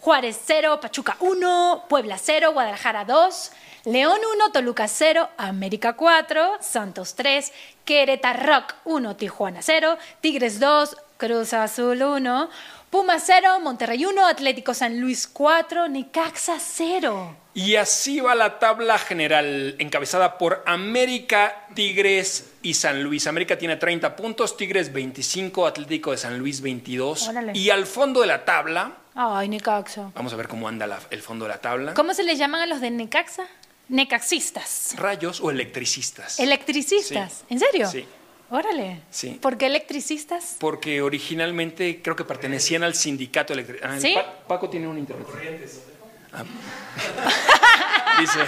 Juárez 0.00 0.40
0, 0.46 0.80
Pachuca 0.80 1.16
1, 1.20 1.84
Puebla 1.88 2.18
0, 2.18 2.52
Guadalajara 2.52 3.04
2, 3.04 3.52
León 3.86 4.20
1, 4.34 4.52
Toluca 4.52 4.86
0, 4.86 5.28
América 5.36 5.94
4, 5.94 6.58
Santos 6.60 7.14
3, 7.16 7.52
Querétaro 7.84 8.64
1, 8.84 9.16
Tijuana 9.16 9.60
0, 9.60 9.98
Tigres 10.20 10.60
2, 10.60 10.96
Cruz 11.16 11.52
Azul 11.52 12.02
1, 12.02 12.48
Pumas 12.90 13.24
0, 13.26 13.58
Monterrey 13.60 14.04
1, 14.06 14.24
Atlético 14.24 14.72
San 14.72 15.00
Luis 15.00 15.26
4, 15.26 15.88
Necaxa 15.88 16.58
0. 16.60 17.47
Y 17.58 17.74
así 17.74 18.20
va 18.20 18.36
la 18.36 18.60
tabla 18.60 18.98
general, 18.98 19.74
encabezada 19.80 20.38
por 20.38 20.62
América, 20.64 21.66
Tigres 21.74 22.52
y 22.62 22.74
San 22.74 23.02
Luis. 23.02 23.26
América 23.26 23.58
tiene 23.58 23.74
30 23.74 24.14
puntos, 24.14 24.56
Tigres 24.56 24.92
25, 24.92 25.66
Atlético 25.66 26.12
de 26.12 26.18
San 26.18 26.38
Luis 26.38 26.60
22. 26.60 27.26
Órale. 27.28 27.52
Y 27.58 27.70
al 27.70 27.86
fondo 27.86 28.20
de 28.20 28.28
la 28.28 28.44
tabla, 28.44 28.92
Ay, 29.16 29.48
Necaxa. 29.48 30.12
vamos 30.14 30.32
a 30.32 30.36
ver 30.36 30.46
cómo 30.46 30.68
anda 30.68 30.86
la- 30.86 31.00
el 31.10 31.20
fondo 31.20 31.46
de 31.46 31.48
la 31.48 31.58
tabla. 31.60 31.94
¿Cómo 31.94 32.14
se 32.14 32.22
les 32.22 32.38
llaman 32.38 32.60
a 32.60 32.66
los 32.66 32.80
de 32.80 32.92
Necaxa? 32.92 33.48
Necaxistas. 33.88 34.94
Rayos 34.96 35.40
o 35.40 35.50
electricistas. 35.50 36.38
Electricistas. 36.38 37.32
Sí. 37.40 37.44
¿En 37.50 37.58
serio? 37.58 37.88
Sí. 37.90 38.06
Órale. 38.50 39.00
Sí. 39.10 39.36
¿Por 39.42 39.58
qué 39.58 39.66
electricistas? 39.66 40.56
Porque 40.60 41.02
originalmente 41.02 42.00
creo 42.02 42.14
que 42.14 42.24
pertenecían 42.24 42.84
al 42.84 42.94
sindicato 42.94 43.52
eléctrico. 43.52 43.84
Ah, 43.84 43.98
¿Sí? 43.98 44.14
Pa- 44.14 44.46
Paco 44.46 44.70
tiene 44.70 44.86
un 44.86 44.96
internet. 44.96 45.26
Ah. 45.28 45.97
dice, 48.20 48.38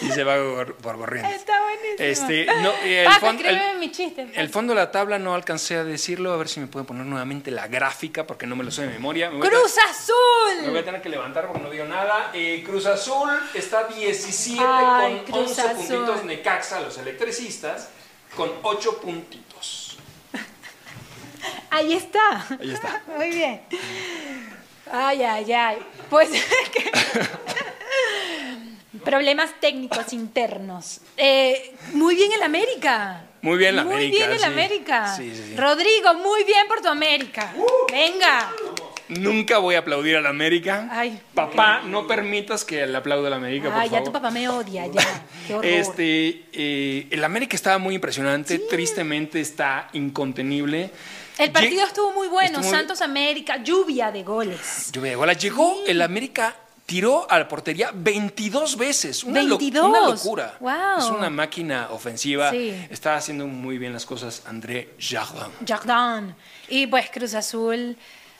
dice 0.00 0.24
Paco 0.24 0.54
por, 0.54 0.74
por 0.76 0.96
corrientes. 0.98 1.34
Está 1.36 1.60
buenísimo. 1.62 1.96
Este, 1.98 2.46
no, 2.62 2.72
el 2.82 3.04
Paco, 3.06 3.26
fon- 3.26 3.34
escríbeme 3.36 3.70
el- 3.72 3.78
mi 3.78 3.90
chiste. 3.92 4.30
El 4.34 4.48
fondo 4.48 4.74
de 4.74 4.80
la 4.80 4.90
tabla 4.90 5.18
no 5.18 5.34
alcancé 5.34 5.76
a 5.76 5.84
decirlo, 5.84 6.32
a 6.32 6.36
ver 6.36 6.48
si 6.48 6.60
me 6.60 6.66
pueden 6.66 6.86
poner 6.86 7.04
nuevamente 7.06 7.50
la 7.50 7.68
gráfica 7.68 8.26
porque 8.26 8.46
no 8.46 8.56
me 8.56 8.64
lo 8.64 8.70
sé 8.70 8.82
de 8.82 8.88
memoria. 8.88 9.30
Me 9.30 9.38
voy 9.38 9.46
a 9.46 9.50
¡Cruz 9.50 9.74
tener- 9.74 9.88
Me 9.88 10.62
voy 10.62 10.68
Azul! 10.70 10.78
a 10.78 10.84
tener 10.84 11.02
que 11.02 11.08
levantar 11.08 11.46
porque 11.46 11.62
no 11.62 11.70
veo 11.70 11.84
nada. 11.86 12.30
Eh, 12.32 12.62
Cruz 12.66 12.86
Azul 12.86 13.30
está 13.54 13.84
17 13.88 14.62
Ay, 14.66 15.16
con 15.16 15.24
Cruz 15.26 15.48
11 15.58 15.60
Azul. 15.62 15.76
puntitos. 15.76 16.24
Necaxa, 16.24 16.80
los 16.80 16.96
electricistas, 16.98 17.88
con 18.36 18.50
8 18.62 19.00
puntitos. 19.00 19.98
Ahí 21.70 21.92
está. 21.94 22.46
Ahí 22.60 22.72
está. 22.72 23.02
Muy 23.16 23.30
bien. 23.30 23.60
Ay, 24.92 25.22
ay, 25.22 25.52
ay. 25.52 25.78
Pues 26.08 26.30
problemas 29.04 29.50
técnicos 29.60 30.12
internos. 30.12 31.00
Eh, 31.16 31.74
muy 31.92 32.14
bien 32.14 32.32
el 32.32 32.42
América. 32.42 33.24
Muy 33.42 33.56
bien 33.56 33.78
el 33.78 33.84
Muy 33.84 33.94
América, 33.94 34.16
bien 34.16 34.32
el 34.32 34.38
sí. 34.38 34.44
América. 34.44 35.16
Sí, 35.16 35.32
sí, 35.34 35.42
sí. 35.50 35.56
Rodrigo, 35.56 36.14
muy 36.14 36.44
bien 36.44 36.66
por 36.68 36.82
tu 36.82 36.88
América. 36.88 37.52
Venga. 37.90 38.50
Nunca 39.08 39.58
voy 39.58 39.74
a 39.74 39.80
aplaudir 39.80 40.16
al 40.16 40.26
América. 40.26 40.88
Ay, 40.92 41.20
Papá, 41.34 41.80
no 41.84 42.06
permitas 42.06 42.64
que 42.64 42.86
le 42.86 42.96
aplaude 42.96 43.26
al 43.26 43.32
América, 43.32 43.70
por 43.70 43.78
Ay, 43.78 43.88
ya 43.88 43.90
favor. 43.98 44.04
tu 44.04 44.12
papá 44.12 44.30
me 44.30 44.48
odia, 44.48 44.86
ya. 44.86 45.02
Qué 45.48 45.54
horror. 45.54 45.66
Este, 45.66 46.44
eh, 46.52 47.08
el 47.10 47.24
América 47.24 47.56
estaba 47.56 47.78
muy 47.78 47.96
impresionante, 47.96 48.58
tristemente 48.60 49.40
está 49.40 49.88
incontenible. 49.94 50.90
El 51.44 51.52
partido 51.52 51.82
Lle- 51.84 51.88
estuvo 51.88 52.12
muy 52.12 52.28
bueno. 52.28 52.46
estuvo 52.58 52.62
muy- 52.64 52.70
Santos 52.70 53.00
América, 53.02 53.56
lluvia 53.62 54.10
de 54.12 54.22
goles. 54.22 54.90
Lluvia 54.92 55.10
de 55.10 55.16
goles. 55.16 55.38
Llegó 55.38 55.76
el 55.86 56.02
América 56.02 56.54
tiró 56.86 57.30
a 57.30 57.38
la 57.38 57.46
portería 57.46 57.90
22 57.94 58.76
veces. 58.76 59.22
Una, 59.24 59.42
lo- 59.42 59.58
22. 59.58 59.86
una 59.88 60.00
locura. 60.08 60.56
Wow. 60.60 60.98
Es 60.98 61.04
una 61.04 61.30
máquina 61.30 61.88
ofensiva. 61.92 62.50
Sí. 62.50 62.74
Está 62.90 63.14
haciendo 63.16 63.46
muy 63.46 63.78
bien 63.78 63.92
las 63.92 64.04
cosas 64.04 64.42
André 64.46 64.94
Jardin. 64.98 65.52
Jardin. 65.66 66.34
Y 66.68 66.86
pues 66.88 67.08
Cruz 67.10 67.34
Azul. 67.34 67.96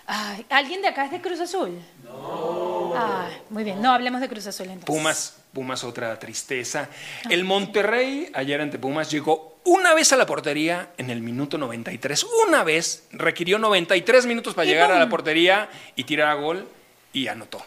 Ay, 0.06 0.44
¿Alguien 0.50 0.82
de 0.82 0.88
acá 0.88 1.04
es 1.04 1.12
de 1.12 1.20
Cruz 1.20 1.38
Azul? 1.38 1.78
No. 2.02 3.30
muy 3.50 3.62
bien, 3.64 3.80
no 3.80 3.92
hablemos 3.92 4.20
de 4.20 4.28
Cruz 4.28 4.46
Azul 4.46 4.66
entonces. 4.66 4.86
Pumas, 4.86 5.36
Pumas 5.52 5.84
otra 5.84 6.18
tristeza. 6.18 6.88
El 7.28 7.44
Monterrey 7.44 8.30
ayer 8.34 8.60
ante 8.60 8.78
Pumas 8.78 9.10
llegó 9.10 9.49
una 9.64 9.94
vez 9.94 10.12
a 10.12 10.16
la 10.16 10.26
portería 10.26 10.90
en 10.96 11.10
el 11.10 11.20
minuto 11.20 11.58
93. 11.58 12.26
Una 12.48 12.64
vez 12.64 13.04
requirió 13.12 13.58
93 13.58 14.26
minutos 14.26 14.54
para 14.54 14.64
llegar 14.66 14.90
a 14.92 14.98
la 14.98 15.08
portería 15.08 15.68
y 15.96 16.04
tirar 16.04 16.28
a 16.28 16.34
gol 16.34 16.66
y 17.12 17.28
anotó. 17.28 17.62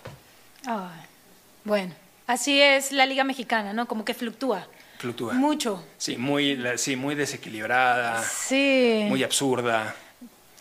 Bueno, 1.64 1.94
así 2.28 2.62
es 2.62 2.92
la 2.92 3.06
Liga 3.06 3.24
Mexicana, 3.24 3.74
¿no? 3.74 3.88
Como 3.88 4.04
que 4.06 4.14
fluctúa. 4.14 4.68
Fluctúa. 5.00 5.34
Mucho. 5.34 5.84
Sí, 5.98 6.18
muy, 6.18 6.62
sí, 6.78 6.96
muy 6.96 7.16
desequilibrada, 7.16 8.24
Sí. 8.24 9.06
muy 9.08 9.24
absurda, 9.24 9.96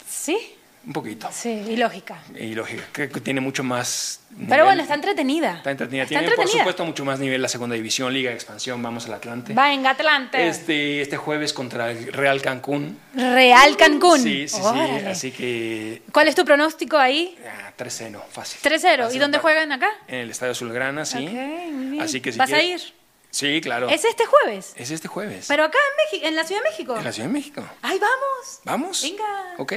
Sí, 0.08 0.54
un 0.86 0.92
poquito. 0.92 1.28
sí, 1.32 1.50
y 1.68 1.76
lógica. 1.76 2.18
Y 2.38 2.54
lógica, 2.54 2.82
creo 2.92 3.08
que 3.10 3.20
tiene 3.20 3.40
mucho 3.40 3.62
más. 3.62 4.20
Pero 4.48 4.64
bueno, 4.64 4.82
está 4.82 4.94
entretenida. 4.94 5.56
Está 5.58 5.70
entretenida. 5.72 6.02
Está 6.04 6.08
Tiene, 6.18 6.24
por 6.24 6.32
entretenida. 6.32 6.62
supuesto, 6.62 6.84
mucho 6.84 7.04
más 7.04 7.18
nivel 7.20 7.40
la 7.42 7.48
segunda 7.48 7.74
división, 7.76 8.12
Liga 8.12 8.30
de 8.30 8.36
Expansión, 8.36 8.82
vamos 8.82 9.06
al 9.06 9.14
Atlante. 9.14 9.52
Venga, 9.52 9.90
Atlante. 9.90 10.48
Este, 10.48 11.02
este 11.02 11.16
jueves 11.16 11.52
contra 11.52 11.90
el 11.90 12.12
Real 12.12 12.40
Cancún. 12.42 12.98
Real 13.14 13.76
Cancún. 13.76 14.20
Sí, 14.20 14.48
sí, 14.48 14.60
sí. 14.60 15.06
Así 15.06 15.30
que. 15.32 16.02
¿Cuál 16.12 16.28
es 16.28 16.34
tu 16.34 16.44
pronóstico 16.44 16.96
ahí? 16.96 17.36
ah, 17.46 17.72
3-0, 17.78 18.20
fácil. 18.30 18.60
3-0. 18.62 19.02
Fácil, 19.04 19.16
¿Y 19.16 19.18
dónde 19.20 19.38
juegan 19.38 19.70
acá? 19.72 19.90
En 20.08 20.20
el 20.20 20.30
Estadio 20.30 20.52
Azulgrana, 20.52 21.04
sí. 21.04 21.18
Ok, 21.26 21.32
muy 21.72 21.86
bien. 21.90 22.02
Así 22.02 22.20
que 22.20 22.32
si 22.32 22.38
¿Vas 22.38 22.52
a 22.52 22.62
ir? 22.62 22.80
Sí, 23.32 23.62
claro. 23.62 23.88
¿Es 23.88 24.04
este 24.04 24.26
jueves? 24.26 24.74
Es 24.76 24.90
este 24.90 25.08
jueves. 25.08 25.46
Pero 25.48 25.64
acá 25.64 25.78
en, 25.78 26.04
México, 26.04 26.28
en 26.28 26.36
la 26.36 26.44
Ciudad 26.44 26.62
de 26.62 26.68
México. 26.68 26.96
En 26.98 27.04
la 27.04 27.12
Ciudad 27.12 27.28
de 27.28 27.32
México. 27.32 27.64
¡Ay, 27.80 27.98
vamos! 27.98 28.60
Vamos. 28.62 29.02
Venga. 29.02 29.54
Ok. 29.56 29.72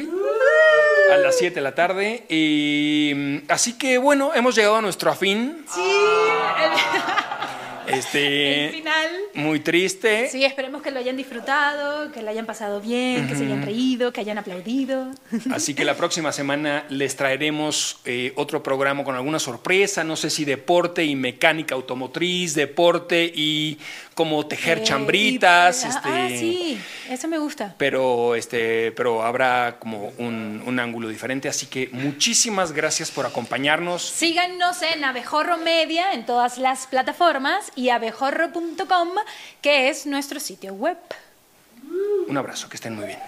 A 1.14 1.18
las 1.18 1.38
7 1.38 1.56
de 1.56 1.62
la 1.62 1.74
tarde. 1.74 2.26
Y 2.28 3.14
mm, 3.16 3.38
así 3.48 3.78
que 3.78 3.98
bueno, 3.98 4.34
hemos 4.36 4.56
llegado 4.56 4.76
a 4.76 4.82
nuestro 4.82 5.16
fin. 5.16 5.66
Sí, 5.74 5.82
el, 5.82 6.72
Este. 7.88 8.66
el 8.66 8.72
final. 8.72 9.10
Muy 9.36 9.60
triste. 9.60 10.30
Sí, 10.30 10.44
esperemos 10.44 10.82
que 10.82 10.92
lo 10.92 11.00
hayan 11.00 11.18
disfrutado, 11.18 12.12
que 12.12 12.22
lo 12.22 12.30
hayan 12.30 12.46
pasado 12.46 12.82
bien, 12.82 13.28
que 13.28 13.36
se 13.36 13.46
hayan 13.46 13.64
reído, 13.64 14.12
que 14.12 14.22
hayan 14.22 14.38
aplaudido. 14.38 15.12
Así 15.52 15.74
que 15.74 15.86
la 15.86 15.96
próxima 15.96 16.32
semana 16.32 16.86
les 16.90 17.16
traeremos 17.16 18.00
eh, 18.06 18.34
otro 18.36 18.64
programa 18.64 19.04
con 19.04 19.16
alguna 19.16 19.40
sorpresa, 19.40 20.04
no 20.04 20.16
sé 20.16 20.30
si 20.30 20.46
deporte 20.46 21.04
y 21.04 21.16
mecánica 21.16 21.76
automotriz, 21.76 22.56
deporte 22.56 23.32
y 23.34 23.78
cómo 24.16 24.48
tejer 24.48 24.80
Eh, 24.80 24.84
chambritas, 24.84 25.84
y- 25.84 25.86
ah, 25.86 25.90
este, 25.90 26.10
ah, 26.10 26.28
sí, 26.30 26.82
eso 27.10 27.28
me 27.28 27.38
gusta. 27.38 27.76
pero 27.78 28.34
este, 28.34 28.92
pero 28.94 29.22
habrá 29.24 29.76
como 29.78 30.12
un, 30.18 30.64
un 30.66 30.80
ángulo 30.80 31.10
diferente. 31.10 31.48
Así 31.50 31.68
que 31.68 31.90
muchísimas 31.92 32.72
gracias 32.72 33.12
por 33.12 33.26
acompañarnos. 33.28 34.02
Síganos 34.02 34.82
en 34.82 35.04
Abejorro 35.04 35.58
Media 35.58 36.14
en 36.14 36.26
todas 36.26 36.58
las 36.58 36.88
plataformas 36.88 37.72
y 37.76 37.90
abejorro.com, 37.90 39.10
que 39.62 39.90
es 39.90 40.06
nuestro 40.08 40.40
sitio 40.40 40.74
web. 40.74 40.98
Un 42.28 42.38
abrazo, 42.38 42.68
que 42.70 42.78
estén 42.78 42.96
muy 42.96 43.06
bien. 43.06 43.20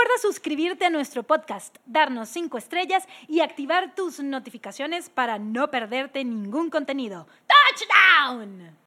Recuerda 0.00 0.22
suscribirte 0.22 0.86
a 0.86 0.90
nuestro 0.90 1.22
podcast, 1.24 1.76
darnos 1.84 2.30
5 2.30 2.56
estrellas 2.56 3.06
y 3.28 3.40
activar 3.40 3.94
tus 3.94 4.18
notificaciones 4.20 5.10
para 5.10 5.38
no 5.38 5.70
perderte 5.70 6.24
ningún 6.24 6.70
contenido. 6.70 7.26
¡Touchdown! 7.46 8.78